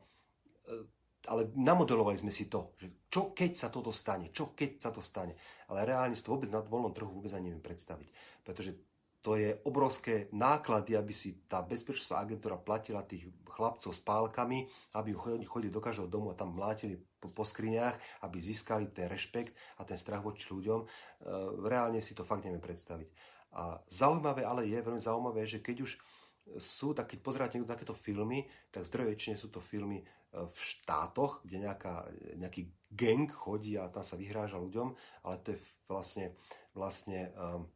ale 1.31 1.55
namodelovali 1.55 2.19
sme 2.19 2.35
si 2.35 2.51
to, 2.51 2.75
že 2.75 3.07
čo 3.07 3.31
keď 3.31 3.51
sa 3.55 3.69
toto 3.71 3.95
stane, 3.95 4.35
čo 4.35 4.51
keď 4.59 4.71
sa 4.83 4.91
to 4.91 4.99
stane. 4.99 5.39
Ale 5.71 5.87
reálne 5.87 6.19
si 6.19 6.25
to 6.27 6.35
vôbec 6.35 6.51
na 6.51 6.59
voľnom 6.59 6.91
trhu 6.91 7.07
vôbec 7.07 7.31
ani 7.31 7.51
neviem 7.51 7.63
predstaviť. 7.63 8.09
Pretože 8.43 8.75
to 9.23 9.39
je 9.39 9.55
obrovské 9.63 10.27
náklady, 10.35 10.99
aby 10.99 11.15
si 11.15 11.47
tá 11.47 11.63
bezpečnostná 11.63 12.27
agentúra 12.27 12.59
platila 12.59 13.07
tých 13.07 13.31
chlapcov 13.47 13.95
s 13.95 14.03
pálkami, 14.03 14.67
aby 14.99 15.15
chodili 15.47 15.71
do 15.71 15.79
každého 15.79 16.11
domu 16.11 16.35
a 16.35 16.39
tam 16.39 16.59
mlátili 16.59 16.99
po, 17.23 17.31
po 17.31 17.47
skriniach, 17.47 17.95
aby 18.27 18.43
získali 18.43 18.91
ten 18.91 19.07
rešpekt 19.07 19.55
a 19.79 19.87
ten 19.87 19.95
strach 19.95 20.27
voči 20.27 20.51
ľuďom. 20.51 20.81
E, 20.83 20.87
reálne 21.71 22.03
si 22.03 22.19
to 22.19 22.27
fakt 22.27 22.43
neviem 22.43 22.59
predstaviť. 22.59 23.09
A 23.55 23.79
zaujímavé 23.87 24.43
ale 24.43 24.67
je, 24.67 24.83
veľmi 24.83 24.99
zaujímavé, 24.99 25.47
že 25.47 25.63
keď 25.63 25.87
už 25.87 25.93
sú, 26.59 26.91
tak 26.91 27.15
keď 27.15 27.23
niekto 27.55 27.71
takéto 27.71 27.95
filmy, 27.95 28.51
tak 28.75 28.83
zdroje 28.83 29.15
väčšine 29.15 29.37
sú 29.39 29.55
to 29.55 29.63
filmy 29.63 30.03
e, 30.03 30.05
v 30.35 30.57
štátoch, 30.59 31.47
kde 31.47 31.71
nejaká, 31.71 32.11
nejaký 32.43 32.67
gang 32.91 33.31
chodí 33.31 33.79
a 33.79 33.87
tam 33.87 34.03
sa 34.03 34.19
vyhráža 34.19 34.59
ľuďom, 34.59 34.99
ale 35.23 35.39
to 35.47 35.55
je 35.55 35.59
vlastne, 35.87 36.35
vlastne 36.75 37.31
um, 37.39 37.71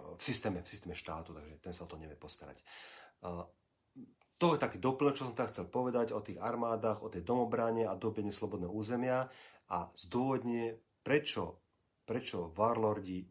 v 0.00 0.22
systéme, 0.22 0.64
v 0.64 0.68
systéme 0.68 0.96
štátu, 0.96 1.36
takže 1.36 1.60
ten 1.60 1.72
sa 1.76 1.84
o 1.84 1.90
to 1.90 2.00
nevie 2.00 2.16
postarať. 2.16 2.64
To 4.40 4.46
je 4.56 4.58
taký 4.58 4.82
doplnok, 4.82 5.14
čo 5.14 5.28
som 5.28 5.36
tak 5.36 5.54
chcel 5.54 5.70
povedať 5.70 6.10
o 6.16 6.24
tých 6.24 6.40
armádach, 6.40 7.04
o 7.04 7.12
tej 7.12 7.22
domobrane 7.22 7.86
a 7.86 7.94
dobenie 7.94 8.34
slobodného 8.34 8.72
územia 8.72 9.28
a 9.70 9.78
zdôvodne, 9.94 10.80
prečo, 11.04 11.62
prečo 12.02 12.50
warlordi, 12.50 13.22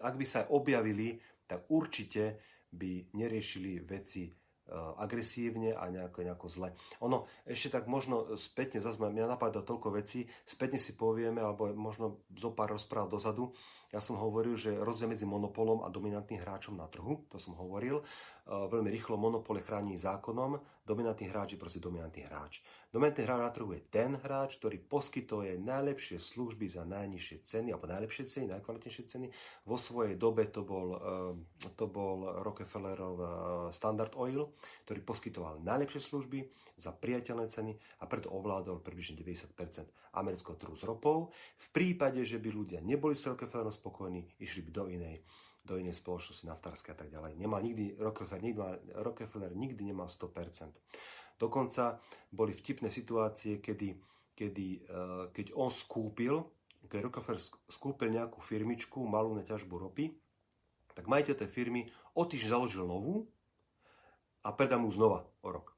ak 0.00 0.14
by 0.16 0.24
sa 0.24 0.46
aj 0.46 0.52
objavili, 0.54 1.20
tak 1.44 1.68
určite 1.68 2.40
by 2.72 3.12
neriešili 3.12 3.84
veci 3.84 4.32
Eh, 4.64 4.72
agresívne 4.96 5.76
a 5.76 5.92
nejako, 5.92 6.24
nejako 6.24 6.48
zle. 6.48 6.72
Ono 7.04 7.28
ešte 7.44 7.68
tak 7.68 7.84
možno 7.84 8.32
spätne, 8.40 8.80
zase 8.80 8.96
mňa 8.96 9.36
napadá 9.36 9.60
toľko 9.60 9.92
vecí, 9.92 10.24
spätne 10.48 10.80
si 10.80 10.96
povieme, 10.96 11.44
alebo 11.44 11.68
možno 11.76 12.24
zo 12.32 12.48
pár 12.56 12.72
rozpráv 12.72 13.12
dozadu, 13.12 13.52
ja 13.94 14.02
som 14.02 14.18
hovoril, 14.18 14.58
že 14.58 14.74
rozdiel 14.74 15.14
medzi 15.14 15.22
monopolom 15.22 15.86
a 15.86 15.88
dominantným 15.88 16.42
hráčom 16.42 16.74
na 16.74 16.90
trhu, 16.90 17.30
to 17.30 17.38
som 17.38 17.54
hovoril, 17.54 18.02
eh, 18.02 18.50
veľmi 18.50 18.90
rýchlo 18.90 19.14
monopol 19.14 19.62
je 19.62 19.70
zákonom, 19.94 20.58
dominantný 20.82 21.30
hráč 21.30 21.54
je 21.54 21.62
proste 21.62 21.78
dominantný 21.78 22.26
hráč. 22.26 22.66
Dominantný 22.90 23.22
hráč 23.22 23.40
na 23.46 23.54
trhu 23.54 23.70
je 23.70 23.86
ten 23.86 24.18
hráč, 24.18 24.58
ktorý 24.58 24.82
poskytuje 24.82 25.62
najlepšie 25.62 26.18
služby 26.18 26.66
za 26.66 26.82
najnižšie 26.82 27.38
ceny, 27.46 27.70
alebo 27.70 27.86
najlepšie 27.86 28.26
ceny, 28.26 28.50
najkvalitnejšie 28.58 29.04
ceny. 29.06 29.26
Vo 29.62 29.78
svojej 29.78 30.18
dobe 30.18 30.50
to 30.50 30.66
bol, 30.66 30.98
eh, 30.98 31.70
to 31.78 31.86
bol 31.86 32.42
Rockefellerov 32.42 33.16
Standard 33.70 34.18
Oil, 34.18 34.50
ktorý 34.90 35.00
poskytoval 35.06 35.62
najlepšie 35.62 36.02
služby 36.02 36.42
za 36.74 36.90
priateľné 36.90 37.46
ceny 37.46 37.72
a 38.02 38.04
preto 38.10 38.34
ovládol 38.34 38.82
približne 38.82 39.14
90% 39.14 39.86
amerického 40.18 40.58
trhu 40.58 40.74
s 40.74 40.82
ropou. 40.82 41.30
V 41.54 41.66
prípade, 41.70 42.22
že 42.26 42.38
by 42.42 42.50
ľudia 42.50 42.80
neboli 42.82 43.14
s 43.14 43.26
Rockefellerom 43.30 43.70
spokojní, 43.84 44.40
išli 44.40 44.64
by 44.64 44.70
do 44.72 44.84
inej 44.88 45.20
do 45.64 45.80
inej 45.80 45.96
spoločnosti 45.96 46.44
naftárskej 46.44 46.92
a 46.92 46.98
tak 47.00 47.08
ďalej. 47.08 47.40
Nemal 47.40 47.64
nikdy, 47.64 47.96
Rockefeller, 47.96 48.44
nikdy, 48.44 48.60
Rockefeller 49.00 49.48
nikdy 49.56 49.82
nemal 49.88 50.12
100%. 50.12 50.76
Dokonca 51.40 52.04
boli 52.28 52.52
vtipné 52.52 52.92
situácie, 52.92 53.64
kedy, 53.64 53.96
kedy 54.36 54.68
eh, 54.84 55.24
keď 55.32 55.56
on 55.56 55.72
skúpil 55.72 56.44
keď 56.88 57.10
Rockefeller 57.10 57.40
skúpil 57.68 58.08
nejakú 58.12 58.40
firmičku 58.44 59.00
malú 59.08 59.32
na 59.36 59.44
ťažbu 59.44 59.88
ropy, 59.88 60.12
tak 60.94 61.10
majiteľ 61.10 61.34
tej 61.34 61.50
firmy 61.50 61.88
o 62.14 62.22
týždeň 62.22 62.50
založil 62.50 62.84
novú 62.86 63.26
a 64.44 64.52
predá 64.54 64.78
mu 64.78 64.92
znova 64.92 65.26
o 65.42 65.48
rok. 65.50 65.72
E, 65.72 65.74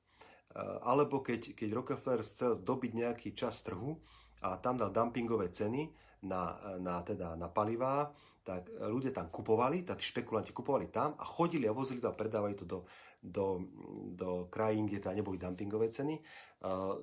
alebo 0.84 1.22
keď, 1.24 1.56
keď 1.56 1.68
Rockefeller 1.72 2.22
chcel 2.26 2.60
dobiť 2.60 2.92
nejaký 2.92 3.28
čas 3.32 3.62
trhu 3.64 3.96
a 4.44 4.58
tam 4.60 4.76
dal 4.76 4.92
dumpingové 4.92 5.48
ceny 5.48 5.88
na, 6.22 6.56
na, 6.78 7.02
teda, 7.02 7.36
na 7.36 7.48
palivá, 7.48 8.12
tak 8.46 8.70
ľudia 8.70 9.10
tam 9.10 9.26
kupovali, 9.26 9.82
tak 9.82 9.98
tí 9.98 10.06
špekulanti 10.06 10.54
kupovali 10.54 10.86
tam 10.86 11.18
a 11.18 11.24
chodili 11.26 11.66
a 11.66 11.74
vozili 11.74 11.98
to 11.98 12.06
a 12.06 12.14
predávali 12.14 12.54
to 12.54 12.62
do, 12.62 12.86
do, 13.18 13.66
do 14.14 14.46
krajín, 14.46 14.86
kde 14.86 15.02
teda 15.02 15.18
neboli 15.18 15.34
dumpingové 15.34 15.90
ceny. 15.90 16.22
Uh, 16.62 17.02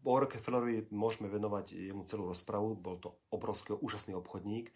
o 0.00 0.12
Rockefellerovi 0.16 0.88
môžeme 0.96 1.28
venovať 1.28 1.76
jemu 1.76 2.08
celú 2.08 2.32
rozpravu, 2.32 2.72
bol 2.80 2.96
to 2.96 3.12
obrovský, 3.28 3.76
úžasný 3.76 4.16
obchodník 4.16 4.72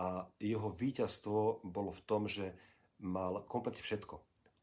a 0.00 0.24
jeho 0.40 0.72
víťazstvo 0.72 1.60
bolo 1.68 1.92
v 1.92 2.02
tom, 2.08 2.24
že 2.24 2.56
mal 3.04 3.44
kompletne 3.44 3.84
všetko. 3.84 4.14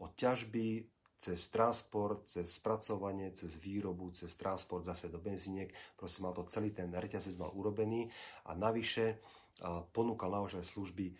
Od 0.02 0.12
ťažby 0.18 0.90
cez 1.20 1.52
transport, 1.52 2.24
cez 2.24 2.48
spracovanie, 2.48 3.36
cez 3.36 3.52
výrobu, 3.60 4.16
cez 4.16 4.32
transport 4.40 4.88
zase 4.88 5.12
do 5.12 5.20
benzíniek. 5.20 5.68
Proste 6.00 6.24
mal 6.24 6.32
to 6.32 6.48
celý 6.48 6.72
ten 6.72 6.88
reťazec 6.88 7.36
mal 7.36 7.52
urobený 7.52 8.08
a 8.48 8.56
navyše 8.56 9.20
ponúkal 9.92 10.32
naozaj 10.32 10.64
služby 10.64 11.12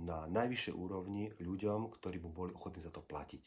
na 0.00 0.24
najvyššej 0.32 0.72
úrovni 0.72 1.28
ľuďom, 1.36 1.92
ktorí 2.00 2.16
mu 2.24 2.32
boli 2.32 2.56
ochotní 2.56 2.80
za 2.80 2.88
to 2.88 3.04
platiť. 3.04 3.44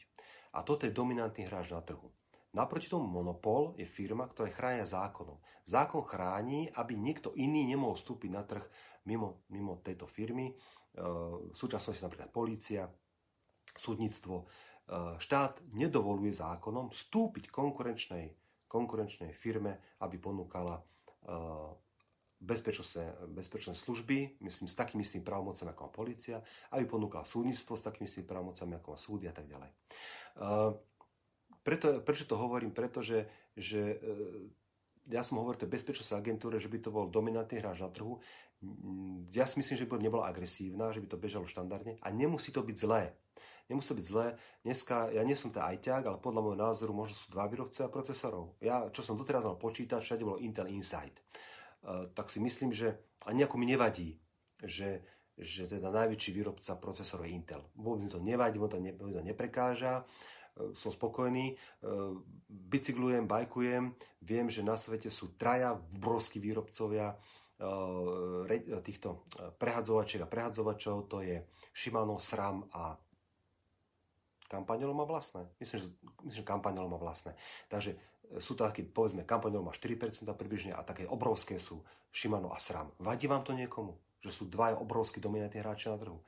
A 0.54 0.62
toto 0.62 0.86
je 0.86 0.94
dominantný 0.94 1.50
hráč 1.50 1.74
na 1.74 1.82
trhu. 1.82 2.06
Naproti 2.52 2.86
tomu 2.86 3.08
monopol 3.08 3.72
je 3.80 3.88
firma, 3.88 4.28
ktorá 4.28 4.52
chránia 4.52 4.84
zákonom. 4.84 5.40
Zákon 5.64 6.04
chráni, 6.04 6.68
aby 6.76 6.94
niekto 6.94 7.32
iný 7.34 7.64
nemohol 7.64 7.96
vstúpiť 7.96 8.30
na 8.30 8.44
trh 8.44 8.62
mimo, 9.08 9.42
mimo 9.48 9.80
tejto 9.80 10.04
firmy. 10.04 10.52
V 10.92 11.56
súčasnosti 11.56 12.04
napríklad 12.04 12.28
polícia, 12.28 12.84
súdnictvo, 13.72 14.44
štát 14.90 15.62
nedovoluje 15.78 16.34
zákonom 16.34 16.90
vstúpiť 16.90 17.48
konkurenčnej, 17.48 18.34
konkurenčnej 18.66 19.30
firme, 19.30 19.78
aby 20.02 20.16
ponúkala 20.18 20.82
bezpečnostné, 22.42 23.30
bezpečné 23.30 23.78
služby, 23.78 24.42
myslím, 24.42 24.66
s 24.66 24.74
takými 24.74 25.06
istými 25.06 25.22
právomocami 25.22 25.70
ako 25.70 25.94
policia, 25.94 26.42
aby 26.74 26.84
ponúkala 26.84 27.22
súdnictvo 27.22 27.78
s 27.78 27.86
takými 27.86 28.10
istými 28.10 28.26
právomocami 28.26 28.82
ako 28.82 28.86
má 28.90 28.98
súdy 28.98 29.30
a 29.30 29.34
tak 29.34 29.46
ďalej. 29.46 29.70
Preto, 31.62 32.02
prečo 32.02 32.26
to 32.26 32.34
hovorím? 32.34 32.74
Pretože 32.74 33.30
že, 33.54 34.02
e, 34.02 34.08
ja 35.14 35.22
som 35.22 35.38
hovoril 35.38 35.62
tej 35.62 35.70
bezpečnostnej 35.70 36.18
agentúre, 36.18 36.58
že 36.58 36.66
by 36.66 36.78
to 36.82 36.90
bol 36.90 37.06
dominantný 37.06 37.62
hráč 37.62 37.84
na 37.84 37.90
trhu. 37.92 38.18
Ja 39.30 39.46
si 39.46 39.62
myslím, 39.62 39.76
že 39.78 39.86
by 39.86 40.02
nebola 40.02 40.26
agresívna, 40.30 40.94
že 40.94 41.02
by 41.02 41.08
to 41.10 41.22
bežalo 41.22 41.46
štandardne 41.46 41.98
a 42.02 42.06
nemusí 42.10 42.50
to 42.50 42.62
byť 42.62 42.76
zlé. 42.78 43.14
Nemusí 43.70 43.88
to 43.88 43.98
byť 43.98 44.06
zlé. 44.06 44.26
Dneska, 44.66 45.10
ja 45.14 45.22
nie 45.22 45.38
som 45.38 45.54
ten 45.54 45.62
ajťák, 45.62 46.02
ale 46.06 46.18
podľa 46.18 46.40
môjho 46.42 46.58
názoru 46.58 46.92
možno 46.94 47.14
sú 47.14 47.30
dva 47.30 47.46
výrobcovia 47.46 47.88
procesorov. 47.90 48.58
Ja, 48.58 48.90
čo 48.90 49.06
som 49.06 49.14
doteraz 49.14 49.46
mal 49.46 49.58
počítať, 49.58 50.02
všade 50.02 50.26
bolo 50.26 50.42
Intel 50.42 50.70
Insight. 50.74 51.22
Uh, 51.82 52.10
tak 52.14 52.30
si 52.30 52.42
myslím, 52.42 52.74
že 52.74 52.94
ani 53.26 53.46
ako 53.46 53.58
mi 53.58 53.66
nevadí, 53.70 54.18
že, 54.62 55.02
že 55.38 55.66
teda 55.70 55.90
najväčší 55.90 56.30
výrobca 56.34 56.78
procesorov 56.78 57.26
je 57.26 57.34
Intel. 57.34 57.62
Vôbec 57.78 58.06
mi 58.06 58.10
to 58.10 58.20
nevadí, 58.22 58.58
mi 58.58 58.68
to, 58.70 58.78
ne, 58.82 58.92
to 58.94 59.06
neprekáža. 59.08 60.02
Uh, 60.58 60.74
som 60.76 60.90
spokojný, 60.90 61.54
uh, 61.54 62.18
bicyklujem, 62.50 63.24
bajkujem, 63.30 63.94
viem, 64.22 64.46
že 64.50 64.66
na 64.66 64.76
svete 64.76 65.10
sú 65.10 65.34
traja 65.38 65.74
obrovskí 65.74 66.42
výrobcovia 66.42 67.14
týchto 68.82 69.30
prehadzovačiek 69.54 70.26
a 70.26 70.26
prehadzovačov, 70.26 71.06
to 71.06 71.22
je 71.22 71.46
Shimano, 71.70 72.18
SRAM 72.18 72.66
a 72.74 72.98
Kampaňolo 74.52 74.92
má 74.92 75.08
vlastné. 75.08 75.48
Myslím, 75.56 75.80
že, 75.80 75.86
myslím, 76.28 76.44
že 76.44 76.50
Kampaňolo 76.52 76.92
má 76.92 77.00
vlastné. 77.00 77.32
Takže 77.72 77.96
e, 77.96 77.98
sú 78.36 78.52
to 78.52 78.68
také, 78.68 78.84
povedzme, 78.84 79.24
Kampaňolo 79.24 79.64
má 79.64 79.72
4% 79.72 80.28
približne 80.36 80.76
a 80.76 80.84
také 80.84 81.08
obrovské 81.08 81.56
sú 81.56 81.80
Shimano 82.12 82.52
a 82.52 82.60
SRAM. 82.60 82.92
Vadí 83.00 83.24
vám 83.24 83.40
to 83.40 83.56
niekomu? 83.56 83.96
Že 84.20 84.30
sú 84.30 84.44
dva 84.52 84.76
obrovskí 84.76 85.24
dominantní 85.24 85.64
hráči 85.64 85.88
na 85.88 85.96
trhu? 85.96 86.20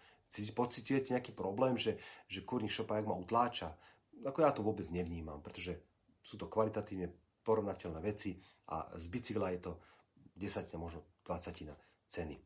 Pocitujete 0.56 1.12
nejaký 1.12 1.36
problém, 1.36 1.76
že, 1.76 2.00
že 2.26 2.42
kurník 2.42 2.72
šopajak 2.72 3.04
ma 3.04 3.14
utláča? 3.14 3.76
Ako 4.24 4.40
ja 4.40 4.50
to 4.50 4.64
vôbec 4.64 4.88
nevnímam, 4.88 5.44
pretože 5.44 5.78
sú 6.24 6.40
to 6.40 6.48
kvalitatívne 6.48 7.12
porovnateľné 7.44 8.00
veci 8.00 8.40
a 8.72 8.88
z 8.96 9.04
bicykla 9.12 9.52
je 9.54 9.60
to 9.68 9.72
desatina, 10.32 10.80
možno 10.80 11.04
20 11.28 11.76
ceny. 12.08 12.36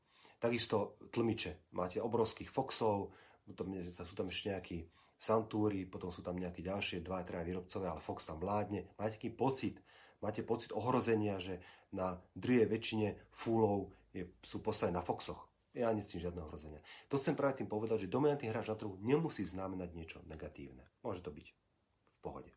Takisto 0.43 0.99
tlmiče. 1.15 1.71
Máte 1.79 2.03
obrovských 2.03 2.51
Foxov, 2.51 3.15
sú 3.49 4.15
tam 4.15 4.27
ešte 4.29 4.53
nejakí 4.53 4.79
Santúry, 5.19 5.83
potom 5.83 6.15
sú 6.15 6.23
tam 6.23 6.39
nejaké 6.39 6.63
ďalšie 6.63 7.03
dva, 7.03 7.27
traja 7.27 7.43
výrobcovia, 7.43 7.91
ale 7.91 7.99
Fox 7.99 8.31
tam 8.31 8.39
vládne. 8.39 8.87
Máte 8.95 9.19
taký 9.19 9.35
pocit, 9.35 9.83
máte 10.23 10.47
pocit 10.47 10.71
ohrozenia, 10.71 11.43
že 11.43 11.59
na 11.91 12.23
druhej 12.39 12.71
väčšine 12.71 13.19
fúlov 13.35 13.91
je, 14.15 14.31
sú 14.39 14.63
postavené 14.63 14.95
na 14.95 15.03
Foxoch. 15.03 15.51
Ja 15.75 15.91
necítim 15.91 16.23
žiadne 16.23 16.43
ohrozenia. 16.47 16.81
To 17.11 17.19
chcem 17.19 17.35
práve 17.35 17.61
tým 17.61 17.69
povedať, 17.71 18.07
že 18.07 18.15
dominantný 18.15 18.47
hráč 18.51 18.71
na 18.71 18.79
trhu 18.79 18.95
nemusí 19.03 19.43
znamenať 19.43 19.91
niečo 19.93 20.19
negatívne. 20.31 20.87
Môže 21.03 21.21
to 21.21 21.35
byť 21.35 21.47
v 21.51 22.19
pohode. 22.23 22.51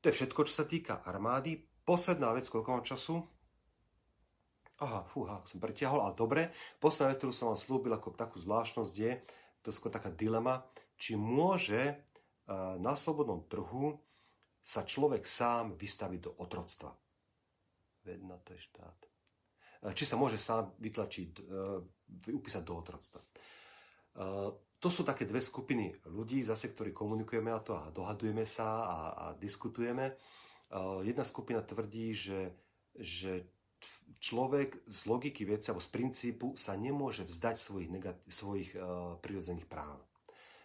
To 0.00 0.04
je 0.08 0.14
všetko, 0.14 0.46
čo 0.46 0.54
sa 0.54 0.64
týka 0.68 1.00
armády. 1.02 1.58
Posledná 1.82 2.30
vec, 2.36 2.46
koľko 2.46 2.68
mám 2.70 2.84
času? 2.86 3.24
Aha, 4.78 5.02
fúha, 5.10 5.42
som 5.42 5.58
pretiahol, 5.58 6.06
ale 6.06 6.14
dobre. 6.14 6.42
Posledná 6.78 7.10
vec, 7.10 7.18
ktorú 7.18 7.34
som 7.34 7.50
vám 7.50 7.58
slúbil 7.58 7.92
ako 7.96 8.14
takú 8.14 8.38
zvláštnosť 8.38 8.94
je, 8.94 9.12
to 9.64 9.72
je 9.72 9.74
skôr 9.74 9.90
taká 9.90 10.14
dilema, 10.14 10.62
či 10.98 11.14
môže 11.14 11.78
e, 11.78 11.94
na 12.82 12.98
slobodnom 12.98 13.46
trhu 13.46 13.94
sa 14.58 14.82
človek 14.82 15.22
sám 15.22 15.78
vystaviť 15.78 16.20
do 16.20 16.32
otroctva. 16.42 16.90
Vedno 18.02 18.42
to 18.42 18.58
je 18.58 18.60
štát. 18.66 18.98
E, 19.86 19.94
či 19.94 20.04
sa 20.04 20.18
môže 20.18 20.36
sám 20.36 20.74
vytlačiť, 20.82 21.30
e, 21.38 21.42
upísať 22.34 22.62
do 22.66 22.74
otroctva. 22.74 23.22
To 24.82 24.88
sú 24.90 25.06
také 25.06 25.22
dve 25.30 25.38
skupiny 25.38 25.94
ľudí, 26.10 26.42
zase, 26.42 26.74
ktorí 26.74 26.90
komunikujeme 26.90 27.54
na 27.54 27.62
to 27.62 27.78
a 27.78 27.94
dohadujeme 27.94 28.42
sa 28.42 28.90
a, 28.90 28.98
a 29.14 29.24
diskutujeme. 29.38 30.18
Jedna 31.06 31.22
skupina 31.22 31.62
tvrdí, 31.62 32.18
že, 32.18 32.50
že 32.98 33.46
človek 34.18 34.82
z 34.90 35.00
logiky 35.06 35.46
veci 35.46 35.70
alebo 35.70 35.84
z 35.84 35.90
princípu 35.94 36.58
sa 36.58 36.74
nemôže 36.74 37.22
vzdať 37.22 37.56
svojich, 37.62 37.90
negat- 37.94 38.26
svojich 38.26 38.74
uh, 38.74 39.14
prirodzených 39.22 39.70
práv 39.70 40.07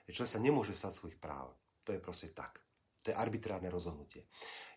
že 0.07 0.15
človek 0.15 0.33
sa 0.35 0.43
nemôže 0.43 0.73
stať 0.75 0.93
svojich 0.99 1.17
práv. 1.19 1.51
To 1.87 1.95
je 1.95 1.99
proste 1.99 2.31
tak. 2.31 2.63
To 3.03 3.11
je 3.11 3.19
arbitrárne 3.19 3.67
rozhodnutie. 3.67 4.23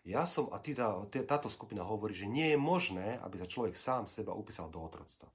Ja 0.03 0.27
som, 0.27 0.51
a 0.51 0.59
teda, 0.59 1.07
táto 1.27 1.47
skupina 1.51 1.83
hovorí, 1.83 2.15
že 2.15 2.27
nie 2.27 2.55
je 2.55 2.59
možné, 2.59 3.19
aby 3.23 3.39
sa 3.39 3.47
človek 3.47 3.75
sám 3.75 4.07
seba 4.07 4.35
upísal 4.35 4.71
do 4.71 4.79
otroctva. 4.79 5.27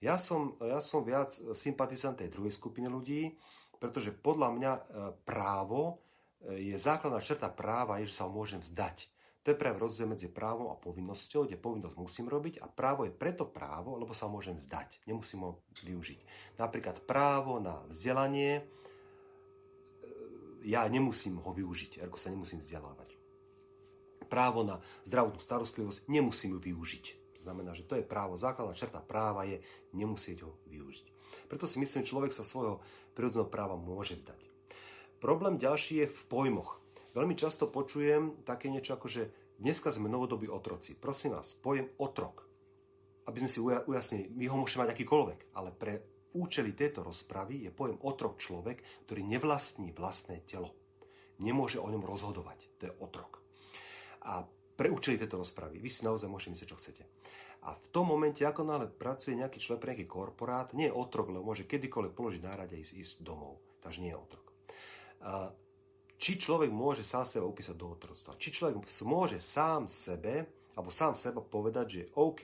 Ja 0.00 0.20
som, 0.20 0.60
ja 0.60 0.80
som 0.84 1.04
viac 1.04 1.32
sympatizant 1.56 2.20
tej 2.20 2.28
druhej 2.28 2.52
skupiny 2.52 2.88
ľudí, 2.88 3.36
pretože 3.80 4.12
podľa 4.12 4.48
mňa 4.52 4.72
e, 4.72 4.82
právo 5.24 6.00
e, 6.44 6.72
je 6.72 6.76
základná 6.76 7.20
črta 7.20 7.48
práva, 7.48 8.00
je, 8.00 8.08
že 8.12 8.20
sa 8.20 8.28
ho 8.28 8.32
môžem 8.32 8.60
vzdať. 8.60 9.08
To 9.44 9.54
je 9.54 9.62
práve 9.62 9.78
rozdiel 9.78 10.10
medzi 10.10 10.26
právom 10.26 10.74
a 10.74 10.80
povinnosťou, 10.80 11.46
kde 11.46 11.60
povinnosť 11.60 11.96
musím 11.96 12.26
robiť 12.26 12.58
a 12.60 12.66
právo 12.66 13.06
je 13.06 13.14
preto 13.14 13.46
právo, 13.46 13.94
lebo 13.94 14.10
sa 14.10 14.26
môžem 14.26 14.58
vzdať. 14.58 15.06
Nemusím 15.06 15.46
ho 15.46 15.62
využiť. 15.86 16.20
Napríklad 16.58 17.06
právo 17.06 17.62
na 17.62 17.86
vzdelanie 17.86 18.66
ja 20.66 20.82
nemusím 20.90 21.38
ho 21.38 21.50
využiť, 21.54 22.02
ako 22.02 22.18
sa 22.18 22.34
nemusím 22.34 22.58
vzdelávať. 22.58 23.14
Právo 24.26 24.66
na 24.66 24.82
zdravotnú 25.06 25.38
starostlivosť 25.38 26.10
nemusím 26.10 26.58
ju 26.58 26.74
využiť. 26.74 27.04
To 27.38 27.40
znamená, 27.46 27.70
že 27.78 27.86
to 27.86 27.94
je 27.94 28.02
právo, 28.02 28.34
základná 28.34 28.74
črta 28.74 28.98
práva 28.98 29.46
je 29.46 29.62
nemusieť 29.94 30.42
ho 30.42 30.58
využiť. 30.66 31.06
Preto 31.46 31.70
si 31.70 31.78
myslím, 31.78 32.02
že 32.02 32.10
človek 32.10 32.34
sa 32.34 32.42
svojho 32.42 32.82
prirodzeného 33.14 33.46
práva 33.46 33.78
môže 33.78 34.18
vzdať. 34.18 34.42
Problém 35.22 35.54
ďalší 35.62 36.02
je 36.02 36.06
v 36.10 36.20
pojmoch. 36.26 36.82
Veľmi 37.14 37.38
často 37.38 37.70
počujem 37.70 38.42
také 38.42 38.66
niečo 38.66 38.98
ako, 38.98 39.06
že 39.06 39.30
dneska 39.62 39.94
sme 39.94 40.10
novodobí 40.10 40.50
otroci. 40.50 40.98
Prosím 40.98 41.38
vás, 41.38 41.54
pojem 41.54 41.86
otrok, 42.02 42.42
aby 43.30 43.46
sme 43.46 43.50
si 43.50 43.62
ujasnili, 43.62 44.34
my 44.34 44.44
ho 44.50 44.58
môžeme 44.58 44.84
mať 44.84 44.98
akýkoľvek, 44.98 45.54
ale 45.54 45.70
pre 45.70 46.15
účely 46.34 46.74
tejto 46.74 47.06
rozpravy 47.06 47.68
je 47.68 47.70
pojem 47.70 48.00
otrok 48.02 48.40
človek, 48.40 48.82
ktorý 49.06 49.22
nevlastní 49.22 49.94
vlastné 49.94 50.42
telo. 50.48 50.74
Nemôže 51.38 51.78
o 51.78 51.86
ňom 51.86 52.02
rozhodovať. 52.02 52.58
To 52.80 52.82
je 52.88 52.96
otrok. 53.04 53.44
A 54.26 54.42
pre 54.76 54.88
účely 54.88 55.20
tejto 55.20 55.40
rozpravy, 55.40 55.78
vy 55.78 55.88
si 55.92 56.02
naozaj 56.02 56.28
môžete 56.28 56.52
myslieť, 56.56 56.70
čo 56.72 56.80
chcete. 56.80 57.04
A 57.66 57.74
v 57.74 57.86
tom 57.90 58.06
momente, 58.12 58.46
ako 58.46 58.62
náhle 58.62 58.86
pracuje 58.86 59.34
nejaký 59.34 59.58
človek 59.58 59.80
pre 59.82 59.90
nejaký 59.96 60.06
korporát, 60.06 60.70
nie 60.76 60.86
je 60.86 60.94
otrok, 60.94 61.32
lebo 61.34 61.50
môže 61.50 61.66
kedykoľvek 61.66 62.14
položiť 62.14 62.42
na 62.44 62.54
rade 62.54 62.76
a 62.76 62.80
ísť, 62.80 62.94
ísť 62.94 63.14
domov. 63.26 63.58
Takže 63.82 64.02
nie 64.04 64.14
je 64.14 64.20
otrok. 64.20 64.46
Či 66.16 66.32
človek 66.40 66.70
môže 66.72 67.04
sám 67.04 67.28
seba 67.28 67.44
upísať 67.44 67.76
do 67.76 67.92
otroctva. 67.92 68.38
Či 68.40 68.48
človek 68.54 68.80
môže 69.04 69.36
sám 69.42 69.84
sebe, 69.90 70.46
alebo 70.76 70.92
sám 70.92 71.12
seba 71.18 71.42
povedať, 71.42 71.86
že 71.88 72.02
OK, 72.16 72.42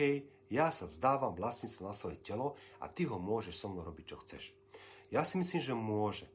ja 0.52 0.68
sa 0.68 0.84
vzdávam 0.84 1.32
vlastníctva 1.32 1.88
na 1.88 1.96
svoje 1.96 2.20
telo 2.20 2.60
a 2.76 2.92
ty 2.92 3.08
ho 3.08 3.16
môžeš 3.16 3.56
so 3.56 3.72
mnou 3.72 3.88
robiť, 3.88 4.04
čo 4.12 4.20
chceš. 4.20 4.52
Ja 5.08 5.24
si 5.24 5.40
myslím, 5.40 5.64
že 5.64 5.72
môže. 5.72 6.28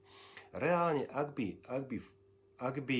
Reálne, 0.49 1.05
ak 1.13 1.37
by, 1.37 1.61
ak 1.69 1.83
by, 1.85 1.97
ak 2.57 2.75
by 2.81 2.99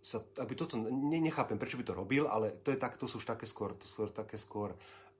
sa, 0.00 0.24
ak 0.40 0.48
by 0.48 0.54
toto, 0.56 0.80
ne, 0.80 1.20
nechápem, 1.20 1.60
prečo 1.60 1.76
by 1.76 1.84
to 1.84 1.92
robil, 1.92 2.24
ale 2.24 2.56
to, 2.64 2.72
je 2.72 2.80
tak, 2.80 2.96
to 2.96 3.04
sú 3.04 3.20
už 3.20 3.28
také 3.28 3.44
skôr, 3.44 3.76
to 3.76 3.84
skôr, 3.84 4.08
také 4.08 4.40
skôr 4.40 4.72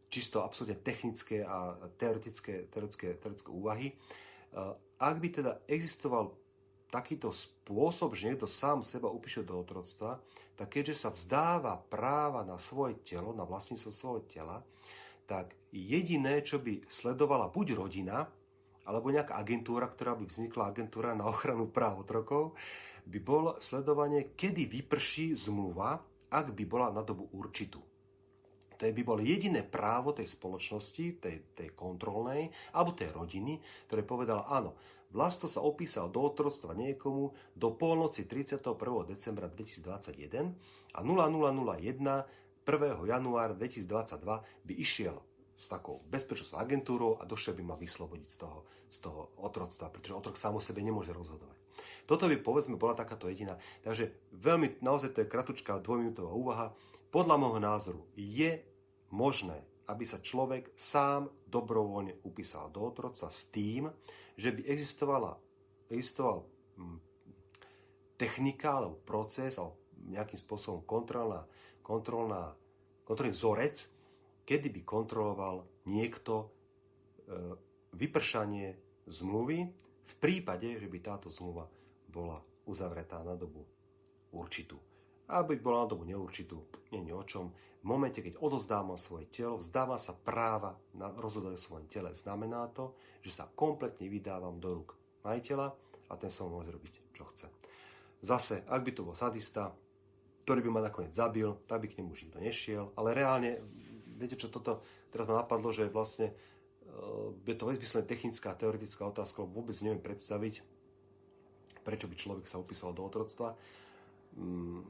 čisto 0.09 0.41
absolútne 0.41 0.81
technické 0.81 1.45
a 1.45 1.77
teoretické, 2.01 2.67
teoretické, 2.73 3.15
teoretické 3.21 3.51
úvahy. 3.53 3.95
Ak 4.99 5.17
by 5.21 5.29
teda 5.31 5.53
existoval 5.71 6.35
takýto 6.91 7.31
spôsob, 7.31 8.19
že 8.19 8.27
niekto 8.27 8.51
sám 8.51 8.83
seba 8.83 9.07
upíše 9.07 9.47
do 9.47 9.55
otroctva, 9.63 10.19
tak 10.59 10.75
keďže 10.75 11.07
sa 11.07 11.11
vzdáva 11.15 11.79
práva 11.87 12.43
na 12.43 12.59
svoje 12.59 12.99
telo, 13.07 13.31
na 13.31 13.47
vlastníctvo 13.47 13.91
svojho 13.95 14.23
tela, 14.27 14.67
tak 15.31 15.55
jediné, 15.71 16.43
čo 16.43 16.59
by 16.59 16.83
sledovala 16.91 17.55
buď 17.55 17.79
rodina, 17.79 18.27
alebo 18.83 19.15
nejaká 19.15 19.39
agentúra, 19.39 19.87
ktorá 19.87 20.19
by 20.19 20.27
vznikla, 20.27 20.75
agentúra 20.75 21.15
na 21.15 21.31
ochranu 21.31 21.71
práv 21.71 22.03
otrokov, 22.03 22.59
by 23.07 23.19
bol 23.23 23.55
sledovanie, 23.63 24.35
kedy 24.35 24.67
vyprší 24.67 25.39
zmluva, 25.39 26.03
ak 26.35 26.51
by 26.51 26.65
bola 26.67 26.91
na 26.91 27.07
dobu 27.07 27.31
určitú. 27.31 27.79
To 28.75 28.83
by 28.89 29.03
bolo 29.07 29.23
jediné 29.23 29.63
právo 29.63 30.11
tej 30.11 30.27
spoločnosti, 30.27 31.23
tej, 31.23 31.55
tej 31.55 31.69
kontrolnej, 31.79 32.51
alebo 32.75 32.97
tej 32.97 33.15
rodiny, 33.15 33.63
ktoré 33.87 34.03
povedala, 34.03 34.51
áno, 34.51 34.75
Vlasto 35.11 35.51
sa 35.51 35.67
opísal 35.67 36.07
do 36.07 36.23
otroctva 36.23 36.71
niekomu 36.71 37.35
do 37.59 37.75
polnoci 37.75 38.31
31. 38.31 38.63
decembra 39.11 39.51
2021 39.51 40.55
a 40.95 40.99
0001 41.03 42.50
1. 42.65 43.09
januára 43.09 43.57
2022 43.57 44.21
by 44.65 44.75
išiel 44.77 45.17
s 45.61 45.69
takou 45.69 46.01
bezpečnostnou 46.09 46.61
agentúrou 46.61 47.13
a 47.21 47.29
došiel 47.29 47.53
by 47.57 47.63
ma 47.65 47.77
vyslobodiť 47.77 48.29
z 48.33 48.37
toho, 48.41 48.65
z 48.89 48.99
toho 49.05 49.29
otroctva, 49.45 49.93
pretože 49.93 50.17
otrok 50.17 50.37
sám 50.41 50.57
o 50.57 50.63
sebe 50.65 50.81
nemôže 50.81 51.13
rozhodovať. 51.13 51.61
Toto 52.09 52.29
by 52.29 52.41
povedzme 52.41 52.81
bola 52.81 52.97
takáto 52.97 53.29
jediná. 53.29 53.61
Takže 53.85 54.13
veľmi, 54.33 54.81
naozaj 54.81 55.13
to 55.13 55.21
je 55.25 55.33
kratučká 55.33 55.81
dvojminútová 55.85 56.33
úvaha. 56.33 56.67
Podľa 57.13 57.37
môjho 57.37 57.61
názoru 57.61 58.03
je 58.17 58.61
možné, 59.13 59.61
aby 59.91 60.05
sa 60.07 60.23
človek 60.23 60.71
sám 60.73 61.29
dobrovoľne 61.51 62.23
upísal 62.23 62.71
do 62.71 62.87
otroca 62.87 63.27
s 63.27 63.51
tým, 63.51 63.91
že 64.39 64.55
by 64.55 64.65
existovala, 64.65 65.37
existoval 65.91 66.47
hm, 66.79 66.99
technika 68.17 68.81
alebo 68.81 69.03
proces 69.03 69.59
alebo 69.59 69.77
nejakým 70.01 70.39
spôsobom 70.41 70.81
kontrolná, 70.89 71.45
kontrolná, 71.91 72.55
kontrolný 73.03 73.35
vzorec, 73.35 73.77
kedy 74.47 74.71
by 74.71 74.81
kontroloval 74.87 75.67
niekto 75.91 76.47
e, 76.47 76.47
vypršanie 77.99 78.79
zmluvy 79.11 79.59
v 80.07 80.15
prípade, 80.23 80.79
že 80.79 80.87
by 80.87 80.99
táto 81.03 81.27
zmluva 81.27 81.67
bola 82.07 82.39
uzavretá 82.71 83.27
na 83.27 83.35
dobu 83.35 83.67
určitú. 84.31 84.79
Aby 85.31 85.59
bola 85.59 85.87
na 85.87 85.91
dobu 85.91 86.07
neurčitú, 86.07 86.63
nie 86.95 87.03
je 87.07 87.15
o 87.15 87.27
čom. 87.27 87.51
V 87.83 87.87
momente, 87.87 88.23
keď 88.23 88.39
odozdávam 88.39 88.99
svoje 88.99 89.27
telo, 89.31 89.59
vzdáva 89.59 89.99
sa 89.99 90.15
práva 90.15 90.75
na 90.95 91.11
rozhodovanie 91.11 91.59
o 91.59 91.67
svojom 91.67 91.87
tele. 91.91 92.11
Znamená 92.15 92.71
to, 92.71 92.95
že 93.23 93.35
sa 93.35 93.51
kompletne 93.51 94.07
vydávam 94.11 94.59
do 94.59 94.83
rúk 94.83 94.95
majiteľa 95.27 95.71
a 96.11 96.13
ten 96.19 96.31
sa 96.31 96.47
môže 96.47 96.71
robiť, 96.71 96.95
čo 97.15 97.25
chce. 97.31 97.47
Zase, 98.21 98.67
ak 98.67 98.83
by 98.85 98.91
to 98.91 99.07
bol 99.07 99.17
sadista, 99.17 99.71
ktorý 100.45 100.61
by 100.67 100.71
ma 100.71 100.81
nakoniec 100.83 101.15
zabil, 101.15 101.53
tak 101.69 101.85
by 101.85 101.87
k 101.89 101.97
nemu 102.01 102.11
už 102.13 102.31
nikto 102.31 102.41
nešiel. 102.41 102.85
Ale 102.97 103.15
reálne, 103.15 103.61
viete 104.19 104.37
čo, 104.37 104.51
toto 104.51 104.83
teraz 105.13 105.29
ma 105.29 105.43
napadlo, 105.45 105.71
že 105.71 105.91
vlastne 105.93 106.33
uh, 106.33 107.31
je 107.45 107.57
to 107.57 107.71
vyslovene 107.71 108.09
technická, 108.09 108.57
teoretická 108.57 109.07
otázka, 109.07 109.45
lebo 109.45 109.63
vôbec 109.63 109.77
neviem 109.85 110.03
predstaviť, 110.03 110.65
prečo 111.85 112.07
by 112.09 112.15
človek 112.17 112.47
sa 112.49 112.61
upísal 112.61 112.97
do 112.97 113.05
otroctva. 113.05 113.57
Um, 114.39 114.85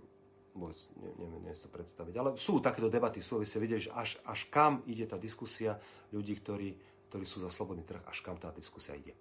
vôbec 0.54 0.76
neviem, 0.98 1.40
neviem 1.40 1.56
si 1.56 1.64
to 1.64 1.70
predstaviť. 1.70 2.14
Ale 2.18 2.30
sú 2.36 2.58
takéto 2.58 2.90
debaty, 2.90 3.22
sú, 3.22 3.42
ste 3.46 3.62
videli, 3.62 3.86
že 3.86 3.94
až, 3.94 4.18
až 4.26 4.50
kam 4.50 4.82
ide 4.86 5.06
tá 5.06 5.16
diskusia 5.16 5.78
ľudí, 6.10 6.38
ktorí, 6.38 6.74
ktorí 7.08 7.24
sú 7.26 7.42
za 7.42 7.50
slobodný 7.50 7.86
trh, 7.86 8.02
až 8.06 8.18
kam 8.22 8.36
tá 8.36 8.50
diskusia 8.50 8.98
ide. 8.98 9.14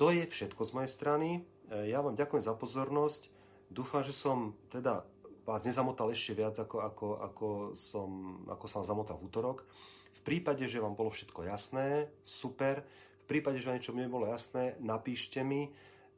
To 0.00 0.08
je 0.08 0.24
všetko 0.24 0.64
z 0.64 0.70
mojej 0.72 0.90
strany. 0.90 1.28
E, 1.68 1.92
ja 1.92 2.00
vám 2.00 2.16
ďakujem 2.16 2.40
za 2.40 2.56
pozornosť. 2.56 3.28
Dúfam, 3.68 4.00
že 4.00 4.16
som 4.16 4.56
teda 4.72 5.04
vás 5.44 5.64
nezamotal 5.64 6.12
ešte 6.12 6.36
viac, 6.36 6.56
ako, 6.58 6.76
ako, 6.84 7.06
ako, 7.20 7.48
som, 7.76 8.42
ako 8.48 8.66
som 8.68 8.84
zamotal 8.84 9.16
v 9.18 9.26
útorok. 9.28 9.64
V 10.10 10.20
prípade, 10.26 10.66
že 10.66 10.82
vám 10.82 10.98
bolo 10.98 11.10
všetko 11.14 11.46
jasné, 11.46 12.10
super. 12.20 12.82
V 13.24 13.26
prípade, 13.30 13.62
že 13.62 13.70
vám 13.70 13.76
niečo 13.78 13.94
nebolo 13.94 14.26
jasné, 14.26 14.74
napíšte 14.82 15.40
mi. 15.46 15.70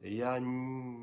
Ja 0.03 0.35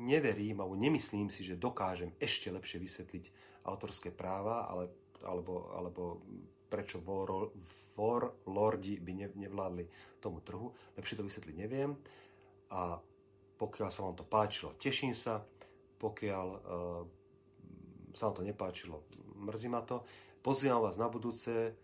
neverím, 0.05 0.61
alebo 0.61 0.77
nemyslím 0.77 1.33
si, 1.33 1.41
že 1.41 1.57
dokážem 1.57 2.13
ešte 2.21 2.53
lepšie 2.53 2.77
vysvetliť 2.77 3.25
autorské 3.65 4.13
práva, 4.13 4.69
ale, 4.69 4.93
alebo, 5.25 5.73
alebo 5.73 6.21
prečo 6.69 7.01
warlordi 7.97 9.01
by 9.01 9.11
nevládli 9.33 9.85
tomu 10.21 10.39
trhu. 10.45 10.69
Lepšie 10.99 11.17
to 11.17 11.25
vysvetliť 11.25 11.55
neviem. 11.57 11.97
A 12.71 13.01
pokiaľ 13.57 13.89
sa 13.89 14.05
vám 14.05 14.15
to 14.15 14.25
páčilo, 14.25 14.77
teším 14.77 15.17
sa. 15.17 15.41
Pokiaľ 16.01 16.47
uh, 16.49 16.61
sa 18.13 18.29
vám 18.29 18.35
to 18.41 18.47
nepáčilo, 18.47 19.03
mrzí 19.35 19.67
ma 19.67 19.81
to. 19.81 20.03
Pozývam 20.41 20.81
vás 20.81 20.97
na 20.97 21.05
budúce. 21.05 21.75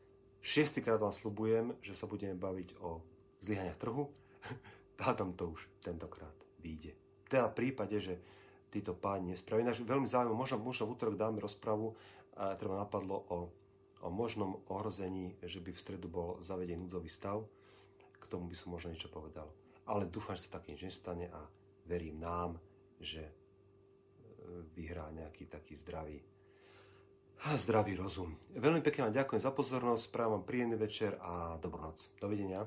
Šiestýkrát 0.42 0.98
vám 0.98 1.14
slubujem, 1.14 1.76
že 1.82 1.94
sa 1.94 2.10
budeme 2.10 2.34
baviť 2.38 2.80
o 2.82 3.02
zlyhaniach 3.44 3.78
trhu. 3.78 4.10
Hádam 5.04 5.34
to 5.34 5.54
už 5.54 5.62
tentokrát 5.86 6.34
vyjde. 6.62 6.98
Teda 7.30 7.52
v 7.52 7.58
prípade, 7.58 8.00
že 8.00 8.18
títo 8.74 8.98
páni 8.98 9.36
nespravili. 9.36 9.68
Ináč 9.68 9.84
veľmi 9.84 10.08
zaujímavé, 10.10 10.38
možno, 10.38 10.58
možno 10.58 10.84
v 10.88 10.94
útorok 10.96 11.16
dáme 11.20 11.38
rozpravu, 11.44 11.94
a 12.38 12.54
treba 12.54 12.78
napadlo 12.78 13.26
o, 13.34 13.38
o 14.06 14.08
možnom 14.14 14.62
ohrození, 14.70 15.34
že 15.42 15.58
by 15.58 15.74
v 15.74 15.82
stredu 15.82 16.06
bol 16.06 16.38
zavedený 16.46 16.86
núdzový 16.86 17.10
stav. 17.10 17.42
K 18.18 18.24
tomu 18.30 18.50
by 18.50 18.56
som 18.58 18.74
možno 18.74 18.94
niečo 18.94 19.10
povedal. 19.10 19.50
Ale 19.90 20.06
dúfam, 20.06 20.38
že 20.38 20.46
sa 20.46 20.62
také 20.62 20.78
nič 20.78 20.86
nestane 20.86 21.34
a 21.34 21.42
verím 21.90 22.22
nám, 22.22 22.62
že 23.02 23.26
vyhrá 24.76 25.12
nejaký 25.12 25.50
taký 25.52 25.76
zdravý, 25.76 26.20
zdravý 27.56 27.94
rozum. 28.00 28.34
Veľmi 28.58 28.82
pekne 28.82 29.08
vám 29.08 29.18
ďakujem 29.18 29.42
za 29.42 29.52
pozornosť, 29.54 30.10
správam 30.10 30.42
príjemný 30.42 30.78
večer 30.80 31.20
a 31.22 31.60
dobrú 31.62 31.84
noc. 31.86 32.10
Dovidenia. 32.18 32.66